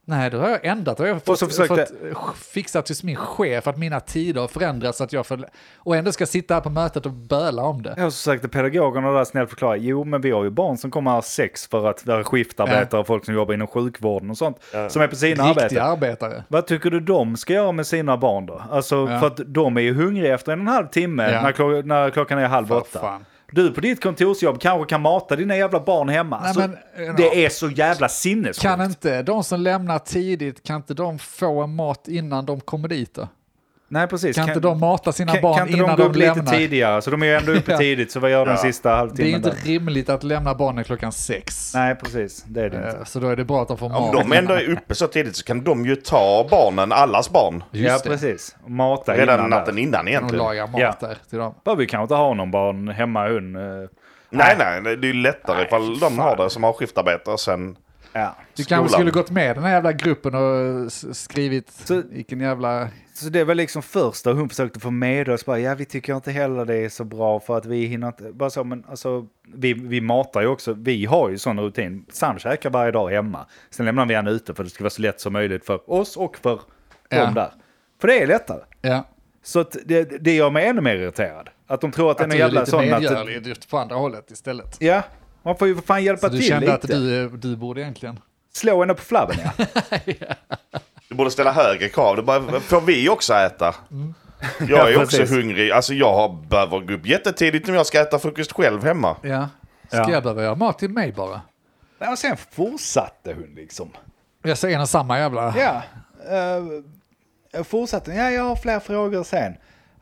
Nej, 0.08 0.30
då 0.30 0.38
har 0.38 0.50
jag 0.50 0.66
ändrat. 0.66 0.98
Då 0.98 1.04
har 1.04 1.08
jag 1.08 1.24
fått, 1.24 1.40
försökte- 1.40 1.86
fått 2.14 2.36
fixa 2.38 2.82
till 2.82 2.96
min 3.04 3.16
chef 3.16 3.68
att 3.68 3.78
mina 3.78 4.00
tider 4.00 4.42
har 4.42 4.48
förändrats. 4.48 4.98
Så 4.98 5.04
att 5.04 5.14
jag 5.14 5.26
får, 5.28 5.46
och 5.78 5.96
ändå 5.96 6.12
ska 6.12 6.26
sitta 6.26 6.54
här 6.54 6.62
på 6.62 6.70
mötet 6.70 7.06
och 7.06 7.12
böla 7.12 7.64
om 7.64 7.82
det. 7.84 7.94
Ja, 7.98 8.04
så 8.04 8.12
sagt 8.12 8.52
pedagogerna 8.52 9.12
där 9.12 9.24
snällt 9.24 9.50
förklara, 9.50 9.78
jo 9.78 10.04
men 10.04 10.22
vi 10.22 10.32
har 10.32 10.44
ju 10.44 10.50
barn 10.50 10.78
som 10.78 10.92
kommer 10.92 11.12
här 11.12 11.22
sex 11.22 11.68
för 11.68 11.88
att 11.90 12.06
vara 12.06 12.24
skiftarbetare, 12.24 13.04
folk 13.04 13.26
som 13.26 13.34
jobbar 13.34 13.54
inom 13.54 13.68
sjukvården 13.68 14.30
och 14.30 14.38
sånt, 14.38 14.58
som 14.90 15.02
är 15.02 15.08
på 15.08 15.16
sina 15.16 15.44
arbeten. 15.44 15.82
arbetare. 15.82 16.44
Vad 16.48 16.68
tycker 16.68 16.90
du 16.90 17.00
de 17.00 17.38
ska 17.38 17.54
göra 17.54 17.72
med 17.72 17.88
sina 17.88 18.18
barn 18.18 18.46
då? 18.46 18.62
Alltså 18.72 19.08
Ja. 19.12 19.20
för 19.20 19.28
att 19.28 19.40
de 19.46 19.78
är 19.78 19.82
ju 19.82 19.94
hungriga 19.94 20.34
efter 20.34 20.52
en 20.52 20.60
och 20.60 20.68
en 20.68 20.74
halv 20.74 20.88
timme 20.88 21.32
Ja. 21.32 21.42
när, 21.42 21.52
klock- 21.52 21.86
när 21.86 22.10
klockan 22.10 22.40
är 22.40 22.48
halv 22.48 22.68
För 22.68 22.78
åtta. 22.78 23.00
fan. 23.00 23.26
Du 23.56 23.72
på 23.72 23.82
ditt 23.82 24.04
kontorsjobb 24.04 24.62
kanske 24.62 24.90
kan 24.90 25.02
mata 25.02 25.36
dina 25.36 25.58
jävla 25.58 25.80
barn 25.80 26.10
hemma. 26.10 26.42
Nej, 26.42 26.54
men, 26.56 26.78
ja. 27.06 27.14
det 27.14 27.46
är 27.46 27.50
så 27.50 27.70
jävla 27.70 28.10
sinnessjukt. 28.10 28.62
Kan 28.62 28.82
inte 28.82 29.22
de 29.24 29.44
som 29.44 29.62
lämnar 29.62 30.00
tidigt, 30.00 30.64
kan 30.64 30.76
inte 30.76 30.94
de 30.94 31.20
få 31.20 31.68
mat 31.68 32.08
innan 32.08 32.46
de 32.46 32.62
kommer 32.62 32.88
dit 32.88 33.14
då? 33.14 33.28
Nej 33.96 34.08
precis. 34.08 34.36
Kan, 34.36 34.48
inte 34.48 34.60
de 34.60 34.80
mata 34.80 35.12
sina 35.12 35.34
kan, 35.34 35.42
barn 35.42 35.58
kan 35.58 35.70
innan 35.70 35.88
de 35.88 35.92
gå 35.92 35.98
de, 35.98 36.04
upp 36.10 36.16
lite 36.16 36.36
lämnar? 36.36 36.52
tidigare? 36.52 37.02
Så 37.02 37.12
de 37.12 37.22
är 37.22 37.26
ju 37.26 37.34
ändå 37.34 37.52
uppe 37.52 37.78
tidigt, 37.78 38.12
så 38.12 38.20
vad 38.20 38.32
gör 38.32 38.46
den 38.46 38.54
Ja. 38.56 38.62
sista 38.62 38.90
Det 38.90 38.94
är 38.94 38.98
halvtimmen 38.98 39.36
inte 39.36 39.50
där? 39.50 39.58
rimligt 39.64 40.10
att 40.10 40.24
lämna 40.24 40.56
barnen 40.56 40.84
klockan 40.84 41.12
sex. 41.12 41.72
Nej 41.76 41.96
precis, 41.96 42.44
det 42.48 42.62
är 42.62 42.70
det 42.70 42.76
inte. 42.78 42.90
Eh, 42.98 43.04
Så 43.04 43.20
då 43.20 43.28
är 43.30 43.36
det 43.36 43.46
bra 43.46 43.62
att 43.62 43.68
de 43.68 43.78
får 43.78 43.86
Om 43.86 43.92
mat. 43.92 44.12
de 44.14 44.32
ändå 44.34 44.54
är 44.54 44.70
uppe 44.72 44.96
så 44.96 45.08
tidigt 45.08 45.36
så 45.36 45.44
kan 45.44 45.64
de 45.64 45.86
ju 45.86 45.96
ta 45.96 46.48
barnen, 46.52 46.92
allas 46.92 47.30
barn, 47.30 47.64
Just 47.72 47.90
ja 47.92 47.98
det. 48.04 48.10
precis. 48.10 48.56
Och 48.64 48.72
Mata 48.72 49.14
redan 49.14 49.36
innan 49.40 49.50
natten 49.50 49.76
där. 49.76 49.82
innan 49.82 50.06
De 50.06 50.12
egentligen. 50.12 50.46
lagar 50.46 50.68
mat 50.68 50.82
Ja. 50.82 50.96
där 51.00 51.18
till 51.30 51.38
dem. 51.40 51.54
Bara 51.66 51.76
vi 51.76 51.86
kanske 51.86 52.04
inte 52.04 52.16
har 52.16 52.36
någon 52.36 52.52
barn 52.52 52.88
hemma 52.88 53.28
hon. 53.28 53.56
eh, 53.56 53.90
Nej, 54.30 54.56
nej, 54.60 54.98
det 54.98 55.08
är 55.08 55.14
ju 55.14 55.22
lättare 55.22 55.56
Nej, 55.56 55.66
ifall 55.66 56.00
de 56.00 56.10
fan. 56.16 56.20
har 56.20 56.36
det 56.38 56.50
som 56.50 56.64
har 56.64 56.74
skiftarbetare 56.74 57.38
sen. 57.38 57.76
Ja. 58.18 58.36
Du 58.54 58.64
Skolan. 58.64 58.80
kanske 58.80 58.98
skulle 58.98 59.12
gått 59.12 59.32
med 59.32 59.56
den 59.56 59.64
här 59.64 59.72
jävla 59.72 59.92
gruppen 59.94 60.36
och 60.36 60.92
skrivit 61.16 61.72
Så- 61.72 62.02
vilken 62.10 62.40
jävla... 62.40 62.90
Så 63.14 63.30
det 63.30 63.44
var 63.44 63.56
liksom 63.56 63.82
första 63.82 64.34
hon 64.34 64.50
försökte 64.50 64.80
få 64.80 64.92
med 64.92 65.30
oss. 65.30 65.46
Bara, 65.46 65.60
ja, 65.60 65.76
vi 65.76 65.86
tycker 65.86 66.16
inte 66.16 66.32
heller 66.32 66.66
det 66.66 66.76
är 66.76 66.90
så 66.90 67.04
bra 67.04 67.40
för 67.40 67.58
att 67.58 67.66
vi 67.66 67.86
hinner 67.86 68.08
inte. 68.08 68.32
Bara 68.34 68.50
så, 68.50 68.64
men 68.64 68.84
alltså, 68.90 69.26
vi, 69.54 69.74
vi 69.74 70.02
matar 70.02 70.42
ju 70.42 70.48
också. 70.48 70.74
Vi 70.74 71.06
har 71.06 71.30
ju 71.30 71.38
sån 71.38 71.60
rutin. 71.60 72.06
Sam 72.12 72.40
käkar 72.40 72.70
varje 72.70 72.92
dag 72.92 73.10
hemma. 73.10 73.46
Sen 73.70 73.86
lämnar 73.86 74.06
vi 74.06 74.14
han 74.16 74.28
ute 74.28 74.54
för 74.54 74.64
att 74.64 74.70
det 74.70 74.74
ska 74.74 74.84
vara 74.84 74.90
så 74.90 75.02
lätt 75.02 75.20
som 75.22 75.34
möjligt 75.34 75.66
för 75.66 75.90
oss 75.92 76.18
och 76.18 76.38
för 76.38 76.60
Ja. 77.10 77.26
dem 77.26 77.34
där. 77.34 77.52
För 78.02 78.08
det 78.08 78.22
är 78.22 78.28
lättare. 78.28 78.62
Ja, 78.82 79.08
Så 79.44 79.66
det, 79.86 80.04
det 80.24 80.36
gör 80.36 80.50
mig 80.50 80.68
ännu 80.68 80.82
mer 80.82 80.96
irriterad. 80.96 81.50
Att 81.68 81.82
de 81.82 81.92
tror 81.92 82.12
att, 82.12 82.22
att 82.22 82.30
den 82.30 82.32
är 82.32 82.36
du 82.36 82.42
är 82.42 82.46
jävla 82.46 82.60
lite 82.60 82.72
sån 82.72 82.94
att... 82.94 83.02
medgörlig 83.02 83.48
just 83.48 83.70
på 83.70 83.78
andra 83.78 83.96
hållet 83.96 84.32
istället. 84.32 84.78
Ja, 84.80 85.04
man 85.46 85.58
får 85.58 85.68
ju 85.68 85.76
för 85.76 85.82
fan 85.82 86.04
hjälpa 86.04 86.28
Så 86.28 86.34
du 86.34 86.40
till 86.40 86.48
kände 86.48 86.66
lite. 86.66 86.74
att 86.76 86.88
du, 86.88 87.30
du 87.30 87.56
borde 87.56 87.82
egentligen... 87.82 88.20
Slå 88.54 88.80
henne 88.80 88.94
på 88.94 89.02
flabben 89.02 89.38
ja. 89.46 89.66
Du 91.10 91.16
borde 91.16 91.32
ställa 91.32 91.52
högre 91.52 91.90
krav. 91.90 92.16
Du 92.16 92.22
bara, 92.22 92.60
får 92.60 92.82
vi 92.82 93.10
också 93.10 93.34
äta? 93.34 93.76
Jag 94.70 94.90
är 94.90 94.94
Ja, 94.94 95.04
också 95.04 95.24
hungrig. 95.26 95.72
Alltså 95.72 95.94
jag 95.94 96.14
har, 96.14 96.30
behöver 96.50 96.80
gå 96.80 96.94
upp 96.94 97.06
jättetidigt 97.08 97.70
om 97.70 97.76
jag 97.76 97.86
ska 97.86 98.02
äta 98.02 98.20
frukost 98.20 98.52
själv 98.52 98.84
hemma. 98.84 99.16
Ja. 99.22 99.50
Ska 99.88 99.98
Ja. 99.98 100.12
jag 100.12 100.24
behöva 100.24 100.44
göra 100.44 100.56
mat 100.56 100.80
till 100.80 100.90
mig 100.90 101.12
bara? 101.12 101.42
Nej, 102.00 102.10
och 102.12 102.18
sen 102.20 102.38
fortsatte 102.52 103.34
hon 103.34 103.54
liksom. 103.56 103.90
Jag 104.44 104.58
säger 104.58 104.76
en 104.76 104.82
och 104.82 104.90
samma 104.90 105.20
jävla... 105.20 105.54
Ja, 105.58 105.82
uh, 107.58 107.64
fortsatte. 107.64 108.12
Ja, 108.12 108.32
jag 108.32 108.44
har 108.44 108.56
fler 108.56 108.80
frågor 108.80 109.24
sen. 109.24 109.54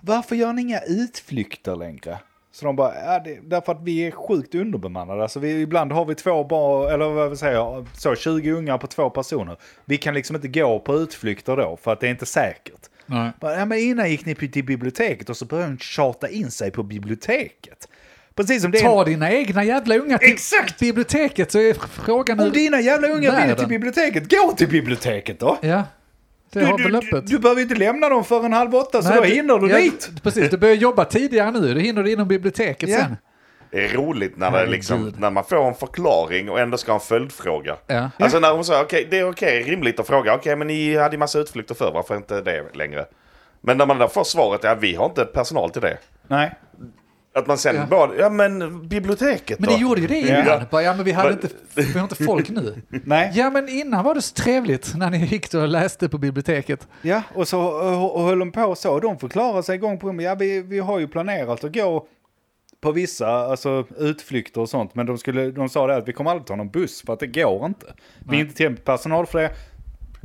Varför 0.01 0.35
gör 0.35 0.53
ni 0.53 0.61
inga 0.61 0.79
utflykter 0.81 1.75
längre? 1.75 2.17
Så 2.55 2.65
de 2.65 2.75
bara, 2.75 2.93
ja, 3.05 3.19
det, 3.19 3.39
därför 3.43 3.71
att 3.71 3.83
vi 3.83 4.07
är 4.07 4.11
sjukt 4.11 4.55
underbemannade. 4.55 5.21
Alltså 5.23 5.39
vi, 5.39 5.61
ibland 5.61 5.91
har 5.91 6.05
vi 6.05 6.15
två 6.15 6.43
barn, 6.43 6.93
eller 6.93 7.09
vad 7.09 7.29
vill 7.29 7.37
säga, 7.37 7.85
så 7.93 8.15
20 8.15 8.51
ungar 8.51 8.77
på 8.77 8.87
två 8.87 9.09
personer. 9.09 9.57
Vi 9.85 9.97
kan 9.97 10.13
liksom 10.13 10.35
inte 10.35 10.47
gå 10.47 10.79
på 10.79 10.95
utflykter 10.95 11.57
då, 11.57 11.77
för 11.81 11.93
att 11.93 11.99
det 11.99 12.07
är 12.07 12.11
inte 12.11 12.25
säkert. 12.25 12.89
Nej. 13.05 13.31
Bara, 13.39 13.59
Ja, 13.59 13.65
men 13.65 13.77
innan 13.77 14.09
gick 14.11 14.25
ni 14.25 14.35
till 14.35 14.65
biblioteket 14.65 15.29
och 15.29 15.37
så 15.37 15.45
började 15.45 15.69
hon 15.69 15.77
tjata 15.77 16.29
in 16.29 16.51
sig 16.51 16.71
på 16.71 16.83
biblioteket. 16.83 17.87
Precis 18.35 18.61
som 18.61 18.71
det. 18.71 18.79
Ta 18.79 19.03
dina 19.03 19.31
egna 19.31 19.63
jävla 19.63 19.95
ungar 19.97 20.17
till 20.17 20.31
Exakt! 20.31 20.79
biblioteket 20.79 21.51
så 21.51 21.59
är 21.59 21.73
frågan 21.73 22.39
Om 22.39 22.51
dina 22.51 22.81
jävla 22.81 23.07
ungar 23.07 23.47
vill 23.47 23.55
till 23.55 23.67
biblioteket, 23.67 24.31
gå 24.31 24.51
till 24.51 24.69
biblioteket 24.69 25.39
då! 25.39 25.57
Ja, 25.61 25.83
det 26.53 26.59
Du, 26.59 26.65
har 26.65 26.77
du, 26.77 26.83
väl 26.83 26.91
du, 26.91 26.97
öppet. 26.97 27.27
du 27.27 27.39
behöver 27.39 27.61
inte 27.61 27.75
lämna 27.75 28.09
dem 28.09 28.23
förrän 28.23 28.53
halv 28.53 28.75
åtta, 28.75 29.01
så 29.01 29.09
Nej, 29.09 29.17
då 29.17 29.23
hinner 29.23 29.59
du 29.59 29.69
ja, 29.69 29.77
dit. 29.77 30.11
Precis, 30.23 30.49
du 30.49 30.57
börjar 30.57 30.75
jobba 30.75 31.05
tidigare 31.05 31.51
nu. 31.51 31.73
Du 31.73 31.79
hinner 31.79 32.07
inom 32.07 32.27
biblioteket 32.27 32.89
Ja. 32.89 32.97
sen. 32.97 33.17
Det 33.71 33.85
är 33.85 33.89
roligt 33.93 34.37
när, 34.37 34.51
det 34.51 34.65
liksom, 34.65 35.13
när 35.17 35.31
man 35.31 35.43
får 35.43 35.67
en 35.67 35.73
förklaring 35.75 36.49
och 36.49 36.59
ändå 36.59 36.77
ska 36.77 36.91
ha 36.91 36.99
en 36.99 37.05
följdfråga. 37.05 37.75
Ja. 37.87 38.09
Alltså 38.19 38.39
när 38.39 38.51
hon 38.53 38.65
sa 38.65 38.81
okej, 38.81 39.07
det 39.11 39.19
är 39.19 39.29
okej, 39.29 39.63
rimligt 39.63 39.99
att 39.99 40.07
fråga. 40.07 40.35
Okej, 40.35 40.55
men 40.55 40.67
ni 40.67 40.95
hade 40.95 41.15
ju 41.15 41.19
massa 41.19 41.39
utflykter 41.39 41.75
för 41.75 41.91
varför 41.91 42.15
inte 42.17 42.41
det 42.41 42.63
längre? 42.73 43.05
Men 43.61 43.77
när 43.77 43.85
man 43.85 43.97
då 43.97 44.07
får 44.07 44.23
svaret, 44.23 44.61
ja 44.63 44.75
vi 44.75 44.95
har 44.95 45.05
inte 45.05 45.25
personal 45.25 45.69
till 45.69 45.81
det. 45.81 45.97
Nej. 46.27 46.51
Att 47.35 47.47
man 47.47 47.57
sen 47.57 47.75
Ja. 47.75 47.85
bara, 47.85 48.15
ja 48.15 48.29
men 48.29 48.87
biblioteket 48.87 49.59
Men 49.59 49.69
då? 49.69 49.75
det 49.75 49.81
gjorde 49.81 50.01
ju 50.01 50.07
det 50.07 50.19
Ja. 50.19 50.41
innan. 50.43 50.65
Bara, 50.71 50.81
ja, 50.83 50.93
men 50.95 51.05
vi 51.05 51.11
hade 51.11 51.29
Men- 51.29 51.39
inte, 51.43 51.55
vi 51.75 51.97
har 51.99 52.03
inte 52.03 52.23
folk 52.23 52.49
nu. 52.49 52.81
Nej. 52.89 53.31
Ja, 53.35 53.49
men 53.49 53.69
innan 53.69 54.03
var 54.05 54.15
det 54.15 54.21
så 54.21 54.33
trevligt 54.33 54.93
när 54.95 55.09
ni 55.09 55.25
gick 55.25 55.53
och 55.53 55.67
läste 55.67 56.09
på 56.09 56.17
biblioteket. 56.17 56.87
Ja, 57.01 57.21
och 57.35 57.47
så 57.47 57.61
och, 57.61 58.15
och 58.15 58.21
höll 58.23 58.39
de 58.39 58.51
på 58.51 58.75
så. 58.75 58.99
De 58.99 59.19
förklarar 59.19 59.61
sig 59.61 59.77
gång 59.77 59.99
på 59.99 60.07
gång. 60.07 60.21
Ja, 60.21 60.35
vi, 60.35 60.61
vi 60.61 60.79
har 60.79 60.99
ju 60.99 61.07
planerat 61.07 61.63
att 61.63 61.73
gå 61.73 62.07
på 62.81 62.91
vissa 62.91 63.27
alltså, 63.27 63.85
utflykter 63.97 64.61
och 64.61 64.69
sånt. 64.69 64.95
Men 64.95 65.05
de, 65.05 65.17
skulle, 65.17 65.51
de 65.51 65.69
sa 65.69 65.87
det 65.87 65.95
att 65.95 66.07
vi 66.07 66.13
kommer 66.13 66.31
aldrig 66.31 66.45
ta 66.47 66.55
någon 66.55 66.69
buss 66.69 67.01
för 67.05 67.13
att 67.13 67.19
det 67.19 67.27
går 67.27 67.65
inte. 67.65 67.85
Vi 68.29 68.37
är 68.37 68.41
inte 68.41 68.55
till 68.55 68.75
personal 68.75 69.25
för 69.25 69.39
det. 69.41 69.51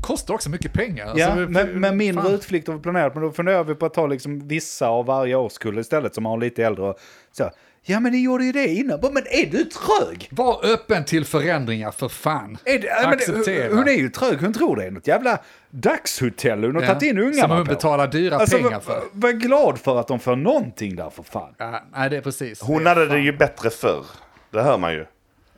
Kostar 0.00 0.34
också 0.34 0.50
mycket 0.50 0.72
pengar. 0.72 1.12
Ja, 1.16 1.26
Alltså, 1.26 1.50
men, 1.50 1.80
men 1.80 1.96
mindre 1.96 2.24
fan. 2.24 2.34
utflykter 2.34 2.72
har 2.72 2.78
vi 2.78 2.82
planerat. 2.82 3.14
Men 3.14 3.22
då 3.22 3.30
funderar 3.32 3.64
vi 3.64 3.74
på 3.74 3.86
att 3.86 3.94
ta 3.94 4.06
liksom 4.06 4.48
vissa 4.48 4.88
av 4.88 5.06
varje 5.06 5.36
årskull 5.36 5.78
istället 5.78 6.14
som 6.14 6.26
har 6.26 6.38
lite 6.38 6.64
äldre. 6.64 6.84
och 6.84 6.98
Så, 7.32 7.50
ja, 7.82 8.00
men 8.00 8.12
ni 8.12 8.22
gjorde 8.22 8.44
ju 8.44 8.52
det 8.52 8.68
innan. 8.68 9.00
Men 9.00 9.22
är 9.30 9.46
du 9.50 9.64
trög? 9.64 10.28
Var 10.30 10.66
öppen 10.66 11.04
till 11.04 11.24
förändringar 11.24 11.90
för 11.90 12.08
fan. 12.08 12.58
Är 12.64 12.72
det, 12.72 12.78
det, 12.80 13.06
Acceptera. 13.08 13.74
hon 13.74 13.88
är 13.88 13.92
ju 13.92 14.08
trög, 14.10 14.40
hon 14.40 14.52
tror 14.52 14.76
det 14.76 14.84
är 14.84 14.90
något 14.90 15.06
jävla 15.06 15.38
dagshotell 15.70 16.64
hon 16.64 16.74
har 16.74 16.82
Ja, 16.82 16.88
tagit 16.88 17.02
in 17.02 17.18
ungarna 17.18 17.32
Som 17.48 17.50
hon 17.50 17.66
på. 17.66 17.72
betalar 17.74 18.06
dyra 18.06 18.36
Alltså, 18.36 18.56
pengar 18.56 18.70
var, 18.70 18.80
för. 18.80 19.02
var 19.12 19.30
glad 19.32 19.78
för 19.78 20.00
att 20.00 20.08
de 20.08 20.20
får 20.20 20.36
någonting 20.36 20.96
där 20.96 21.10
för 21.10 21.22
fan. 21.22 21.54
Ja, 21.58 21.82
nej, 21.96 22.10
det 22.10 22.16
är 22.16 22.20
precis. 22.20 22.60
Hon 22.60 22.84
Det 22.84 22.90
är 22.90 22.94
hade 22.94 23.00
det 23.06 23.10
fan. 23.10 23.24
ju 23.24 23.32
bättre 23.32 23.70
förr. 23.70 24.04
Det 24.50 24.62
hör 24.62 24.78
man 24.78 24.92
ju. 24.92 25.06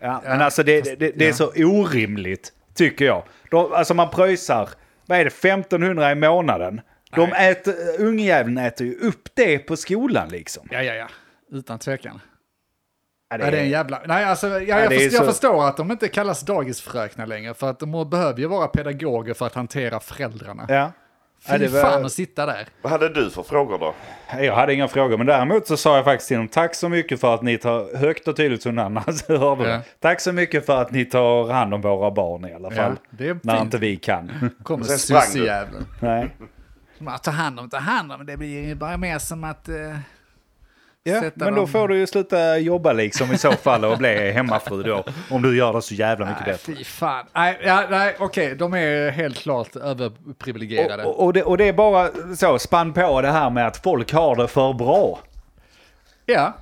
Ja, 0.00 0.20
men 0.24 0.40
alltså 0.42 0.62
det, 0.62 0.80
det, 0.80 0.94
det, 0.96 1.10
det 1.16 1.24
är 1.24 1.28
ja. 1.28 1.34
så 1.34 1.52
orimligt, 1.56 2.52
tycker 2.74 3.04
jag. 3.04 3.22
De, 3.50 3.72
alltså 3.72 3.94
man 3.94 4.10
pröjsar, 4.10 4.68
vad 5.06 5.18
är 5.18 5.24
det, 5.24 5.28
1500 5.28 6.12
i 6.12 6.14
månaden. 6.14 6.80
De 7.14 7.32
äter, 7.32 7.74
ungjäveln 7.98 8.58
äter 8.58 8.86
ju 8.86 8.94
upp 8.94 9.28
det 9.34 9.58
på 9.58 9.76
skolan 9.76 10.28
liksom. 10.28 10.68
Ja, 10.70 10.82
ja, 10.82 10.94
ja. 10.94 11.06
Utan 11.52 11.78
tvekan. 11.78 12.20
Ja, 13.30 13.38
Det 13.38 13.44
är, 13.44 13.50
det 13.50 13.56
är 13.58 13.62
en 13.62 13.70
jävla... 13.70 14.00
Nej, 14.06 14.24
alltså, 14.24 14.48
jag, 14.48 14.62
Ja, 14.62 14.80
jag, 14.80 14.88
förstår, 14.92 15.02
jag 15.02 15.12
så- 15.12 15.24
förstår 15.32 15.68
att 15.68 15.76
de 15.76 15.90
inte 15.90 16.08
kallas 16.08 16.40
dagisfröknar 16.40 17.26
längre, 17.26 17.54
för 17.54 17.70
att 17.70 17.78
de 17.78 18.10
behöver 18.10 18.40
ju 18.40 18.46
vara 18.46 18.66
pedagoger 18.68 19.34
för 19.34 19.46
att 19.46 19.54
hantera 19.54 20.00
föräldrarna. 20.00 20.66
Ja. 20.68 20.92
Fy 21.46 21.52
Ja, 21.52 21.58
det 21.58 21.68
var- 21.68 21.80
fan 21.82 22.04
att 22.04 22.12
sitta 22.12 22.46
där. 22.46 22.66
Vad 22.82 22.92
hade 22.92 23.08
du 23.08 23.30
för 23.30 23.42
frågor 23.42 23.78
då? 23.78 23.94
Jag 24.42 24.54
hade 24.54 24.74
inga 24.74 24.88
frågor, 24.88 25.16
men 25.18 25.26
däremot 25.26 25.66
så 25.66 25.76
sa 25.76 25.96
jag 25.96 26.04
faktiskt 26.04 26.28
till 26.28 26.36
dem 26.36 26.48
tack 26.48 26.74
så 26.74 26.88
mycket 26.88 27.20
för 27.20 27.34
att 27.34 27.42
ni 27.42 27.58
tar, 27.58 27.96
högt 27.96 28.28
och 28.28 28.36
tydligt 28.36 28.62
som 28.62 28.74
Nanna 28.74 29.02
så 29.12 29.36
hörde 29.36 29.68
Ja. 29.70 29.80
Tack 30.00 30.20
så 30.20 30.32
mycket 30.32 30.66
för 30.66 30.82
att 30.82 30.90
ni 30.90 31.04
tar 31.04 31.52
hand 31.52 31.74
om 31.74 31.80
våra 31.80 32.10
barn 32.10 32.44
i 32.44 32.54
alla 32.54 32.70
fall. 32.70 32.96
det 33.10 33.28
är 33.28 33.38
när 33.42 33.54
fint. 33.54 33.64
inte 33.64 33.78
vi 33.78 33.96
kan. 33.96 34.50
Kommer 34.62 34.84
sussejäveln. 34.84 35.86
Nej. 36.00 36.30
Ta 37.22 37.30
hand 37.30 37.60
om, 37.60 37.70
ta 37.70 37.78
hand 37.78 38.12
om, 38.12 38.26
det 38.26 38.36
blir 38.36 38.66
ju 38.68 38.74
bara 38.74 38.96
mer 38.96 39.18
som 39.18 39.44
att... 39.44 39.68
Eh, 39.68 39.74
Ja, 41.02 41.20
Sätta 41.20 41.44
men 41.44 41.54
då 41.54 41.60
dem- 41.60 41.68
får 41.68 41.88
du 41.88 41.96
ju 41.98 42.06
sluta 42.06 42.58
jobba 42.58 42.92
liksom 42.92 43.32
i 43.32 43.38
så 43.38 43.52
fall 43.62 43.84
och 43.84 43.98
bli 43.98 44.30
hemmafru 44.30 44.82
då. 44.82 45.04
Om 45.30 45.42
du 45.42 45.56
gör 45.56 45.72
det 45.72 45.82
så 45.82 45.94
jävla 45.94 46.26
mycket 46.26 46.46
nej, 46.46 46.52
bättre. 46.54 46.74
fy 46.74 46.84
fan. 46.84 47.26
Nej, 47.34 47.58
ja, 47.64 47.84
nej 47.90 48.16
okej, 48.18 48.54
de 48.54 48.74
är 48.74 49.10
helt 49.10 49.36
klart 49.38 49.76
överprivilegierade. 49.76 51.04
Och, 51.04 51.24
och, 51.24 51.32
det, 51.32 51.42
och 51.42 51.56
det 51.58 51.68
är 51.68 51.72
bara 51.72 52.08
så, 52.36 52.58
spann 52.58 52.92
på 52.92 53.20
det 53.20 53.30
här 53.30 53.50
med 53.50 53.66
att 53.66 53.76
folk 53.82 54.12
har 54.12 54.36
det 54.36 54.48
för 54.48 54.72
bra. 54.72 55.18
Ja. 56.26 56.56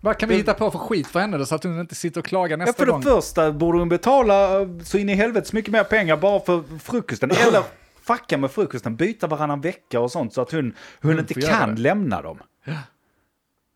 Vad 0.00 0.18
kan 0.18 0.28
vi 0.28 0.34
hitta 0.36 0.54
på 0.54 0.70
för 0.70 0.78
skit 0.78 1.06
för 1.06 1.20
henne 1.20 1.38
då, 1.38 1.46
så 1.46 1.54
att 1.54 1.64
hon 1.64 1.80
inte 1.80 1.94
sitter 1.94 2.20
och 2.20 2.26
klagar 2.26 2.58
Ja, 2.58 2.64
nästa 2.64 2.78
för 2.78 2.86
det 2.86 2.92
gång? 2.92 3.02
första 3.02 3.52
borde 3.52 3.78
hon 3.78 3.88
betala 3.88 4.48
så 4.84 4.98
in 4.98 5.08
i 5.08 5.14
helvete 5.14 5.50
mycket 5.52 5.72
mer 5.72 5.84
pengar 5.84 6.16
bara 6.16 6.40
för 6.40 6.62
frukosten. 6.78 7.30
Eller 7.48 7.62
fucka 8.02 8.38
med 8.38 8.50
frukosten, 8.50 8.96
byta 8.96 9.26
varannan 9.26 9.60
vecka 9.60 10.00
och 10.00 10.10
sånt 10.10 10.34
så 10.34 10.40
att 10.42 10.52
hon, 10.52 10.74
hon 11.02 11.18
inte 11.18 11.34
får 11.34 11.42
göra 11.42 11.52
kan 11.52 11.74
lämna 11.74 12.22
dem. 12.22 12.38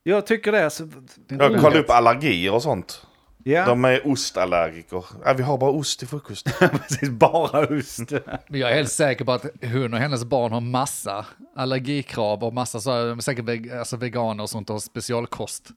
Jag 0.08 0.26
tycker 0.26 0.52
det. 0.52 0.70
Så, 0.70 0.88
Jag 1.28 1.60
kollade 1.60 1.78
upp 1.78 1.90
allergier 1.90 2.54
och 2.54 2.62
sånt. 2.62 3.06
ja, 3.44 3.66
De 3.66 3.84
är 3.84 4.06
ostallergiker. 4.06 5.04
Ja, 5.24 5.32
vi 5.32 5.42
har 5.42 5.58
bara 5.58 5.70
ost 5.70 5.98
till 5.98 6.08
frukost. 6.08 6.46
precis. 6.58 7.08
Bara 7.10 7.66
ost. 7.78 8.10
Men 8.48 8.60
jag 8.60 8.70
är 8.70 8.74
helt 8.74 8.92
säker 8.92 9.24
på 9.24 9.32
att 9.32 9.44
hon 9.62 9.94
och 9.94 10.00
hennes 10.00 10.24
barn 10.24 10.52
har 10.52 10.60
massa 10.60 11.26
allergikrav 11.56 12.44
och 12.44 12.54
massa 12.54 12.80
så, 12.80 12.90
de 12.90 13.18
är 13.18 13.22
säkert 13.22 13.44
veg, 13.44 13.72
alltså 13.72 13.96
veganer 13.96 14.42
och 14.42 14.50
sånt 14.50 14.70
och 14.70 14.74
har 14.74 14.80
specialkost. 14.80 15.68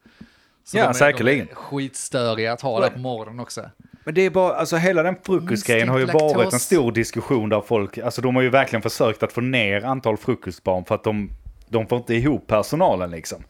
Så 0.63 0.77
Ja, 0.77 0.83
de 0.83 0.89
är, 0.89 0.93
säkerligen. 0.93 1.45
De 1.45 1.51
är 1.51 1.55
skitstöriga 1.55 2.53
att 2.53 2.61
ha 2.61 2.79
det 2.79 2.89
på 2.89 2.99
morgonen 2.99 3.39
också. 3.39 3.69
Men 4.03 4.13
det 4.13 4.21
är 4.21 4.29
bara, 4.29 4.53
alltså 4.55 4.75
hela 4.75 5.03
den 5.03 5.15
frukostgrejen 5.25 5.89
har 5.89 5.99
ju 5.99 6.05
varit 6.05 6.53
en 6.53 6.59
stor 6.59 6.91
diskussion 6.91 7.49
där 7.49 7.61
folk, 7.61 7.97
alltså 7.97 8.21
de 8.21 8.35
har 8.35 8.41
ju 8.41 8.49
verkligen 8.49 8.81
försökt 8.81 9.23
att 9.23 9.33
få 9.33 9.41
ner 9.41 9.85
antal 9.85 10.17
frukostbarn 10.17 10.85
för 10.85 10.95
att 10.95 11.03
de, 11.03 11.29
de 11.69 11.87
får 11.87 11.97
inte 11.97 12.13
ihop 12.13 12.47
personalen 12.47 13.11
liksom. 13.11 13.43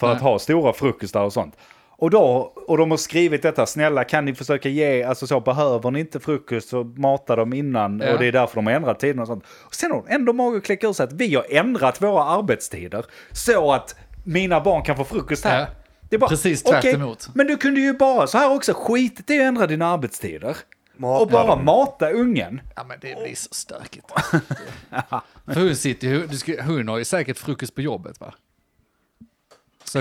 För 0.00 0.06
att 0.12 0.22
Nej. 0.22 0.32
ha 0.32 0.38
stora 0.38 0.72
frukostar 0.72 1.22
och 1.22 1.32
sånt. 1.32 1.56
Och, 1.98 2.10
då, 2.10 2.52
och 2.66 2.78
de 2.78 2.90
har 2.90 2.98
skrivit 2.98 3.42
detta, 3.42 3.66
snälla 3.66 4.04
kan 4.04 4.24
ni 4.24 4.34
försöka 4.34 4.68
ge, 4.68 5.02
alltså 5.02 5.26
så 5.26 5.40
behöver 5.40 5.90
ni 5.90 6.00
inte 6.00 6.20
frukost 6.20 6.68
så 6.68 6.84
mata 6.84 7.36
dem 7.36 7.52
innan 7.52 8.00
Ja. 8.00 8.12
och 8.12 8.18
det 8.18 8.26
är 8.26 8.32
därför 8.32 8.54
de 8.54 8.66
har 8.66 8.72
ändrat 8.72 9.00
tiden 9.00 9.18
och 9.18 9.26
sånt. 9.26 9.44
Och 9.48 9.74
sen 9.74 9.90
har 9.90 10.02
de 10.06 10.14
ändå 10.14 10.32
mage 10.32 10.56
att 10.56 10.64
kläcka 10.64 10.86
ur 10.86 10.92
sig 10.92 11.04
att 11.04 11.12
vi 11.12 11.34
har 11.34 11.46
ändrat 11.50 12.02
våra 12.02 12.24
arbetstider 12.24 13.04
så 13.32 13.72
att 13.72 13.96
mina 14.24 14.60
barn 14.60 14.82
kan 14.82 14.96
få 14.96 15.04
frukost 15.04 15.44
här. 15.44 15.60
Ja. 15.60 15.66
Det 16.08 16.16
är 16.16 16.20
bara, 16.20 16.30
Precis 16.30 16.62
tvärt 16.62 16.78
okej, 16.78 16.94
emot. 16.94 17.28
Men 17.34 17.46
du 17.46 17.56
kunde 17.56 17.80
ju 17.80 17.92
bara 17.92 18.26
så 18.26 18.38
här 18.38 18.54
också, 18.54 18.72
skit 18.74 19.30
i 19.30 19.38
att 19.38 19.42
ändra 19.44 19.66
dina 19.66 19.86
arbetstider. 19.86 20.56
Mata 20.96 21.22
och 21.22 21.28
bara 21.30 21.46
dem. 21.46 21.64
mata 21.64 22.10
ungen. 22.10 22.60
Ja 22.76 22.84
men 22.84 22.98
det 23.00 23.22
blir 23.24 23.34
så 23.34 23.48
stökigt. 23.52 24.06
För 25.46 25.60
hon 25.60 25.76
sitter 25.76 26.08
ju, 26.08 26.26
du 26.26 26.36
ska, 26.36 26.62
hon 26.62 26.88
har 26.88 26.98
ju 26.98 27.04
säkert 27.04 27.38
frukost 27.38 27.74
på 27.74 27.80
jobbet 27.82 28.20
va? 28.20 28.34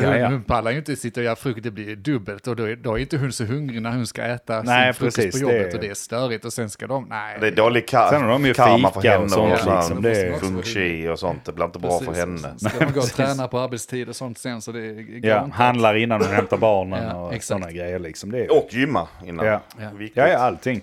Så 0.01 0.05
Ja, 0.05 0.11
hon, 0.11 0.19
ja. 0.19 0.27
hon 0.27 0.43
pallar 0.43 0.71
ju 0.71 0.77
inte 0.77 0.95
sitta 0.95 1.19
och 1.19 1.23
göra 1.25 1.35
frukost, 1.35 1.63
det 1.63 1.71
blir 1.71 1.95
dubbelt 1.95 2.47
och 2.47 2.55
då 2.55 2.63
är, 2.69 2.75
då 2.75 2.93
är 2.93 2.97
inte 3.01 3.17
hon 3.17 3.31
så 3.31 3.43
hungrig 3.45 3.81
när 3.81 3.91
hon 3.91 4.07
ska 4.07 4.21
äta 4.23 4.61
Nej, 4.61 4.85
sin 4.85 4.93
frukost 4.93 5.17
precis, 5.17 5.31
på 5.31 5.37
jobbet 5.51 5.71
det- 5.71 5.77
och 5.77 5.81
det 5.83 5.89
är 5.89 5.93
störigt 5.93 6.45
och 6.45 6.53
sen 6.53 6.69
ska 6.69 6.87
de, 6.87 7.05
nej. 7.09 7.37
Det 7.41 7.47
är 7.47 7.51
dålig 7.51 7.83
ka- 7.85 8.09
Sen 8.09 8.21
har 8.21 8.29
de 8.29 8.45
ju 8.45 8.53
karma 8.53 8.91
för 8.91 9.01
fika 9.01 9.13
och 9.13 9.19
henne 9.19 9.29
sånt 9.29 9.53
och 9.53 9.59
sånt. 9.59 9.75
liksom, 9.79 10.01
det 10.01 10.21
är- 10.21 10.39
Feng 10.39 10.63
shui 10.63 11.09
och 11.09 11.19
sånt. 11.19 11.45
Det 11.45 11.51
blir 11.53 11.65
inte 11.65 11.79
bra 11.79 11.99
för 11.99 12.05
Precis, 12.05 12.19
henne. 12.19 12.33
och 12.53 12.59
sen 12.61 12.69
Ska 12.69 12.85
de 12.85 12.91
gå 12.93 12.99
och 12.99 13.05
träna 13.15 13.47
på 13.47 13.59
arbetstid 13.59 14.09
och 14.09 14.15
sånt 14.15 14.37
sen 14.37 14.61
så 14.61 14.71
det 14.71 14.93
går 15.03 15.29
Ja, 15.29 15.49
handlar 15.53 15.95
innan 15.95 16.19
de 16.19 16.27
hämtar 16.27 16.57
barnen 16.57 17.03
Ja, 17.09 17.15
och 17.15 17.33
exakt. 17.33 17.45
sådana 17.47 17.71
grejer 17.71 17.99
liksom. 17.99 18.31
Det 18.31 18.39
är, 18.45 18.51
Och 18.57 18.67
gymma 18.71 19.07
innan. 19.25 19.45
Ja. 19.45 19.61
Ja. 19.79 19.89
Ja, 20.13 20.27
ja, 20.27 20.37
allting. 20.37 20.81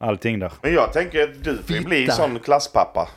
Allting 0.00 0.38
där. 0.38 0.52
Men 0.62 0.74
jag 0.74 0.92
tänker 0.92 1.22
att 1.22 1.44
du 1.44 1.56
får 1.56 1.84
bli 1.84 2.06
sån 2.08 2.38
klasspappa. 2.38 3.08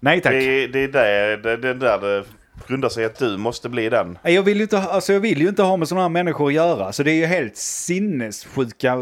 Nej 0.00 0.20
tack. 0.20 0.32
Det 0.32 0.38
är, 0.64 0.68
det 0.68 0.78
är 0.84 0.88
där 0.88 1.36
det, 1.36 1.56
det, 1.56 1.68
är 1.68 1.74
där 1.74 1.98
det 2.00 2.24
grundar 2.68 2.88
sig 2.88 3.04
att 3.04 3.18
du 3.18 3.36
måste 3.36 3.68
bli 3.68 3.88
den. 3.88 4.18
Jag 4.22 4.42
vill 4.42 4.56
ju 4.56 4.62
inte, 4.62 4.76
ha- 4.76 4.88
alltså 4.90 5.12
jag 5.12 5.20
vill 5.20 5.40
ju 5.40 5.48
inte 5.48 5.62
ha 5.62 5.76
med 5.76 5.88
sådana 5.88 6.02
här 6.04 6.08
människor 6.08 6.46
att 6.48 6.54
göra. 6.54 6.92
Så 6.92 7.02
det 7.02 7.10
är 7.10 7.14
ju 7.14 7.26
helt 7.26 7.56
sinnessjuka 7.56 8.96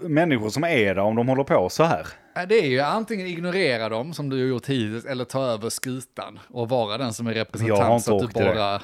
människor 0.00 0.50
som 0.50 0.64
är 0.64 0.94
där 0.94 0.98
om 0.98 1.16
de 1.16 1.28
håller 1.28 1.44
på 1.44 1.68
så 1.68 1.84
här. 1.84 2.06
Ja, 2.34 2.46
Det 2.46 2.54
är 2.54 2.66
ju 2.66 2.80
antingen 2.80 3.26
ignorera 3.26 3.88
dem 3.88 4.14
som 4.14 4.28
du 4.28 4.36
har 4.40 4.46
gjort 4.48 4.66
hittills 4.66 5.04
eller 5.04 5.24
ta 5.24 5.42
över 5.44 5.68
skutan 5.70 6.38
och 6.48 6.68
vara 6.68 6.98
den 6.98 7.12
som 7.12 7.26
är 7.26 7.30
Jag 7.30 7.36
har 7.38 7.44
representant 7.44 7.92
inte 7.92 8.04
så 8.04 8.24
att 8.24 8.34
du 8.34 8.44
bara, 8.54 8.74
eh, 8.74 8.80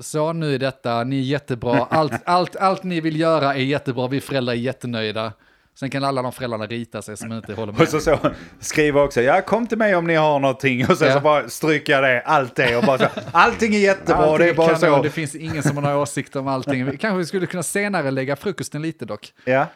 så 0.00 0.32
nu 0.32 0.54
är 0.54 0.58
detta, 0.58 1.04
ni 1.04 1.18
är 1.18 1.22
jättebra, 1.22 1.86
allt, 1.90 2.12
allt, 2.24 2.56
allt 2.56 2.82
ni 2.82 3.00
vill 3.00 3.20
göra 3.20 3.54
är 3.54 3.58
jättebra, 3.58 4.08
vi 4.08 4.20
föräldrar 4.20 4.54
är 4.54 4.58
jättenöjda. 4.58 5.32
Sen 5.78 5.90
kan 5.90 6.04
alla 6.04 6.22
de 6.22 6.32
föräldrarna 6.32 6.66
rita 6.66 7.02
sig 7.02 7.16
som 7.16 7.32
inte 7.32 7.54
håller 7.54 7.72
med. 7.72 7.80
Och 7.82 7.88
så, 7.88 8.00
så 8.00 8.18
skriver 8.60 9.02
också, 9.02 9.20
ja 9.22 9.40
kom 9.40 9.66
till 9.66 9.78
mig 9.78 9.94
om 9.96 10.06
ni 10.06 10.14
har 10.14 10.38
någonting. 10.38 10.86
Och 10.88 10.98
sen 10.98 11.08
Ja. 11.08 11.14
så 11.14 11.20
bara 11.20 11.48
stryker 11.48 11.92
jag 11.92 12.02
det, 12.02 12.20
allt 12.22 12.56
det. 12.56 12.76
Och 12.76 12.84
bara 12.84 12.98
så, 12.98 13.06
allting 13.32 13.74
är 13.74 13.78
jättebra, 13.78 14.16
Allting 14.24 14.38
det 14.46 14.50
är 14.50 14.54
bara 14.54 14.74
kanon, 14.78 14.96
så. 14.98 15.02
Det 15.02 15.10
finns 15.10 15.34
ingen 15.34 15.62
som 15.62 15.76
har 15.76 15.82
några 15.82 15.98
åsikter 15.98 16.40
om 16.40 16.48
allting. 16.48 16.84
Kanske 16.98 17.16
vi 17.18 17.26
skulle 17.26 17.46
kunna 17.46 17.62
senare 17.62 18.10
lägga 18.10 18.36
frukosten 18.36 18.82
lite 18.82 19.04
dock. 19.04 19.32
Ja. 19.44 19.66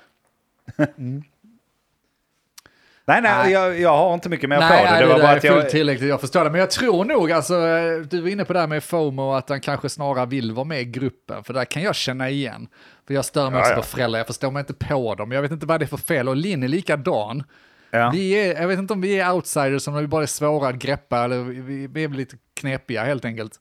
Nej, 3.09 3.23
nej, 3.23 3.33
Nej. 3.43 3.53
Jag, 3.53 3.81
jag 3.81 3.97
har 3.97 4.15
inte 4.15 4.29
mycket 4.29 4.49
mer 4.49 4.59
Nej, 4.59 4.69
på 4.69 4.93
det. 4.93 4.99
Det 4.99 5.07
det, 5.07 5.13
var 5.13 5.21
bara 5.21 5.33
är 5.33 5.37
att 5.37 5.45
jag... 5.45 5.55
fullt 5.55 5.69
tillräckligt, 5.69 6.09
jag 6.09 6.21
förstår 6.21 6.45
det. 6.45 6.51
Men 6.51 6.61
jag 6.61 6.71
tror 6.71 7.05
nog, 7.05 7.33
alltså, 7.33 7.55
eh, 7.55 8.01
du 8.01 8.21
var 8.21 8.29
inne 8.29 8.45
på 8.45 8.53
det 8.53 8.61
här 8.61 8.67
med 8.67 8.85
FOMO, 8.85 9.33
att 9.33 9.49
han 9.49 9.61
kanske 9.61 9.89
snarare 9.89 10.27
vill 10.27 10.53
vara 10.53 10.65
med 10.65 10.81
i 10.81 10.85
gruppen. 10.85 11.45
För 11.45 11.55
där 11.55 11.65
kan 11.65 11.83
jag 11.83 11.95
känna 11.95 12.31
igen. 12.31 12.69
För 13.07 13.15
jag 13.15 13.25
stör 13.25 13.51
mig 13.51 13.61
Ja, 13.61 13.67
också 13.67 13.75
på 13.75 13.83
föräldrar, 13.83 14.19
jag 14.19 14.27
förstår 14.27 14.51
mig 14.51 14.61
inte 14.61 14.75
på 14.75 15.15
dem. 15.15 15.33
Jag 15.33 15.43
vet 15.43 15.51
inte 15.51 15.67
vad 15.67 15.81
det 15.81 15.85
är 15.85 15.87
för 15.87 15.97
fel. 15.97 16.29
Och 16.29 16.37
Linn 16.37 16.63
är 16.63 16.69
likadan. 16.69 17.45
Ja. 17.91 18.11
Vi 18.15 18.33
är, 18.33 18.61
jag 18.61 18.69
vet 18.69 18.79
inte 18.79 18.93
om 18.93 19.01
vi 19.01 19.21
är 19.21 19.33
outsiders, 19.33 19.89
om 19.89 19.95
vi 19.95 20.07
bara 20.07 20.23
är 20.23 20.27
svåra 20.27 20.69
att 20.69 20.77
greppa, 20.77 21.25
eller 21.25 21.39
vi, 21.39 21.87
vi, 21.87 22.05
är 22.05 22.09
lite 22.09 22.37
knepiga 22.55 23.05
helt 23.05 23.25
enkelt. 23.25 23.53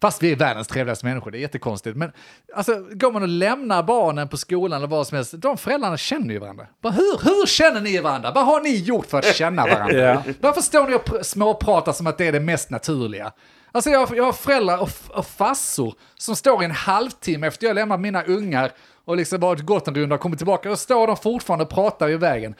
Fast 0.00 0.22
vi 0.22 0.32
är 0.32 0.36
världens 0.36 0.68
trevligaste 0.68 1.06
människor, 1.06 1.30
det 1.30 1.38
är 1.38 1.40
jättekonstigt. 1.40 1.96
Men 1.96 2.12
alltså, 2.54 2.72
går 2.90 3.12
man 3.12 3.22
och 3.22 3.28
lämnar 3.28 3.82
barnen 3.82 4.28
på 4.28 4.36
skolan 4.36 4.76
eller 4.78 4.88
vad 4.88 5.06
som 5.06 5.16
helst, 5.16 5.34
de 5.36 5.56
föräldrarna 5.58 5.96
känner 5.96 6.34
ju 6.34 6.38
varandra. 6.38 6.66
Bara, 6.82 6.92
hur, 6.92 7.24
hur 7.24 7.46
känner 7.46 7.80
ni 7.80 7.98
varandra? 7.98 8.30
Vad 8.30 8.46
har 8.46 8.60
ni 8.60 8.76
gjort 8.76 9.06
för 9.06 9.18
att 9.18 9.24
känna 9.36 9.66
varandra? 9.66 9.98
Ja. 9.98 10.22
Varför 10.40 10.60
står 10.60 10.86
ni 10.88 10.94
och 10.96 11.04
pr- 11.04 11.22
småpratar 11.22 11.92
som 11.92 12.06
att 12.06 12.18
det 12.18 12.26
är 12.26 12.32
det 12.32 12.40
mest 12.40 12.70
naturliga? 12.70 13.32
Alltså 13.72 13.90
jag, 13.90 14.16
jag 14.16 14.24
har 14.24 14.32
föräldrar 14.32 14.78
och, 14.78 14.90
och 15.08 15.26
farsor 15.26 15.94
som 16.14 16.36
står 16.36 16.62
i 16.62 16.64
en 16.64 16.70
halvtimme 16.70 17.46
efter 17.46 17.66
jag 17.66 17.74
lämnat 17.74 18.00
mina 18.00 18.22
ungar 18.22 18.72
och 19.04 19.16
liksom 19.16 19.40
bara 19.40 19.54
gått 19.54 19.88
en 19.88 19.94
runda 19.94 20.14
och 20.14 20.20
kommit 20.20 20.38
tillbaka 20.38 20.70
och 20.70 20.78
står 20.78 21.06
de 21.06 21.16
fortfarande 21.16 21.64
och 21.64 21.70
pratar 21.70 22.10
i 22.10 22.16
vägen. 22.16 22.54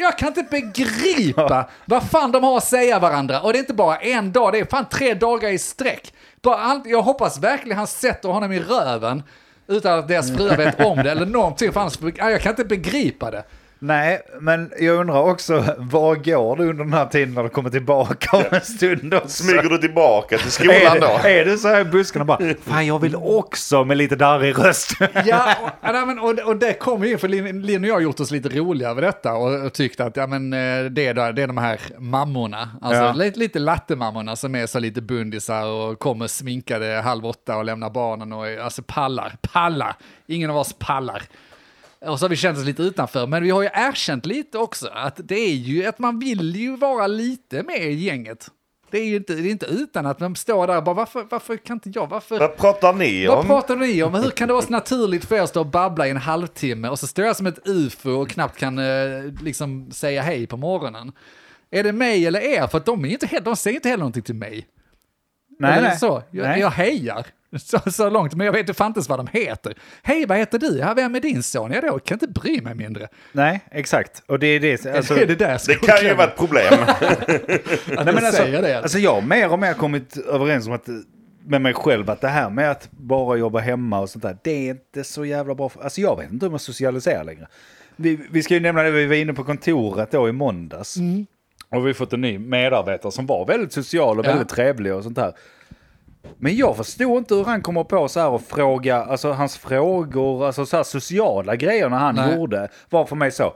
Jag 0.00 0.18
kan 0.18 0.28
inte 0.28 0.42
begripa 0.42 1.68
vad 1.84 2.10
fan 2.10 2.32
de 2.32 2.44
har 2.44 2.56
att 2.56 2.64
säga 2.64 2.98
varandra. 2.98 3.40
Och 3.40 3.52
det 3.52 3.58
är 3.58 3.60
inte 3.60 3.74
bara 3.74 3.96
en 3.96 4.32
dag, 4.32 4.52
det 4.52 4.58
är 4.58 4.64
fan 4.64 4.88
tre 4.88 5.14
dagar 5.14 5.48
i 5.48 5.58
sträck. 5.58 6.14
Bara 6.42 6.82
jag 6.84 7.02
hoppas 7.02 7.38
verkligen 7.38 7.78
han 7.78 7.86
sätter 7.86 8.28
honom 8.28 8.52
i 8.52 8.60
röven 8.60 9.22
utan 9.66 9.98
att 9.98 10.08
deras 10.08 10.36
fruar 10.36 10.56
vet 10.56 10.80
om 10.80 10.96
det 10.96 11.10
eller 11.10 11.26
någonting. 11.26 11.72
För 11.72 11.80
annars, 11.80 11.98
jag 12.16 12.40
kan 12.40 12.50
inte 12.50 12.64
begripa 12.64 13.30
det. 13.30 13.44
Nej, 13.80 14.20
men 14.40 14.72
jag 14.80 14.96
undrar 15.00 15.22
också, 15.22 15.64
vad 15.78 16.24
går 16.24 16.56
du 16.56 16.62
under 16.70 16.84
den 16.84 16.92
här 16.92 17.06
tiden 17.06 17.34
när 17.34 17.42
du 17.42 17.48
kommer 17.48 17.70
tillbaka 17.70 18.36
om 18.36 18.44
en 18.50 18.60
stund 18.60 19.14
också? 19.14 19.28
Smyger 19.28 19.62
du 19.62 19.78
tillbaka 19.78 20.38
till 20.38 20.50
skolan 20.52 20.74
är, 20.76 21.00
då? 21.00 21.20
det, 21.22 21.40
är 21.40 21.44
du 21.44 21.58
så 21.58 21.68
här 21.68 21.80
i 21.80 21.84
buskarna 21.84 22.24
bara, 22.24 22.38
fan 22.62 22.86
jag 22.86 22.98
vill 22.98 23.16
också 23.16 23.84
med 23.84 23.96
lite 23.96 24.16
darrig 24.16 24.58
röst. 24.58 24.90
Ja, 25.26 25.54
och, 25.62 25.70
ja, 25.82 26.04
men, 26.06 26.18
och, 26.18 26.38
och 26.38 26.56
det 26.56 26.72
kommer 26.72 27.06
ju, 27.06 27.18
för 27.18 27.28
Linn 27.28 27.84
och 27.84 27.88
jag 27.90 27.94
har 27.94 28.00
gjort 28.00 28.20
oss 28.20 28.30
lite 28.30 28.48
roliga 28.48 28.88
över 28.90 29.02
detta 29.02 29.34
och, 29.34 29.64
och 29.64 29.72
tyckt 29.72 30.00
att 30.00 30.16
ja, 30.16 30.26
men, 30.26 30.52
eh, 30.52 30.84
det, 30.90 31.06
är, 31.06 31.14
då- 31.14 31.32
det 31.32 31.42
är 31.42 31.46
de 31.46 31.58
här 31.58 31.80
mammorna, 31.98 32.68
alltså 32.82 33.02
Ja. 33.02 33.12
lite, 33.12 33.38
lite 33.38 33.58
lattemammorna 33.58 34.36
som 34.36 34.54
är 34.54 34.66
så 34.66 34.78
lite 34.78 35.00
bundisar 35.02 35.64
och 35.66 35.98
kommer 35.98 36.26
sminkade 36.26 37.00
halv 37.04 37.26
åtta 37.26 37.56
och 37.56 37.64
lämnar 37.64 37.90
barnen 37.90 38.32
och 38.32 38.46
alltså 38.64 38.82
pallar, 38.86 39.36
pallar, 39.52 39.94
ingen 40.26 40.50
av 40.50 40.56
oss 40.56 40.72
pallar. 40.78 41.22
Och 42.06 42.18
så 42.18 42.24
har 42.24 42.28
vi 42.30 42.36
känt 42.36 42.58
oss 42.58 42.64
lite 42.64 42.82
utanför, 42.82 43.26
men 43.26 43.42
vi 43.42 43.50
har 43.50 43.62
ju 43.62 43.68
erkänt 43.72 44.26
lite 44.26 44.58
också 44.58 44.88
att 44.92 45.20
det 45.24 45.34
är 45.34 45.54
ju 45.54 45.86
att 45.86 45.98
man 45.98 46.18
vill 46.18 46.56
ju 46.56 46.76
vara 46.76 47.06
lite 47.06 47.62
med 47.62 47.82
i 47.82 47.94
gänget. 47.94 48.50
Det 48.90 48.98
är 48.98 49.04
ju 49.04 49.16
inte, 49.16 49.34
det 49.34 49.48
är 49.48 49.50
inte 49.50 49.66
utan 49.66 50.06
att 50.06 50.20
man 50.20 50.36
står 50.36 50.66
där 50.66 50.76
och 50.76 50.84
bara 50.84 50.94
varför, 50.94 51.26
varför 51.30 51.56
kan 51.56 51.76
inte 51.76 51.90
jag, 51.94 52.06
varför? 52.06 52.38
Vad 52.38 52.56
pratar 52.56 52.92
ni 52.92 53.26
Vad 53.26 53.38
om? 53.38 53.46
pratar 53.46 53.76
ni 53.76 54.02
om? 54.02 54.14
Hur 54.14 54.30
kan 54.30 54.48
det 54.48 54.54
vara 54.54 54.64
så 54.64 54.72
naturligt 54.72 55.24
för 55.24 55.36
er 55.36 55.40
att 55.40 55.48
stå 55.48 55.60
och 55.60 55.66
babbla 55.66 56.06
i 56.06 56.10
en 56.10 56.16
halvtimme 56.16 56.88
och 56.88 56.98
så 56.98 57.06
står 57.06 57.24
jag 57.24 57.36
som 57.36 57.46
ett 57.46 57.68
ufo 57.68 58.10
och 58.10 58.28
knappt 58.28 58.58
kan 58.58 58.78
eh, 58.78 59.24
liksom 59.42 59.90
säga 59.90 60.22
hej 60.22 60.46
på 60.46 60.56
morgonen? 60.56 61.12
Är 61.70 61.84
det 61.84 61.92
mig 61.92 62.26
eller 62.26 62.40
er? 62.40 62.66
För 62.66 62.78
att 62.78 62.86
de, 62.86 63.04
är 63.04 63.08
inte, 63.08 63.40
de 63.40 63.56
säger 63.56 63.74
inte 63.74 63.88
heller 63.88 64.00
någonting 64.00 64.22
till 64.22 64.34
mig. 64.34 64.66
Nej, 65.58 65.82
nej. 65.82 65.98
Så. 65.98 66.22
Jag, 66.30 66.44
nej. 66.44 66.60
jag 66.60 66.70
hejar 66.70 67.26
så, 67.60 67.90
så 67.90 68.10
långt, 68.10 68.34
men 68.34 68.44
jag 68.46 68.52
vet 68.52 68.60
inte 68.60 68.74
fan 68.74 68.86
inte 68.86 68.98
ens 68.98 69.08
vad 69.08 69.18
de 69.18 69.26
heter. 69.32 69.74
Hej, 70.02 70.26
vad 70.26 70.38
heter 70.38 70.58
du? 70.58 70.78
Ja, 70.78 70.94
vem 70.94 71.14
är 71.14 71.20
din 71.20 71.42
son? 71.42 71.72
Ja, 71.72 71.80
då 71.80 71.88
kan 71.98 72.18
jag 72.20 72.28
inte 72.28 72.40
bry 72.40 72.60
mig 72.60 72.74
mindre. 72.74 73.08
nej, 73.32 73.60
exakt. 73.70 74.22
Och 74.26 74.38
det 74.38 74.46
är 74.46 74.60
det. 74.60 74.86
Alltså, 74.86 75.14
det 75.14 75.22
är 75.22 75.26
det 75.26 75.34
där 75.34 75.60
Det 75.66 75.74
kan 75.74 76.04
ju 76.08 76.14
vara 76.14 76.26
ett 76.26 76.36
problem. 76.36 76.74
Nej, 77.86 78.04
men 78.04 78.08
alltså, 78.08 78.32
säger 78.42 78.62
det. 78.62 78.78
alltså 78.78 78.98
jag 78.98 79.14
har 79.14 79.22
mer 79.22 79.52
och 79.52 79.58
mer 79.58 79.74
kommit 79.74 80.16
överens 80.16 80.66
om 80.66 80.72
att 80.72 80.88
med 81.44 81.60
mig 81.62 81.74
själv 81.74 82.10
att 82.10 82.20
det 82.20 82.28
här 82.28 82.50
med 82.50 82.70
att 82.70 82.88
bara 82.90 83.36
jobba 83.36 83.58
hemma 83.58 84.00
och 84.00 84.10
sånt 84.10 84.22
där, 84.22 84.36
det 84.44 84.50
är 84.66 84.70
inte 84.70 85.04
så 85.04 85.24
jävla 85.24 85.54
bra. 85.54 85.68
För, 85.68 85.82
alltså 85.82 86.00
jag 86.00 86.16
vet 86.16 86.32
inte 86.32 86.46
hur 86.46 86.50
man 86.50 86.58
socialiserar 86.58 87.24
längre. 87.24 87.46
Vi, 87.96 88.20
vi 88.30 88.42
ska 88.42 88.54
ju 88.54 88.60
nämna 88.60 88.82
det, 88.82 88.90
vi 88.90 89.06
var 89.06 89.14
inne 89.14 89.34
på 89.34 89.44
kontoret 89.44 90.10
då 90.10 90.28
i 90.28 90.32
måndags. 90.32 90.96
Och 91.70 91.82
vi 91.82 91.86
har 91.88 91.92
fått 91.94 92.12
en 92.12 92.20
ny 92.20 92.38
medarbetare 92.38 93.12
som 93.12 93.26
var 93.26 93.46
väldigt 93.46 93.72
social 93.72 94.18
och 94.18 94.24
Ja. 94.26 94.30
väldigt 94.30 94.48
trevlig 94.48 94.94
och 94.94 95.02
sånt 95.02 95.16
där. 95.16 95.32
Men 96.38 96.56
jag 96.56 96.76
förstod 96.76 97.18
inte 97.18 97.34
hur 97.34 97.44
han 97.44 97.62
kommer 97.62 97.84
på 97.84 98.08
så 98.08 98.20
här 98.20 98.28
och 98.28 98.42
fråga, 98.42 98.96
alltså 99.04 99.32
hans 99.32 99.58
frågor, 99.58 100.46
alltså 100.46 100.66
så 100.66 100.76
här 100.76 100.84
sociala 100.84 101.56
grejer 101.56 101.88
när 101.88 101.98
han 101.98 102.14
Nej. 102.14 102.34
gjorde 102.36 102.68
var 102.90 103.04
för 103.04 103.16
mig 103.16 103.30
så. 103.32 103.54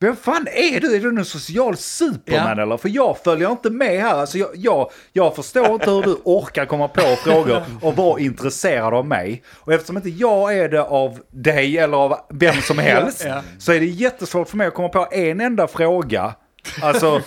Vem 0.00 0.16
fan 0.16 0.46
är 0.52 0.80
du? 0.80 0.96
Är 0.96 1.00
du 1.00 1.08
en 1.08 1.24
social 1.24 1.76
superman 1.76 2.56
Ja. 2.56 2.62
eller? 2.62 2.76
För 2.76 2.88
jag 2.88 3.18
följer 3.24 3.50
inte 3.50 3.70
med 3.70 4.00
här. 4.00 4.14
Alltså 4.14 4.38
jag, 4.38 4.48
jag, 4.54 4.90
jag 5.12 5.36
förstår 5.36 5.70
inte 5.72 5.90
hur 5.90 6.02
du 6.02 6.16
orkar 6.24 6.64
komma 6.66 6.88
på 6.88 7.00
frågor 7.00 7.62
och 7.82 7.96
vara 7.96 8.20
intresserad 8.20 8.94
av 8.94 9.06
mig. 9.06 9.42
Och 9.54 9.72
eftersom 9.72 9.96
inte 9.96 10.08
jag 10.10 10.58
är 10.58 10.68
det 10.68 10.82
av 10.82 11.20
dig 11.30 11.78
eller 11.78 11.96
av 11.96 12.16
vem 12.30 12.54
som 12.54 12.78
helst 12.88 13.24
Ja. 13.26 13.42
så 13.58 13.72
är 13.72 13.80
det 13.80 13.86
jättesvårt 13.86 14.48
för 14.48 14.56
mig 14.56 14.66
att 14.66 14.74
komma 14.74 14.88
på 14.88 15.06
en 15.10 15.40
enda 15.40 15.66
fråga. 15.66 16.34
Alltså, 16.82 17.22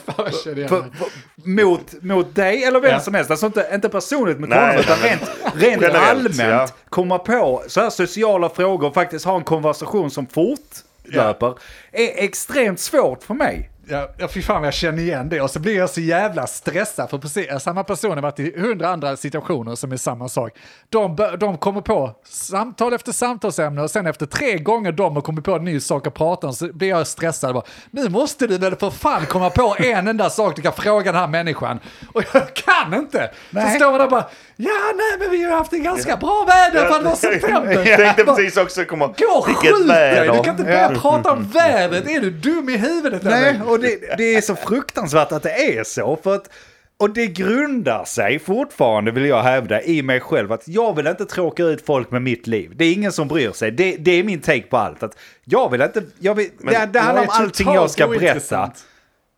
mot, 1.45 2.03
mot 2.03 2.35
dig 2.35 2.63
eller 2.63 2.79
vem 2.79 2.91
Ja. 2.91 2.99
som 2.99 3.13
helst. 3.13 3.31
Alltså 3.31 3.45
inte, 3.45 3.69
inte 3.73 3.89
personligt 3.89 4.39
mot 4.39 4.49
Nej, 4.49 4.59
honom 4.59 4.79
utan 4.81 4.97
rent, 4.97 5.21
rent 5.55 5.81
Generellt, 5.81 6.09
allmänt. 6.09 6.37
ja. 6.39 6.67
Komma 6.89 7.19
på 7.19 7.63
så 7.67 7.81
här 7.81 7.89
sociala 7.89 8.49
frågor 8.49 8.87
och 8.87 8.93
faktiskt 8.93 9.25
ha 9.25 9.35
en 9.35 9.43
konversation 9.43 10.11
som 10.11 10.27
fortlöper. 10.27 11.47
Är 11.91 12.23
extremt 12.23 12.79
svårt 12.79 13.23
för 13.23 13.33
mig. 13.33 13.70
Ja, 13.87 14.09
ja, 14.17 14.27
fy 14.27 14.41
fan 14.41 14.63
jag 14.63 14.73
känner 14.73 15.03
igen 15.03 15.29
det. 15.29 15.41
Och 15.41 15.51
så 15.51 15.59
blir 15.59 15.77
jag 15.77 15.89
så 15.89 16.01
jävla 16.01 16.47
stressad 16.47 17.09
för 17.09 17.17
precis, 17.17 17.47
samma 17.59 17.83
person 17.83 18.11
har 18.11 18.21
varit 18.21 18.39
i 18.39 18.59
hundra 18.59 18.89
andra 18.89 19.17
situationer 19.17 19.75
som 19.75 19.91
är 19.91 19.97
samma 19.97 20.29
sak. 20.29 20.51
De, 20.89 21.15
de 21.39 21.57
kommer 21.57 21.81
på 21.81 22.15
samtal 22.25 22.93
efter 22.93 23.11
samtalsämne 23.11 23.81
och 23.81 23.91
sen 23.91 24.07
efter 24.07 24.25
tre 24.25 24.57
gånger 24.57 24.91
de 24.91 25.15
har 25.15 25.21
kommit 25.21 25.45
på 25.45 25.55
en 25.55 25.63
ny 25.65 25.79
sak 25.79 26.07
att 26.07 26.13
prata 26.13 26.47
om 26.47 26.53
så 26.53 26.73
blir 26.73 26.89
jag 26.89 27.07
stressad. 27.07 27.53
Bara, 27.53 27.63
nu 27.91 28.09
måste 28.09 28.47
du 28.47 28.57
väl 28.57 28.75
för 28.75 28.89
fan 28.89 29.25
komma 29.25 29.49
på 29.49 29.75
en 29.79 30.07
enda 30.07 30.29
sak 30.29 30.55
du 30.55 30.61
kan 30.61 30.73
fråga 30.73 31.11
den 31.11 31.21
här 31.21 31.27
människan. 31.27 31.79
Och 32.13 32.23
jag 32.33 32.53
kan 32.53 32.93
inte! 32.93 33.31
Nej. 33.49 33.69
Så 33.69 33.75
står 33.75 33.91
man 33.91 33.99
där 33.99 34.07
bara, 34.09 34.25
ja 34.55 34.71
nej 34.95 35.19
men 35.19 35.31
vi 35.31 35.43
har 35.43 35.57
haft 35.57 35.73
en 35.73 35.83
ganska 35.83 36.17
bra 36.17 36.45
väder 36.47 36.87
för 36.87 36.95
att 36.95 37.03
det 37.03 37.09
var 37.09 37.15
september. 37.15 37.85
Jag 37.85 37.99
tänkte 37.99 38.23
precis 38.23 38.57
också 38.57 38.85
komma. 38.85 39.13
Vilket 39.47 39.87
dig! 39.87 40.15
Du 40.15 40.19
väder. 40.27 40.43
kan 40.43 40.53
inte 40.53 40.63
börja 40.63 40.89
prata 40.89 41.31
om 41.31 41.43
vädret. 41.53 42.07
Är 42.09 42.21
du 42.21 42.29
dum 42.31 42.69
i 42.69 42.77
huvudet 42.77 43.23
Nej? 43.23 43.59
Och 43.71 43.79
det, 43.79 44.17
det 44.17 44.35
är 44.35 44.41
så 44.41 44.55
fruktansvärt 44.55 45.31
att 45.31 45.43
det 45.43 45.77
är 45.77 45.83
så. 45.83 46.19
För 46.23 46.35
att, 46.35 46.49
och 46.97 47.09
det 47.09 47.27
grundar 47.27 48.05
sig 48.05 48.39
fortfarande, 48.39 49.11
vill 49.11 49.25
jag 49.25 49.43
hävda, 49.43 49.81
i 49.81 50.01
mig 50.01 50.19
själv. 50.19 50.51
Att 50.51 50.67
jag 50.67 50.95
vill 50.95 51.07
inte 51.07 51.25
tråka 51.25 51.63
ut 51.63 51.85
folk 51.85 52.11
med 52.11 52.21
mitt 52.21 52.47
liv. 52.47 52.71
Det 52.75 52.85
är 52.85 52.93
ingen 52.93 53.11
som 53.11 53.27
bryr 53.27 53.51
sig. 53.51 53.71
Det, 53.71 53.95
det 53.95 54.11
är 54.11 54.23
min 54.23 54.41
take 54.41 54.61
på 54.61 54.77
allt. 54.77 55.03
Att 55.03 55.17
jag 55.45 55.71
vill 55.71 55.81
inte... 55.81 56.03
Jag 56.19 56.35
vill, 56.35 56.49
det, 56.59 56.89
det 56.93 56.99
handlar 56.99 57.21
om 57.21 57.29
allting 57.31 57.73
jag 57.73 57.91
ska 57.91 58.07
berätta. 58.07 58.71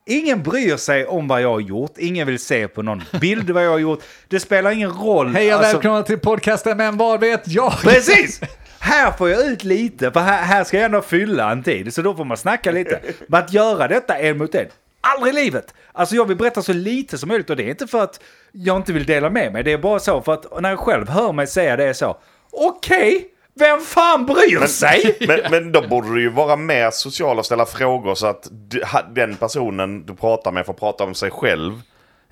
Ingen 0.06 0.44
bryr 0.44 0.78
sig 0.78 1.06
om 1.06 1.28
vad 1.28 1.42
jag 1.42 1.50
har 1.52 1.60
gjort. 1.60 1.98
Ingen 1.98 2.28
vill 2.28 2.40
se 2.40 2.68
på 2.68 2.82
någon 2.82 3.04
bild 3.22 3.50
vad 3.50 3.66
jag 3.66 3.72
har 3.72 3.80
gjort. 3.80 4.04
Det 4.28 4.40
spelar 4.40 4.72
ingen 4.72 4.92
roll. 4.92 5.34
Hej 5.34 5.54
och 5.54 5.60
Alltså- 5.60 5.74
välkomna 5.74 6.04
till 6.04 6.20
podcasten 6.20 6.78
Men 6.78 6.98
vad 6.98 7.20
vet 7.20 7.48
jag? 7.48 7.74
Precis! 7.82 8.42
Här 8.84 9.12
får 9.12 9.30
jag 9.30 9.46
ut 9.46 9.64
lite, 9.64 10.12
för 10.12 10.20
här, 10.20 10.42
här 10.42 10.64
ska 10.64 10.78
jag 10.78 10.86
ändå 10.86 11.02
fylla 11.02 11.52
en 11.52 11.64
tid. 11.64 11.94
Så 11.94 12.02
då 12.02 12.16
får 12.16 12.26
man 12.26 12.38
snacka 12.38 12.72
lite. 12.72 13.00
Men 13.28 13.44
att 13.44 13.54
göra 13.54 13.88
detta 13.88 14.18
en 14.18 14.38
mot 14.38 14.56
en, 14.56 14.68
aldrig 15.02 15.34
i 15.34 15.36
livet! 15.36 15.74
Alltså 15.92 16.16
jag 16.16 16.28
vill 16.28 16.38
berätta 16.38 16.62
så 16.62 16.74
lite 16.74 17.18
som 17.18 17.30
möjligt 17.30 17.50
och 17.50 17.56
det 17.56 17.64
är 17.64 17.70
inte 17.70 17.88
för 17.88 18.04
att 18.04 18.20
jag 18.52 18.78
inte 18.78 18.94
vill 18.94 19.06
dela 19.06 19.30
med 19.30 19.54
mig. 19.54 19.64
Det 19.64 19.72
är 19.72 19.78
bara 19.78 20.00
så 20.00 20.22
för 20.22 20.34
att 20.34 20.62
när 20.62 20.70
jag 20.70 20.80
själv 20.80 21.10
hör 21.10 21.32
mig 21.32 21.48
säga 21.48 21.76
det 21.76 21.84
är 21.84 21.94
så. 21.94 22.18
Okej, 22.52 23.28
vem 23.56 23.82
fan 23.82 24.26
bryr 24.26 24.68
sig? 24.68 25.18
Men, 25.28 25.40
men 25.52 25.72
då 25.72 25.88
borde 25.88 26.14
du 26.14 26.22
ju 26.22 26.30
vara 26.30 26.56
mer 26.56 26.92
social 26.92 27.40
och 27.40 27.46
ställa 27.46 27.66
frågor 27.66 28.16
så 28.16 28.28
att 28.28 28.48
du, 28.52 28.84
den 29.16 29.36
personen 29.36 30.06
du 30.06 30.16
pratar 30.16 30.52
med 30.52 30.66
får 30.66 30.74
prata 30.74 31.04
om 31.04 31.16
sig 31.16 31.32
själv. 31.32 31.82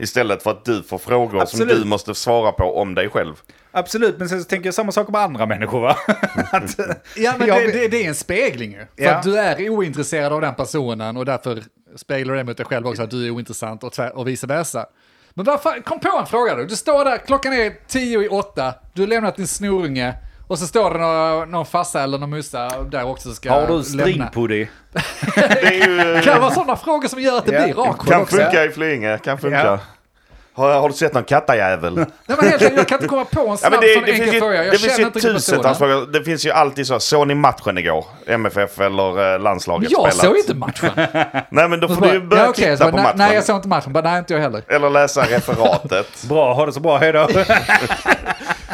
Istället 0.01 0.43
för 0.43 0.51
att 0.51 0.65
du 0.65 0.83
får 0.83 0.97
frågor 0.97 1.41
Absolut. 1.41 1.69
som 1.71 1.79
du 1.81 1.85
måste 1.87 2.15
svara 2.15 2.51
på 2.51 2.77
om 2.81 2.95
dig 2.95 3.09
själv. 3.09 3.33
Absolut, 3.71 4.17
men 4.19 4.29
sen 4.29 4.39
så 4.39 4.45
tänker 4.45 4.67
jag 4.67 4.73
samma 4.73 4.91
sak 4.91 5.09
om 5.09 5.15
andra 5.15 5.45
människor 5.45 5.81
va? 5.81 5.95
att, 6.51 6.79
Ja, 7.15 7.33
men 7.39 7.47
jag 7.47 7.57
det, 7.57 7.71
det, 7.71 7.87
det 7.87 8.03
är 8.03 8.07
en 8.07 8.15
spegling 8.15 8.71
ju. 8.71 8.77
För 8.77 8.85
Ja. 8.95 9.11
att 9.15 9.23
du 9.23 9.37
är 9.39 9.69
ointresserad 9.69 10.33
av 10.33 10.41
den 10.41 10.55
personen 10.55 11.17
och 11.17 11.25
därför 11.25 11.63
speglar 11.95 12.35
det 12.35 12.43
mot 12.43 12.57
dig 12.57 12.65
själv 12.65 12.87
också 12.87 13.03
att 13.03 13.11
du 13.11 13.25
är 13.25 13.31
ointressant 13.31 13.83
och, 13.83 13.99
och 14.13 14.27
vice 14.27 14.47
versa. 14.47 14.85
Men 15.33 15.45
vad 15.45 15.61
fan, 15.61 15.81
kom 15.81 15.99
på 15.99 16.17
en 16.19 16.25
fråga 16.25 16.55
då. 16.55 16.63
Du 16.63 16.75
står 16.75 17.05
där, 17.05 17.17
klockan 17.17 17.53
är 17.53 17.73
tio 17.87 18.21
i 18.23 18.27
åtta, 18.27 18.73
du 18.93 19.01
har 19.01 19.07
lämnat 19.07 19.35
din 19.35 19.47
snorunge 19.47 20.13
Och 20.51 20.59
så 20.59 20.67
står 20.67 20.93
det 20.93 20.99
någon, 20.99 21.51
någon 21.51 21.65
farsa 21.65 22.01
eller 22.03 22.17
någon 22.17 22.29
mussa 22.29 22.83
där 22.83 23.05
också 23.05 23.33
ska 23.33 23.51
Har 23.51 23.67
du 23.67 23.83
stringpuddy? 23.83 24.67
Det 25.35 25.67
är 25.67 25.87
ju... 25.87 26.13
Det 26.13 26.21
kan 26.21 26.41
vara 26.41 26.51
sådana 26.51 26.75
frågor 26.75 27.07
som 27.07 27.21
gör 27.21 27.37
att 27.37 27.45
det 27.45 27.53
Ja. 27.53 27.63
blir 27.63 27.79
awkward 27.79 28.07
Kan 28.09 28.21
också. 28.21 28.35
funka 28.37 28.65
i 28.65 28.69
Flyinge, 28.69 29.17
kan 29.17 29.37
funka. 29.37 29.65
Ja. 29.65 29.79
Har, 30.53 30.73
har 30.79 30.89
du 30.89 30.95
sett 30.95 31.13
någon 31.13 31.23
kattajävel? 31.23 31.95
Nej, 31.95 32.05
men 32.25 32.35
helt, 32.37 32.51
enkelt, 32.53 32.77
jag 32.77 32.87
kan 32.87 32.95
inte 32.95 33.07
komma 33.07 33.25
på 33.25 33.39
en 33.41 33.47
Ja, 33.47 33.57
snabb 33.57 33.71
men 33.71 33.81
det, 33.81 33.93
sån 33.93 34.03
det, 34.03 34.11
enkel 34.11 34.23
finns 34.23 34.35
ju, 34.35 34.39
fråga. 34.39 34.63
Jag 34.63 34.73
det 34.73 34.77
finns 34.77 34.99
ju 34.99 35.09
tusentals 35.09 35.77
frågor. 35.77 36.11
Det 36.13 36.23
finns 36.23 36.45
ju 36.45 36.51
alltid 36.51 36.87
så. 36.87 36.99
Såg 36.99 37.27
ni 37.27 37.35
matchen 37.35 37.77
igår? 37.77 38.05
MFF 38.27 38.79
eller 38.79 39.33
eh, 39.33 39.39
landslaget 39.39 39.91
Jag 39.91 40.13
spelat? 40.13 40.25
såg 40.25 40.37
inte 40.37 40.53
matchen. 40.53 40.89
Nej 41.49 41.69
men 41.69 41.79
då 41.79 41.87
får 41.87 42.01
du 42.01 42.13
ju 42.13 42.19
bara, 42.19 42.27
börja 42.27 42.43
ja, 42.43 42.49
okej, 42.49 42.63
titta 42.63 42.77
så 42.77 42.83
bara, 42.83 42.91
på 42.91 42.97
nej, 42.97 43.03
matchen. 43.03 43.17
Nej, 43.17 43.35
jag 43.35 43.43
såg 43.43 43.55
inte 43.55 43.67
matchen. 43.67 43.93
Bara, 43.93 44.03
nej, 44.09 44.19
inte 44.19 44.33
jag 44.33 44.41
heller. 44.41 44.63
Eller 44.67 44.89
läsa 44.89 45.21
referatet. 45.21 46.23
Bra, 46.29 46.53
ha 46.53 46.65
det 46.65 46.73
så 46.73 46.79
bra, 46.79 46.97
hejdå. 46.97 47.27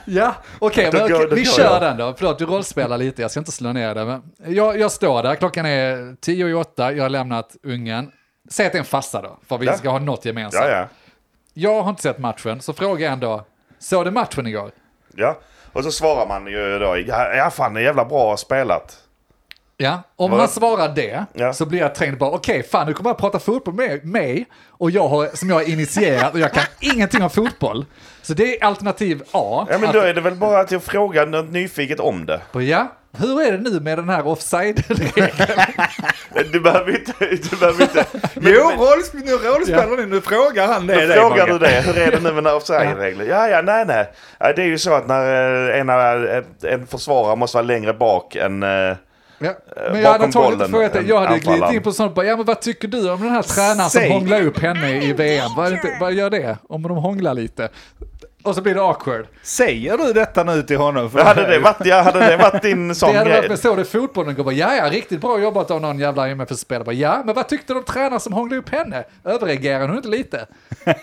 Ja, 0.09 0.35
okej, 0.59 0.87
okej, 0.93 1.27
då 1.29 1.35
vi 1.35 1.45
kör 1.45 1.79
den 1.79 1.97
då. 1.97 2.13
Förlåt, 2.17 2.39
du 2.39 2.45
rollspelar 2.45 2.97
lite, 2.97 3.21
jag 3.21 3.31
ska 3.31 3.39
inte 3.39 3.51
slå 3.51 3.73
ner 3.73 3.95
det. 3.95 4.05
Men 4.05 4.23
jag, 4.45 4.79
jag 4.79 4.91
står 4.91 5.23
där, 5.23 5.35
klockan 5.35 5.65
är 5.65 6.15
tio 6.21 6.47
i 6.47 6.53
åtta, 6.53 6.91
jag 6.93 7.03
har 7.03 7.09
lämnat 7.09 7.55
ungen. 7.63 8.11
Säg 8.49 8.65
att 8.65 8.71
det 8.71 8.77
är 8.77 8.79
en 8.79 8.85
fasta 8.85 9.21
då, 9.21 9.37
för 9.47 9.57
vi 9.57 9.65
Ja. 9.65 9.77
ska 9.77 9.89
ha 9.89 9.99
något 9.99 10.25
gemensamt. 10.25 10.65
Ja, 10.65 10.71
ja. 10.77 10.87
Jag 11.53 11.81
har 11.83 11.89
inte 11.89 12.01
sett 12.01 12.17
matchen, 12.19 12.61
så 12.61 12.73
frågar 12.73 13.03
jag 13.05 13.13
ändå, 13.13 13.45
såg 13.79 14.05
du 14.05 14.11
matchen 14.11 14.47
igår? 14.47 14.71
ja. 15.15 15.37
Och 15.73 15.83
så 15.83 15.91
svarar 15.91 16.27
man 16.27 16.47
ju 16.47 16.79
då, 16.79 16.97
ja 17.07 17.49
fan 17.49 17.73
det 17.73 17.79
är 17.79 17.83
jävla 17.83 18.05
bra 18.05 18.37
spelat. 18.37 18.97
Ja, 19.79 20.01
om 20.15 20.31
han 20.31 20.47
svarar 20.47 20.89
det 20.95 21.25
Ja. 21.33 21.53
så 21.53 21.65
blir 21.65 21.79
jag 21.79 21.95
trängd 21.95 22.17
bara, 22.17 22.31
okej, 22.31 22.63
fan 22.63 22.87
nu 22.87 22.93
kommer 22.93 23.09
jag 23.09 23.17
prata 23.17 23.39
fotboll 23.39 23.73
med 23.73 24.05
mig 24.05 24.45
och 24.69 24.91
jag 24.91 25.07
har, 25.07 25.27
som 25.35 25.49
jag 25.49 25.55
har 25.55 25.69
initierat 25.69 26.33
och 26.33 26.39
jag 26.39 26.53
kan 26.53 26.63
ingenting 26.93 27.23
om 27.23 27.29
fotboll. 27.29 27.85
Så 28.21 28.33
det 28.33 28.57
är 28.61 28.65
alternativ 28.65 29.21
A. 29.31 29.67
Ja 29.69 29.77
men 29.77 29.83
att- 29.89 29.93
då 29.93 29.99
är 29.99 30.13
det 30.13 30.21
väl 30.21 30.35
bara 30.35 30.63
till 30.63 30.77
att 30.77 30.83
fråga 30.83 31.25
något 31.25 31.49
nyfiket 31.51 31.99
om 31.99 32.25
det. 32.25 32.41
Ja, 32.53 32.87
hur 33.17 33.41
är 33.41 33.51
det 33.51 33.57
nu 33.57 33.79
med 33.79 33.97
den 33.97 34.09
här 34.09 34.27
offside-regeln? 34.27 35.29
Du 36.51 36.59
behöver 36.59 36.95
inte... 36.99 37.13
Du 37.49 37.55
behöver 37.59 37.81
inte 37.83 38.05
Jo, 38.35 38.71
rollsp- 38.77 39.25
nu 39.25 39.31
rollspelar 39.31 39.97
ni, 39.97 40.05
nu 40.05 40.21
frågar 40.21 40.67
han 40.67 40.87
det. 40.87 40.93
Då 41.01 41.07
det 41.07 41.13
frågar 41.13 41.47
Mogge. 41.47 41.53
du 41.53 41.59
det. 41.59 41.81
Hur 41.85 41.97
är 41.97 42.11
det 42.11 42.19
nu 42.19 42.31
med 42.33 42.43
några 42.43 42.57
offside-regler? 42.57 43.25
Ja, 43.25 43.47
ja, 43.47 43.61
nej, 43.61 43.85
nej. 43.85 44.11
Ja, 44.39 44.53
Det 44.55 44.61
är 44.61 44.65
ju 44.65 44.77
så 44.77 44.93
att 44.93 45.07
när 45.07 45.69
eh, 45.73 45.79
ena, 45.79 46.11
en 46.63 46.87
försvarare 46.87 47.35
måste 47.35 47.57
vara 47.57 47.65
längre 47.65 47.93
bak 47.93 48.35
än... 48.35 48.63
eh, 49.39 49.47
Ja, 49.47 49.53
men 49.75 49.83
bakom 49.85 50.01
jag 50.01 50.11
hade 50.11 50.23
antagligen 50.25 50.53
inte 50.53 50.69
frågat 50.71 50.95
en 50.95 51.07
Jag 51.07 51.19
hade 51.21 51.39
glidit 51.39 51.73
in 51.73 51.83
på 51.83 51.91
sånt 51.91 52.15
bara, 52.15 52.25
ja 52.25 52.35
men 52.37 52.45
vad 52.45 52.61
tycker 52.61 52.87
du 52.87 53.11
om 53.11 53.21
den 53.21 53.31
här 53.31 53.41
tränaren 53.41 53.89
som 53.89 54.01
Säg. 54.01 54.09
hånglar 54.11 54.41
upp 54.41 54.59
henne 54.59 55.03
i 55.03 55.13
VM? 55.13 55.51
Vad, 55.57 55.73
inte, 55.73 55.97
vad 56.01 56.13
gör 56.13 56.29
det? 56.29 56.57
Om 56.69 56.81
de 56.81 56.91
hånglar 56.97 57.33
lite? 57.33 57.69
Och 58.43 58.55
så 58.55 58.61
blir 58.61 58.75
det 58.75 58.81
awkward. 58.81 59.25
Säger 59.43 59.97
du 59.97 60.13
detta 60.13 60.43
nu 60.43 60.63
till 60.63 60.77
honom? 60.77 61.11
För 61.11 61.23
Hade 61.23 61.47
det 61.47 61.59
varit, 61.59 61.85
ja, 61.85 62.01
hade 62.01 62.19
det 62.19 62.37
varit 62.37 62.61
din 62.61 62.95
sån 62.95 63.09
Det 63.13 63.17
hade 63.17 63.29
varit 63.29 63.47
grej? 63.47 63.57
så 63.57 63.75
det 63.75 63.85
fotbollen 63.85 64.35
går 64.35 64.43
bara, 64.43 64.53
ja 64.55 64.75
ja, 64.75 64.89
riktigt 64.89 65.21
bra 65.21 65.39
jobbat 65.39 65.71
av 65.71 65.81
någon 65.81 65.99
jävla 65.99 66.27
MFF-spelare. 66.29 66.95
Ja, 66.95 67.21
men 67.25 67.35
vad 67.35 67.47
tyckte 67.47 67.73
du 67.73 67.79
om 67.79 67.85
tränaren 67.85 68.19
som 68.19 68.33
hånglade 68.33 68.59
upp 68.59 68.69
henne? 68.69 69.03
Överreagerar 69.25 69.87
hon 69.87 69.97
inte 69.97 70.07
lite? 70.09 70.45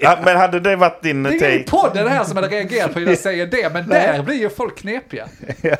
Ja, 0.00 0.18
men 0.24 0.36
hade 0.36 0.60
det 0.60 0.76
varit 0.76 1.02
din 1.02 1.22
Det 1.22 1.28
är 1.28 1.32
ingen 1.52 1.64
take? 1.64 1.70
podd 1.70 1.90
det 2.04 2.10
här 2.10 2.24
som 2.24 2.36
hade 2.36 2.48
reagerat 2.48 2.92
på 2.92 2.98
hur 2.98 3.06
jag 3.08 3.18
säger 3.28 3.46
det, 3.46 3.72
men 3.72 3.88
där 3.88 4.22
blir 4.22 4.34
ju 4.36 4.50
folk 4.50 4.78
knepiga. 4.78 5.26
Ja, 5.62 5.76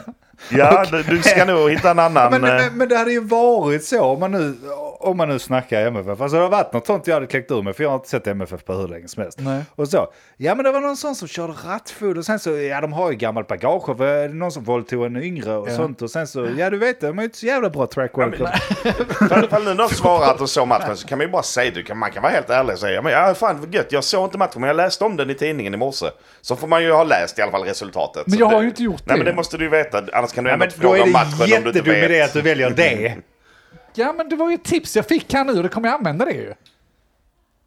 du, 0.91 1.03
du 1.03 1.23
ska 1.23 1.45
nog 1.45 1.71
hitta 1.71 1.91
en 1.91 1.99
annan... 1.99 2.31
Men, 2.41 2.45
eh, 2.45 2.51
men, 2.65 2.79
men 2.79 2.89
det 2.89 2.97
hade 2.97 3.13
ju 3.13 3.21
varit 3.21 3.85
så 3.85 4.03
om 4.05 4.21
man 4.21 4.31
nu, 4.33 4.55
om 5.01 5.17
man 5.17 5.29
nu 5.29 5.39
snackar 5.39 5.87
MFF. 5.87 6.21
Alltså 6.21 6.37
det 6.37 6.43
har 6.43 6.51
varit 6.51 6.73
något 6.73 6.87
sånt 6.87 7.07
jag 7.07 7.15
hade 7.15 7.27
kläckt 7.27 7.51
ur 7.51 7.63
mig 7.63 7.73
för 7.73 7.83
jag 7.83 7.91
har 7.91 7.97
inte 7.97 8.09
sett 8.09 8.27
MFF 8.27 8.65
på 8.65 8.73
hur 8.73 8.89
länge 8.89 9.09
som 9.09 9.23
helst. 9.23 9.39
Nej. 9.41 9.63
Och 9.75 9.89
så, 9.89 10.09
ja 10.37 10.55
men 10.55 10.65
det 10.65 10.73
var 10.73 10.81
någon 10.81 10.97
sån 10.97 11.15
som 11.15 11.29
körde 11.29 11.53
rattfull 11.67 12.19
och 12.19 12.25
sen 12.25 12.39
så, 12.39 12.51
ja 12.51 12.81
de 12.81 12.93
har 12.93 13.11
ju 13.11 13.17
gammalt 13.17 13.49
bagage 13.49 13.87
för 13.87 13.95
det 14.07 14.11
är 14.11 14.29
någon 14.29 14.53
som 14.53 14.65
våldtog 14.65 15.05
en 15.07 15.17
yngre 15.23 15.57
och 15.57 15.69
Ja. 15.71 15.77
sånt 15.77 16.03
och 16.03 16.11
sen 16.11 16.27
så, 16.27 16.49
ja 16.57 16.71
du 16.71 16.79
vet 16.79 17.01
det, 17.01 17.07
de 17.07 17.19
har 17.19 17.23
ju 17.23 17.27
inte 17.27 17.39
så 17.39 17.47
jävla 17.47 17.71
bra 17.71 17.87
track 17.87 18.11
record. 18.15 18.49
Fall, 19.29 19.49
fall 19.49 19.65
nu 19.65 19.75
någon 19.75 19.89
svarar 19.95 20.31
att 20.31 20.39
de 20.39 20.49
såg 20.49 20.69
matchen 20.69 20.97
så 20.97 21.07
kan 21.09 21.19
man 21.19 21.27
ju 21.27 21.33
bara 21.33 21.43
säga 21.43 21.71
du 21.75 21.83
kan, 21.83 21.99
Man 21.99 22.11
kan 22.11 22.23
vara 22.23 22.33
helt 22.33 22.51
ärlig 22.51 22.73
och 22.73 22.79
säga 22.79 23.03
men 23.03 23.13
ja, 23.13 23.35
fan 23.35 23.61
vad 23.61 23.75
gött, 23.75 23.93
jag 23.93 24.05
såg 24.05 24.25
inte 24.25 24.39
matchen 24.39 24.61
men 24.61 24.69
jag 24.69 24.77
läste 24.77 25.05
om 25.05 25.17
den 25.17 25.31
i 25.31 25.35
tidningen 25.35 25.75
i 25.75 25.77
morse. 25.77 26.07
Så 26.41 26.57
får 26.57 26.67
man 26.67 26.83
ju 26.83 26.93
ha 26.93 27.05
läst 27.05 27.39
i 27.39 27.43
alla 27.43 27.53
fall 27.53 27.63
resultatet. 27.65 28.27
Men 28.27 28.39
jag 28.39 28.47
har 28.47 28.57
det, 28.57 28.63
ju 28.63 28.69
inte 28.69 28.83
gjort 28.83 29.03
Nej 29.07 29.15
det. 29.19 29.25
men 29.25 29.27
det 29.33 29.37
måste 29.37 29.57
du 29.57 29.65
ju 29.65 29.71
veta, 29.71 30.03
annars 30.25 30.33
kan 30.33 30.45
du 30.45 30.51
ändå 30.51 30.59
men 30.59 30.69
inte 30.69 30.81
då 30.81 30.83
fråga 30.83 30.99
är 30.99 31.03
om 31.03 31.09
det 31.09 31.13
matchen 31.13 31.33
om 31.43 31.49
du 31.49 31.57
inte 31.57 31.69
jättedum 31.79 31.97
idé 31.97 32.09
vet. 32.09 32.27
att 32.27 32.33
du 32.33 32.41
väljer 32.43 32.71
det. 32.71 33.17
Ja, 33.97 34.13
men 34.17 34.29
det 34.29 34.37
var 34.37 34.49
ju 34.51 34.55
ett 34.55 34.65
tips 34.65 34.97
jag 34.97 35.07
fick 35.07 35.33
här 35.35 35.45
nu 35.45 35.53
och 35.53 35.63
det 35.63 35.69
kommer 35.69 35.89
jag 35.89 35.95
använda 35.95 36.25
det 36.25 36.33
ju. 36.33 36.55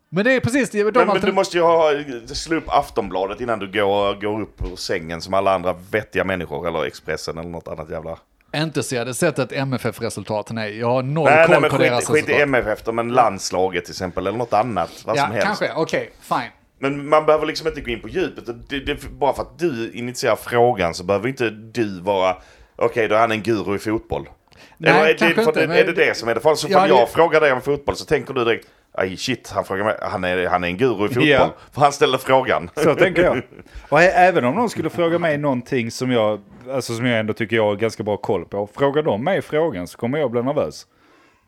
Men 0.09 0.25
det 0.25 0.33
är 0.33 0.39
precis 0.39 0.69
det. 0.69 0.83
De 0.83 0.91
Men, 0.99 1.07
men 1.07 1.21
du 1.21 1.31
måste 1.31 1.57
ju 1.57 1.63
ha, 1.63 1.91
slå 2.27 2.57
upp 2.57 2.63
Aftonbladet 2.67 3.41
innan 3.41 3.59
du 3.59 3.71
går, 3.71 4.21
går 4.21 4.41
upp 4.41 4.61
ur 4.71 4.75
sängen 4.75 5.21
som 5.21 5.33
alla 5.33 5.53
andra 5.55 5.75
vettiga 5.91 6.23
människor. 6.23 6.67
Eller 6.67 6.85
Expressen 6.85 7.37
eller 7.37 7.49
något 7.49 7.67
annat 7.67 7.89
jävla... 7.89 8.17
Inte 8.55 8.83
så 8.83 8.95
jag 8.95 8.99
hade 9.01 9.13
sett 9.13 9.39
ett 9.39 9.51
MFF-resultat, 9.51 10.51
nej. 10.51 10.79
Jag 10.79 10.87
har 10.87 11.03
noll 11.03 11.25
Nej, 11.25 11.45
koll 11.45 11.51
nej 11.51 11.61
men 11.61 11.69
på 11.69 11.77
deras 11.77 12.05
skit, 12.05 12.07
skit 12.07 12.29
i 12.29 12.33
resultat. 12.33 12.41
MFF 12.47 12.83
då, 12.83 12.91
men 12.91 13.07
landslaget 13.07 13.85
till 13.85 13.91
exempel 13.91 14.27
eller 14.27 14.37
något 14.37 14.53
annat. 14.53 14.91
Vad 15.05 15.17
Ja, 15.17 15.21
som 15.23 15.31
helst. 15.31 15.45
kanske. 15.47 15.71
Okej, 15.75 16.09
fine. 16.21 16.37
Men 16.79 17.09
man 17.09 17.25
behöver 17.25 17.45
liksom 17.45 17.67
inte 17.67 17.81
gå 17.81 17.91
in 17.91 18.01
på 18.01 18.07
djupet. 18.09 18.69
Det, 18.69 18.79
det, 18.79 19.09
bara 19.09 19.33
för 19.33 19.41
att 19.41 19.59
du 19.59 19.91
initierar 19.93 20.35
frågan 20.35 20.93
så 20.93 21.03
behöver 21.03 21.27
inte 21.27 21.49
du 21.49 21.99
vara... 22.01 22.35
Okej, 22.75 23.07
då 23.07 23.15
är 23.15 23.19
han 23.19 23.31
en 23.31 23.41
guru 23.43 23.75
i 23.75 23.79
fotboll. 23.79 24.29
Nej, 24.77 24.91
Eller 24.91 25.05
är, 25.09 25.13
kanske 25.17 25.27
det, 25.27 25.33
för 25.33 25.41
inte, 25.51 25.61
det, 25.61 25.67
men- 25.67 25.77
är 25.77 25.83
det 25.83 25.93
det 25.93 26.17
som 26.17 26.29
är 26.29 26.35
det? 26.35 26.41
För 26.41 26.55
så 26.55 26.67
Ja, 26.69 26.81
det- 26.81 26.87
jag 26.87 27.09
frågar 27.09 27.41
dig 27.41 27.51
om 27.51 27.61
fotboll 27.61 27.95
så 27.95 28.05
tänker 28.05 28.33
du 28.33 28.43
direkt... 28.45 28.67
Aj 28.99 29.17
shit, 29.17 29.51
han 29.55 29.65
frågar 29.65 29.83
mig. 29.85 29.95
Han 30.01 30.23
är, 30.23 30.47
han 30.47 30.63
är 30.63 30.67
en 30.67 30.77
guru 30.77 31.05
i 31.05 31.07
fotboll. 31.07 31.27
Ja. 31.27 31.53
För 31.73 31.81
han 31.81 31.91
ställer 31.91 32.17
frågan. 32.17 32.69
Så 32.75 32.95
tänker 32.95 33.23
jag. 33.23 33.41
Och 33.89 34.01
även 34.01 34.45
om 34.45 34.55
någon 34.55 34.69
skulle 34.69 34.89
fråga 34.89 35.19
mig 35.19 35.37
någonting 35.37 35.91
som 35.91 36.11
jag, 36.11 36.41
alltså 36.71 36.93
som 36.93 37.05
jag 37.05 37.19
ändå 37.19 37.33
tycker 37.33 37.55
jag 37.55 37.63
har 37.65 37.75
ganska 37.75 38.03
bra 38.03 38.17
koll 38.17 38.45
på. 38.45 38.67
Frågar 38.75 39.03
de 39.03 39.23
mig 39.23 39.41
frågan 39.41 39.87
så 39.87 39.97
kommer 39.97 40.17
jag 40.17 40.31
bli 40.31 40.43
nervös. 40.43 40.85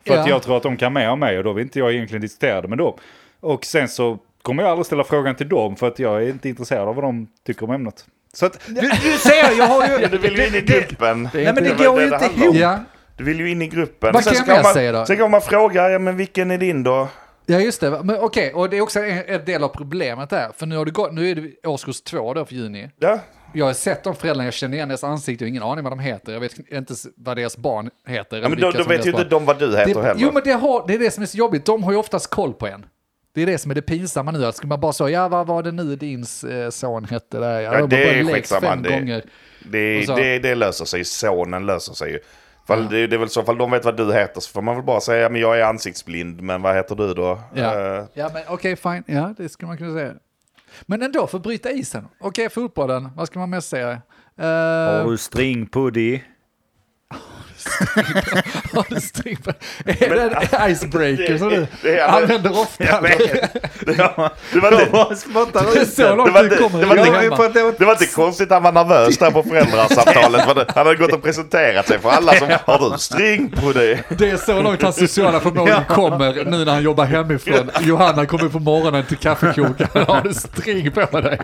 För 0.06 0.14
att 0.14 0.26
Ja. 0.26 0.32
jag 0.34 0.42
tror 0.42 0.56
att 0.56 0.62
de 0.62 0.76
kan 0.76 0.92
mer 0.92 1.10
om 1.10 1.20
mig 1.20 1.38
och 1.38 1.44
då 1.44 1.52
vill 1.52 1.62
inte 1.64 1.78
jag 1.78 1.92
egentligen 1.92 2.20
diskutera 2.22 2.60
det 2.60 2.68
med 2.68 2.78
dem. 2.78 2.94
Och 3.40 3.64
sen 3.64 3.88
så 3.88 4.18
kommer 4.42 4.62
jag 4.62 4.70
aldrig 4.70 4.86
ställa 4.86 5.04
frågan 5.04 5.34
till 5.34 5.48
dem 5.48 5.76
för 5.76 5.88
att 5.88 5.98
jag 5.98 6.22
är 6.22 6.28
inte 6.28 6.48
intresserad 6.48 6.88
av 6.88 6.94
vad 6.94 7.04
de 7.04 7.28
tycker 7.46 7.64
om 7.64 7.70
ämnet. 7.70 8.04
Så 8.32 8.46
att, 8.46 8.60
du, 8.66 8.80
du 8.80 9.18
ser, 9.18 9.58
jag 9.58 9.66
har 9.66 9.88
ju... 9.88 10.06
Du 10.06 10.18
vill 10.18 10.36
ju 10.36 10.46
in 10.46 10.54
i 10.54 10.60
gruppen. 10.60 11.28
Det 11.32 11.40
är 11.40 11.44
Nej 11.44 11.54
men 11.54 11.64
det 11.64 11.84
går 11.84 11.96
det 11.96 12.04
ju 12.04 12.10
det 12.10 12.24
inte 12.24 12.40
ihop. 12.40 12.56
Ja. 12.56 12.78
Du 13.16 13.24
vill 13.24 13.40
ju 13.40 13.50
in 13.50 13.62
i 13.62 13.68
gruppen. 13.68 14.12
Vad 14.12 14.24
kan 14.24 14.34
jag 14.34 14.48
mer 14.48 14.62
man, 14.62 14.74
säga 14.74 14.92
då? 14.92 15.06
Sen 15.06 15.16
kan 15.16 15.30
man 15.30 15.40
fråga, 15.40 15.90
ja 15.90 15.98
men 15.98 16.16
vilken 16.16 16.50
är 16.50 16.58
din 16.58 16.82
då? 16.82 17.08
Ja, 17.46 17.60
just 17.60 17.80
det. 17.80 17.90
Men 18.04 18.16
okej, 18.20 18.54
och 18.54 18.70
det 18.70 18.76
är 18.76 18.80
också 18.80 19.00
en, 19.00 19.22
en 19.26 19.44
del 19.44 19.64
av 19.64 19.68
problemet 19.68 20.30
där. 20.30 20.50
För 20.56 20.66
nu, 20.66 20.76
har 20.76 20.84
det 20.84 20.90
gått, 20.90 21.12
nu 21.12 21.30
är 21.30 21.34
det 21.34 21.68
årskurs 21.68 22.00
två 22.00 22.34
då 22.34 22.44
för 22.44 22.54
juni. 22.54 22.90
Ja, 22.98 23.18
Jag 23.52 23.66
har 23.66 23.72
sett 23.72 24.04
de 24.04 24.14
föräldrarna, 24.14 24.44
jag 24.44 24.54
känner 24.54 24.76
igen 24.76 24.88
deras 24.88 25.04
ansikte, 25.04 25.44
jag 25.44 25.46
har 25.46 25.50
ingen 25.50 25.62
aning 25.62 25.84
vad 25.84 25.92
de 25.92 25.98
heter. 25.98 26.32
Jag 26.32 26.40
vet 26.40 26.58
inte 26.72 26.94
vad 27.16 27.36
deras 27.36 27.56
barn 27.56 27.90
heter. 28.06 28.36
ja 28.42 28.48
men 28.48 28.60
då, 28.60 28.70
då 28.70 28.84
vet 28.84 29.06
ju 29.06 29.10
inte 29.10 29.24
de 29.24 29.44
vad 29.44 29.58
du 29.58 29.76
heter 29.76 29.94
det, 29.94 30.02
heller. 30.02 30.20
Jo, 30.20 30.30
men 30.32 30.42
det, 30.44 30.52
har, 30.52 30.84
det 30.86 30.94
är 30.94 30.98
det 30.98 31.10
som 31.10 31.22
är 31.22 31.26
så 31.26 31.38
jobbigt. 31.38 31.64
De 31.64 31.82
har 31.82 31.92
ju 31.92 31.98
oftast 31.98 32.30
koll 32.30 32.52
på 32.52 32.66
en. 32.66 32.86
Det 33.32 33.42
är 33.42 33.46
det 33.46 33.58
som 33.58 33.70
är 33.70 33.74
det 33.74 33.82
pinsamma 33.82 34.30
nu. 34.30 34.44
Att 34.46 34.56
skulle 34.56 34.68
man 34.68 34.80
bara 34.80 34.92
säga, 34.92 35.10
ja 35.10 35.28
vad 35.28 35.46
var 35.46 35.62
det 35.62 35.72
nu 35.72 35.96
din 35.96 36.24
eh, 36.50 36.70
son 36.70 37.04
hette 37.04 37.38
där? 37.38 37.60
Ja, 37.60 37.70
har 37.80 37.86
det 37.88 38.18
är 38.18 38.24
skitsamma, 38.24 38.60
fem 38.60 38.82
det- 38.82 38.88
gånger. 38.90 39.22
Det, 39.64 40.06
så- 40.06 40.16
det, 40.16 40.38
det 40.38 40.54
löser 40.54 40.84
sig, 40.84 41.04
sonen 41.04 41.66
löser 41.66 41.92
sig 41.94 42.10
ju. 42.12 42.18
Fall, 42.66 42.88
det, 42.88 43.06
det 43.06 43.16
är 43.16 43.18
väl 43.18 43.28
så, 43.28 43.42
fall 43.42 43.58
de 43.58 43.70
vet 43.70 43.84
vad 43.84 43.96
du 43.96 44.12
heter 44.12 44.40
så 44.40 44.50
får 44.52 44.62
man 44.62 44.74
väl 44.76 44.84
bara 44.84 45.00
säga, 45.00 45.28
men 45.28 45.40
jag 45.40 45.58
är 45.60 45.64
ansiktsblind, 45.64 46.40
men 46.42 46.62
vad 46.62 46.74
heter 46.76 46.94
du 46.94 47.14
då? 47.14 47.40
Ja, 47.54 47.74
Eh, 47.98 48.04
ja 48.14 48.30
men 48.34 48.42
okej, 48.48 48.76
fine. 48.76 49.02
Ja, 49.06 49.34
det 49.36 49.48
skulle 49.48 49.66
man 49.68 49.76
kunna 49.76 49.92
säga. 49.94 50.12
Men 50.82 51.02
ändå, 51.02 51.26
för 51.26 51.36
att 51.38 51.42
bryta 51.42 51.70
isen. 51.70 52.08
Okej, 52.20 52.48
fotbollen, 52.50 53.08
vad 53.16 53.26
ska 53.26 53.38
man 53.38 53.50
mest 53.50 53.68
säga? 53.68 53.90
Uh, 54.40 54.46
Har 54.46 55.10
du 55.10 55.16
stringpuddy? 55.18 56.20
På? 58.72 58.84
Är 59.84 60.10
det 60.14 60.56
en 60.56 60.70
icebreaker 60.72 61.38
som 61.38 61.48
du 61.48 61.56
Det- 61.56 61.66
det 61.82 61.98
är- 61.98 62.08
använder 62.08 62.60
ofta? 62.60 62.84
det 64.52 64.60
var 64.60 64.70
De 65.10 65.16
spottar 65.16 65.62
Det 65.74 65.80
ut 65.80 65.96
Det 65.96 66.30
var 66.30 66.58
kommer. 66.58 66.80
det 66.80 66.86
var 66.86 66.96
Jag 66.96 67.06
att 67.44 67.54
det 67.54 67.74
det 67.78 67.84
var 67.84 67.92
inte 67.92 68.06
konstigt 68.06 68.52
att 68.52 68.62
han 68.62 68.74
var 68.74 68.84
nervös 68.84 69.18
där 69.18 69.30
på 69.30 69.42
föräldrasamtalet. 69.42 70.44
för 70.44 70.54
det- 70.54 70.66
Han 70.74 70.86
hade 70.86 70.98
gått 70.98 71.12
och 71.12 71.22
presenterat 71.22 71.88
sig 71.88 71.98
för 71.98 72.10
alla 72.10 72.34
som 72.34 72.48
har 72.64 72.90
du 72.90 72.98
string 72.98 73.50
på 73.50 73.72
det. 73.72 73.98
Det 74.18 74.30
är 74.30 74.36
så 74.36 74.62
långt 74.62 74.82
hans 74.82 74.96
sociala 74.96 75.40
förmåga 75.40 75.84
kommer 75.88 76.44
nu 76.44 76.64
när 76.64 76.72
han 76.72 76.82
jobbar 76.82 77.04
hemifrån. 77.04 77.70
Johanna 77.80 78.26
kommer 78.26 78.48
på 78.48 78.58
morgonen 78.58 79.04
till 79.04 79.16
kaffekokaren. 79.16 80.06
Har 80.06 80.20
du 80.22 80.34
string 80.34 80.90
på 80.92 81.20
dig? 81.20 81.40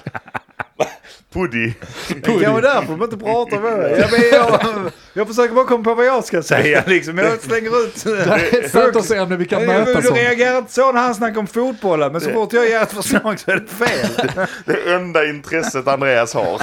Puddy. 1.32 1.72
Det 2.08 2.20
kan 2.42 2.52
vara 2.52 2.60
därför 2.62 2.86
de 2.96 3.02
inte 3.02 3.16
pratar 3.16 3.60
med 3.60 3.78
mig. 3.78 3.96
Jag, 4.00 4.10
men 4.12 4.20
jag, 4.32 4.90
jag 5.12 5.28
försöker 5.28 5.54
bara 5.54 5.64
komma 5.66 5.84
på 5.84 5.94
vad 5.94 6.06
jag 6.06 6.24
ska 6.24 6.42
säga 6.42 6.82
liksom. 6.86 7.18
Jag 7.18 7.40
slänger 7.40 7.84
ut... 7.84 8.04
Det 8.04 8.10
är 8.22 8.64
ett 8.64 8.70
samtalsämne 8.70 9.36
vi 9.36 9.44
kan 9.44 9.60
Du 9.60 9.66
mötas 9.66 10.08
om. 10.10 10.16
reagerar 10.16 10.58
inte 10.58 10.72
så 10.72 10.92
när 10.92 11.00
han 11.00 11.14
snackar 11.14 11.38
om 11.40 11.46
fotbollen, 11.46 12.12
men 12.12 12.20
så 12.20 12.30
fort 12.30 12.52
jag 12.52 12.68
ger 12.68 12.82
ett 12.82 12.92
förslag 12.92 13.40
så 13.40 13.50
är 13.50 13.56
det 13.56 13.66
fel. 13.86 14.30
Det 14.64 14.92
enda 14.94 15.26
intresset 15.26 15.88
Andreas 15.88 16.34
har. 16.34 16.62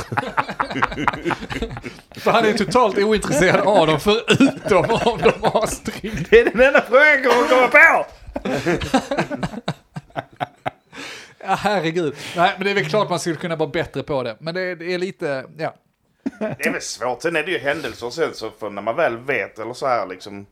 För 2.20 2.32
han 2.32 2.46
är 2.46 2.54
totalt 2.54 2.98
ointresserad 2.98 3.62
av 3.68 3.88
dem 3.88 4.00
förutom 4.00 4.86
om 4.90 5.20
de 5.24 5.48
har 5.48 5.68
string. 5.68 6.28
Det 6.30 6.40
är 6.40 6.46
den 6.46 6.62
enda 6.62 6.82
frågan 6.90 7.08
jag 7.08 7.24
kommer 7.24 7.48
komma 7.48 7.68
på. 7.68 8.06
Ja, 11.46 11.56
herregud. 11.56 12.16
Nej, 12.36 12.54
men 12.58 12.66
det 12.66 12.72
är 12.72 12.76
väl 12.76 12.86
klart 12.90 13.10
man 13.10 13.20
skulle 13.20 13.36
kunna 13.36 13.56
vara 13.56 13.70
bättre 13.70 14.04
på 14.04 14.24
det. 14.24 14.38
Men 14.40 14.56
det, 14.56 14.76
det 14.76 14.94
är 14.94 14.98
lite, 14.98 15.46
ja. 15.58 15.74
Det 16.40 16.66
är 16.66 16.72
väl 16.72 16.82
svårt. 16.82 17.22
Sen 17.22 17.36
är 17.36 17.44
det 17.44 17.52
ju 17.52 17.58
händelser 17.60 18.06
och 18.06 18.14
sen 18.14 18.34
så 18.34 18.52
för 18.60 18.70
när 18.70 18.82
man 18.82 18.96
väl 18.96 19.18
vet 19.18 19.60
eller 19.60 19.74
så 19.74 19.88
här 19.88 20.08
liksom. 20.08 20.46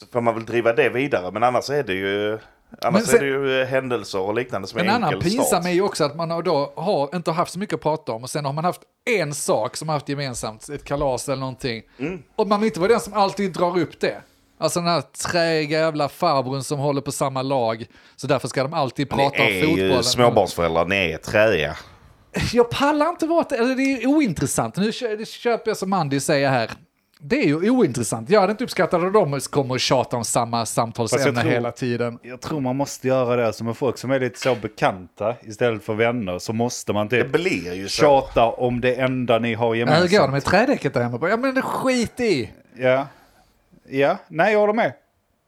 Så 0.00 0.06
får 0.12 0.20
man 0.20 0.34
väl 0.34 0.44
driva 0.46 0.72
det 0.72 0.88
vidare. 0.88 1.30
Men 1.30 1.42
annars 1.42 1.70
är 1.70 1.82
det 1.82 1.94
ju, 1.94 2.38
annars 2.82 3.02
sen- 3.02 3.16
är 3.16 3.20
det 3.20 3.26
ju 3.26 3.60
eh, 3.60 3.66
händelser 3.66 4.20
och 4.20 4.34
liknande 4.34 4.68
som 4.68 4.78
En 4.80 4.86
är 4.88 4.90
annan 4.92 5.14
enkel 5.14 5.30
pinsam 5.30 5.44
start. 5.46 5.64
är 5.64 5.70
ju 5.70 5.82
också 5.82 6.04
att 6.04 6.16
man 6.16 6.30
har 6.30 6.42
då 6.42 6.72
har 6.76 7.16
inte 7.16 7.30
haft 7.30 7.52
så 7.52 7.58
mycket 7.58 7.74
att 7.74 7.80
prata 7.82 8.12
om 8.12 8.22
och 8.22 8.30
sen 8.30 8.44
har 8.44 8.52
man 8.52 8.64
haft 8.64 8.80
en 9.18 9.34
sak 9.34 9.76
som 9.76 9.86
man 9.86 9.94
haft 9.94 10.08
gemensamt, 10.08 10.68
ett 10.68 10.84
kalas 10.84 11.28
eller 11.28 11.40
någonting. 11.40 11.82
Mm. 11.98 12.22
Och 12.36 12.46
man 12.46 12.60
vill 12.60 12.66
inte 12.66 12.80
vara 12.80 12.90
den 12.92 13.00
som 13.00 13.12
alltid 13.14 13.52
drar 13.52 13.78
upp 13.78 14.00
det. 14.00 14.22
Alltså 14.58 14.80
den 14.80 14.88
här 14.88 15.00
träiga 15.30 15.78
jävla 15.78 16.08
farbrorn 16.08 16.62
som 16.62 16.78
håller 16.78 17.00
på 17.00 17.12
samma 17.12 17.42
lag. 17.42 17.86
Så 18.16 18.26
därför 18.26 18.48
ska 18.48 18.62
de 18.62 18.74
alltid 18.74 19.10
prata 19.10 19.42
om 19.42 19.48
Ni 19.48 19.58
är 19.58 19.64
ju 19.64 19.66
fotbollen. 19.66 20.04
småbarnsföräldrar, 20.04 20.84
ni 20.84 20.96
är 21.12 21.18
träiga. 21.18 21.76
Jag 22.52 22.70
pallar 22.70 23.08
inte 23.08 23.26
vara, 23.26 23.44
eller 23.56 23.74
det 23.74 23.82
är 23.82 24.06
ointressant. 24.06 24.76
Nu 24.76 24.92
kö- 24.92 25.16
det 25.16 25.28
köper 25.28 25.70
jag 25.70 25.76
som 25.76 25.92
Andy 25.92 26.20
säger 26.20 26.50
här. 26.50 26.70
Det 27.20 27.40
är 27.42 27.46
ju 27.46 27.70
ointressant. 27.70 28.30
Jag 28.30 28.40
hade 28.40 28.50
inte 28.50 28.64
uppskattat 28.64 29.02
att 29.04 29.12
de 29.12 29.40
kommer 29.40 29.74
och 29.74 29.80
tjata 29.80 30.16
om 30.16 30.24
samma 30.24 30.66
samtalsämne 30.66 31.40
tror- 31.40 31.50
hela 31.50 31.70
tiden. 31.72 32.18
Jag 32.22 32.40
tror 32.40 32.60
man 32.60 32.76
måste 32.76 33.08
göra 33.08 33.36
det. 33.36 33.46
Alltså 33.46 33.64
med 33.64 33.76
folk 33.76 33.98
som 33.98 34.10
är 34.10 34.20
lite 34.20 34.38
så 34.40 34.54
bekanta 34.54 35.34
istället 35.42 35.84
för 35.84 35.94
vänner 35.94 36.38
så 36.38 36.52
måste 36.52 36.92
man 36.92 37.08
Det 37.08 37.22
typ 37.22 37.32
blir 37.32 37.74
ju 37.74 37.88
så. 37.88 38.00
tjata 38.00 38.44
om 38.46 38.80
det 38.80 38.94
enda 38.94 39.38
ni 39.38 39.54
har 39.54 39.66
Men 39.68 39.74
Hur 39.78 39.78
gemensamt. 39.78 40.10
går 40.10 40.26
det 40.26 40.32
med 40.32 40.44
trädäcket 40.44 40.94
där 40.94 41.02
hemma? 41.02 41.28
Ja 41.28 41.36
men 41.36 41.62
skit 41.62 42.20
i! 42.20 42.50
Ja. 42.76 43.06
Ja, 43.90 44.16
nej 44.28 44.52
jag 44.52 44.60
håller 44.60 44.72
med. 44.72 44.92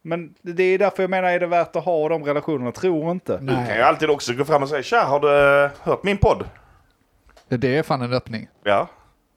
Men 0.02 0.34
det 0.42 0.62
är 0.62 0.78
därför 0.78 1.02
jag 1.02 1.10
menar, 1.10 1.28
är 1.28 1.40
det 1.40 1.46
värt 1.46 1.76
att 1.76 1.84
ha 1.84 2.08
de 2.08 2.24
relationerna? 2.24 2.72
Tror 2.72 3.10
inte. 3.10 3.38
Du 3.38 3.54
kan 3.54 3.76
ju 3.76 3.82
alltid 3.82 4.10
också 4.10 4.32
gå 4.32 4.44
fram 4.44 4.62
och 4.62 4.68
säga 4.68 4.82
tja, 4.82 5.02
har 5.02 5.20
du 5.20 5.64
eh, 5.64 5.70
hört 5.82 6.02
min 6.02 6.16
podd? 6.16 6.44
Det 7.48 7.76
är 7.76 7.82
fan 7.82 8.02
en 8.02 8.12
öppning. 8.12 8.48
Ja. 8.64 8.88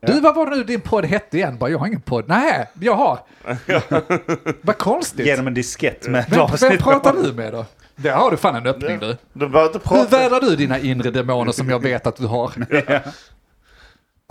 Du, 0.08 0.20
vad 0.20 0.36
var 0.36 0.50
det 0.50 0.56
nu 0.56 0.64
din 0.64 0.82
podd 0.82 1.06
hette 1.06 1.38
igen? 1.38 1.58
Bara, 1.58 1.70
jag 1.70 1.80
har 1.80 1.88
ingen 1.88 2.02
podd. 2.02 2.26
Nej, 2.28 2.70
jag 2.80 2.96
har. 2.96 3.20
vad 4.62 4.78
konstigt. 4.78 5.26
Genom 5.26 5.48
en 5.48 5.54
diskett 5.54 6.08
med 6.08 6.26
Vem, 6.30 6.48
vem 6.62 6.78
pratar 6.78 7.14
du 7.14 7.34
med 7.34 7.54
då? 7.54 7.66
Där 7.96 8.12
har 8.12 8.32
du 8.32 8.38
fan 8.38 8.56
en 8.56 8.68
öppning 8.68 9.00
du. 9.00 9.18
Du 9.34 9.46
Hur 9.46 10.10
vädrar 10.10 10.40
du 10.42 10.56
dina 10.56 10.80
inre 10.80 11.12
demoner 11.12 11.52
som 11.52 11.70
jag 11.70 11.80
vet 11.80 12.08
att 12.08 12.16
du 12.16 12.28
har? 12.28 12.52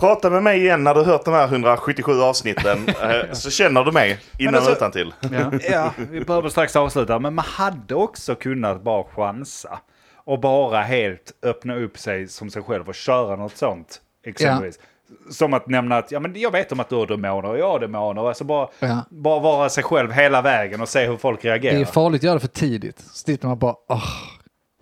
prata 0.03 0.29
med 0.29 0.43
mig 0.43 0.59
igen 0.61 0.83
när 0.83 0.93
du 0.95 1.03
hört 1.03 1.25
de 1.25 1.33
här 1.33 1.47
177 1.47 2.21
avsnitten. 2.21 2.87
eh, 2.87 3.31
så 3.33 3.49
känner 3.49 3.83
du 3.83 3.91
mig 3.91 4.19
innan 4.39 4.55
alltså- 4.55 4.71
och 4.71 4.77
utan 4.77 4.91
till. 4.91 5.13
Ja. 5.31 5.51
Ja, 5.71 5.93
vi 6.11 6.21
behöver 6.21 6.49
strax 6.49 6.75
avsluta. 6.75 7.19
Men 7.19 7.33
man 7.35 7.45
hade 7.47 7.95
också 7.95 8.35
kunnat 8.35 8.83
bara 8.83 9.03
chansa. 9.03 9.79
Och 10.25 10.39
bara 10.39 10.81
helt 10.81 11.31
öppna 11.43 11.75
upp 11.75 11.97
sig 11.97 12.27
som 12.27 12.49
sig 12.49 12.63
själv 12.63 12.87
och 12.89 12.95
köra 12.95 13.35
något 13.35 13.57
sånt. 13.57 14.01
Exempelvis. 14.25 14.79
Som 15.29 15.53
att 15.53 15.67
nämna 15.67 15.97
att 15.97 16.11
ja, 16.11 16.19
men 16.19 16.39
jag 16.39 16.51
vet 16.51 16.71
om 16.71 16.79
att 16.79 16.89
du 16.89 16.95
har 16.95 17.07
demoner 17.07 17.49
och 17.49 17.57
jag 17.57 17.69
har 17.69 17.79
demoner. 17.79 18.27
Alltså 18.27 18.43
bara, 18.43 18.67
Ja. 18.79 19.05
bara 19.09 19.39
vara 19.39 19.69
sig 19.69 19.83
själv 19.83 20.11
hela 20.11 20.41
vägen 20.41 20.81
och 20.81 20.89
se 20.89 21.05
hur 21.07 21.17
folk 21.17 21.45
reagerar. 21.45 21.75
Det 21.75 21.81
är 21.81 21.85
farligt 21.85 22.19
att 22.19 22.23
göra 22.23 22.33
det 22.33 22.39
för 22.39 22.47
tidigt. 22.47 22.99
Så 22.99 23.13
sitter 23.13 23.47
man 23.47 23.59
bara, 23.59 23.75
åh, 23.89 24.09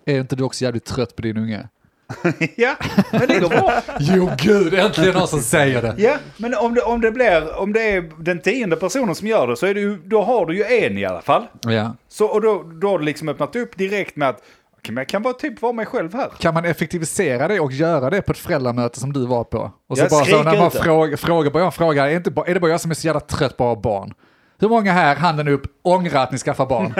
är 0.06 0.20
inte 0.20 0.36
du 0.36 0.44
också 0.44 0.64
jävligt 0.64 0.84
trött 0.84 1.16
på 1.16 1.22
din 1.22 1.36
unge? 1.36 1.68
ja, 2.56 2.76
men 3.10 3.28
det 3.28 3.38
går 3.38 3.48
bra. 3.48 3.72
Jo 4.00 4.30
gud, 4.38 4.74
äntligen 4.74 5.14
någon 5.14 5.28
som 5.28 5.40
säger 5.40 5.82
det. 5.82 5.94
Ja, 5.98 6.16
men 6.36 6.54
om 6.54 6.74
det, 6.74 6.80
om 6.80 7.00
det 7.00 7.10
blir, 7.10 7.58
om 7.58 7.72
det 7.72 7.82
är 7.82 8.10
den 8.18 8.40
tionde 8.40 8.76
personen 8.76 9.14
som 9.14 9.28
gör 9.28 9.46
det 9.46 9.56
så 9.56 9.66
är 9.66 9.74
det 9.74 9.80
ju, 9.80 9.96
då 10.04 10.22
har 10.22 10.46
du 10.46 10.56
ju 10.56 10.64
en 10.64 10.98
i 10.98 11.04
alla 11.04 11.22
fall. 11.22 11.46
Ja. 11.60 11.96
Så, 12.08 12.26
och 12.26 12.40
då, 12.40 12.62
då 12.62 12.88
har 12.88 12.98
du 12.98 13.04
liksom 13.04 13.28
öppnat 13.28 13.56
upp 13.56 13.76
direkt 13.76 14.16
med 14.16 14.28
att 14.28 14.42
men 14.88 14.96
jag 14.96 15.08
kan 15.08 15.22
bara 15.22 15.34
typ 15.34 15.62
vara 15.62 15.72
mig 15.72 15.86
själv 15.86 16.14
här. 16.14 16.28
Kan 16.38 16.54
man 16.54 16.64
effektivisera 16.64 17.48
det 17.48 17.60
och 17.60 17.72
göra 17.72 18.10
det 18.10 18.22
på 18.22 18.32
ett 18.32 18.38
föräldramöte 18.38 19.00
som 19.00 19.12
du 19.12 19.26
var 19.26 19.44
på? 19.44 19.72
Och 19.88 19.98
så 19.98 20.04
Jag 20.04 20.10
bara 20.10 20.24
så 20.24 20.42
när 20.42 20.58
man 20.58 20.70
frågar, 20.70 21.16
frågar, 21.16 21.50
bara 21.50 21.62
jag 21.62 21.74
frågar, 21.74 22.06
är, 22.06 22.16
inte 22.16 22.32
är 22.46 22.54
det 22.54 22.60
bara 22.60 22.70
jag 22.70 22.80
som 22.80 22.90
är 22.90 22.94
så 22.94 23.06
jävla 23.06 23.20
trött 23.20 23.56
på 23.56 23.64
att 23.64 23.76
ha 23.76 23.82
barn? 23.82 24.14
Hur 24.62 24.68
många 24.68 24.92
här, 24.92 25.16
handen 25.16 25.48
upp, 25.48 25.62
ångrar 25.82 26.22
att 26.22 26.32
ni 26.32 26.38
skaffar 26.38 26.66
barn? 26.66 26.94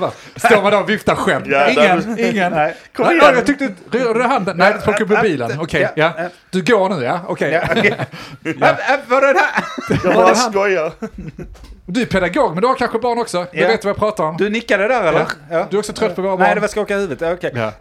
Bara, 0.00 0.10
Står 0.36 0.62
man 0.62 0.72
där 0.72 0.80
och 0.82 0.88
viftar 0.90 1.14
själv? 1.14 1.44
Ja, 1.50 1.68
ingen, 1.68 2.16
där- 2.16 2.30
ingen. 2.30 2.52
Nej, 2.52 2.76
kom 2.96 3.06
Nej, 3.06 3.16
igen. 3.16 3.32
jag 3.34 3.46
tyckte, 3.46 3.74
rörde 3.90 4.18
du 4.18 4.24
handen? 4.24 4.56
Nej, 4.56 4.72
du 4.72 4.78
plockade 4.80 5.04
upp 5.04 5.10
mobilen. 5.10 5.60
Okej, 5.60 5.80
Ja, 5.82 5.88
ja. 5.96 6.12
ja. 6.22 6.28
Du 6.50 6.62
går 6.62 6.88
nu, 6.88 7.04
ja? 7.04 7.20
Okej. 7.28 7.50
Ja, 7.52 7.60
äh, 7.62 8.98
Vad 9.08 9.24
är 9.24 9.34
det 9.34 9.40
här? 9.40 9.64
Jag 10.04 10.14
bara 10.14 10.34
skojar. 10.34 10.92
Du 11.86 12.02
är 12.02 12.06
pedagog, 12.06 12.52
men 12.54 12.60
du 12.62 12.68
har 12.68 12.74
kanske 12.74 12.98
barn 12.98 13.18
också. 13.18 13.46
Du 13.52 13.58
Ja. 13.60 13.68
vet 13.68 13.84
vad 13.84 13.90
jag 13.90 13.96
pratar 13.98 14.24
om. 14.24 14.36
Du 14.36 14.50
nickade 14.50 14.88
där 14.88 15.02
eller? 15.04 15.26
Ja. 15.50 15.66
Du 15.70 15.76
är 15.76 15.78
också 15.78 15.92
trött 15.92 16.16
på 16.16 16.22
våra 16.22 16.32
barn. 16.36 16.40
Nej, 16.46 16.54
det 16.54 16.60
var 16.60 16.68
skaka 16.68 16.94
i 16.94 16.96
huvudet. 17.00 17.20
Ja, 17.20 17.32
Okej. 17.32 17.52
Ja. 17.54 17.72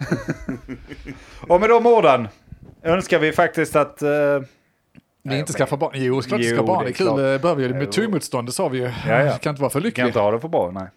Och 1.48 1.60
med 1.60 1.70
de 1.70 1.86
orden 1.86 2.28
önskar 2.84 3.20
vi 3.20 3.32
faktiskt 3.32 3.76
att... 3.76 4.02
eh, 4.02 4.10
Ni 5.26 5.39
inte 5.39 5.53
skaffa 5.53 5.78
barn. 5.78 5.91
Jo, 5.95 6.21
ska 6.21 6.36
inte 6.36 6.47
Jo, 6.47 6.55
skaffa 6.55 6.67
barn. 6.67 6.80
det 6.80 6.86
Det 6.86 6.93
är 6.93 6.93
kul. 6.93 7.17
Det 7.32 7.39
behöver 7.39 7.61
ju. 7.63 7.73
Med 7.73 7.91
tuggmotstånd, 7.91 8.47
det 8.47 8.51
sa 8.51 8.67
vi 8.67 8.78
ju. 8.78 8.91
Ja, 9.07 9.23
ja. 9.23 9.38
Kan 9.38 9.49
inte 9.49 9.61
vara 9.61 9.69
för 9.69 9.80
kan 9.80 9.86
lycklig. 9.86 10.05
inte 10.05 10.19
ha 10.19 10.32
det 10.32 10.39
för 10.39 10.47
bra, 10.47 10.71
nej. 10.71 10.88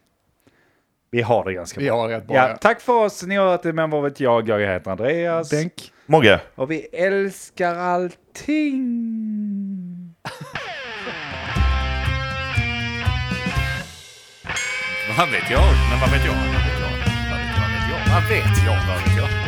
Vi 1.11 1.23
har 1.23 1.45
det 1.45 1.53
ganska 1.53 1.81
Vi 1.81 1.87
bra. 1.87 1.97
har 2.01 2.09
rätt 2.09 2.27
bra. 2.27 2.37
Ja, 2.37 2.49
Ja. 2.49 2.57
tack 2.57 2.81
för 2.81 2.93
oss. 3.05 3.23
Ni 3.23 3.37
har 3.37 3.47
hört 3.51 3.63
det, 3.63 3.73
men 3.73 3.91
vad 3.91 4.03
vet 4.03 4.21
jag? 4.21 4.49
Jag 4.49 4.61
heter 4.61 4.91
Andreas. 4.91 5.49
Denk. 5.51 5.73
Mogge. 6.07 6.41
Och 6.55 6.71
vi 6.71 6.81
älskar 6.83 7.75
allting. 7.75 8.85
Vad 15.19 15.29
vet 15.31 15.51
jag? 15.51 15.63
Men 15.91 16.01
vad 16.01 16.11
vet 16.11 16.25
jag? 16.27 16.35
Vad 16.35 16.45
vet 16.65 16.81
jag? 16.81 16.91
Vad 17.61 17.71
vet 17.71 17.89
jag? 17.91 18.15
Vad 18.15 18.29
vet 18.29 18.67
jag? 18.67 18.77
Vad 18.89 18.97
vet 18.99 19.17
jag? 19.17 19.48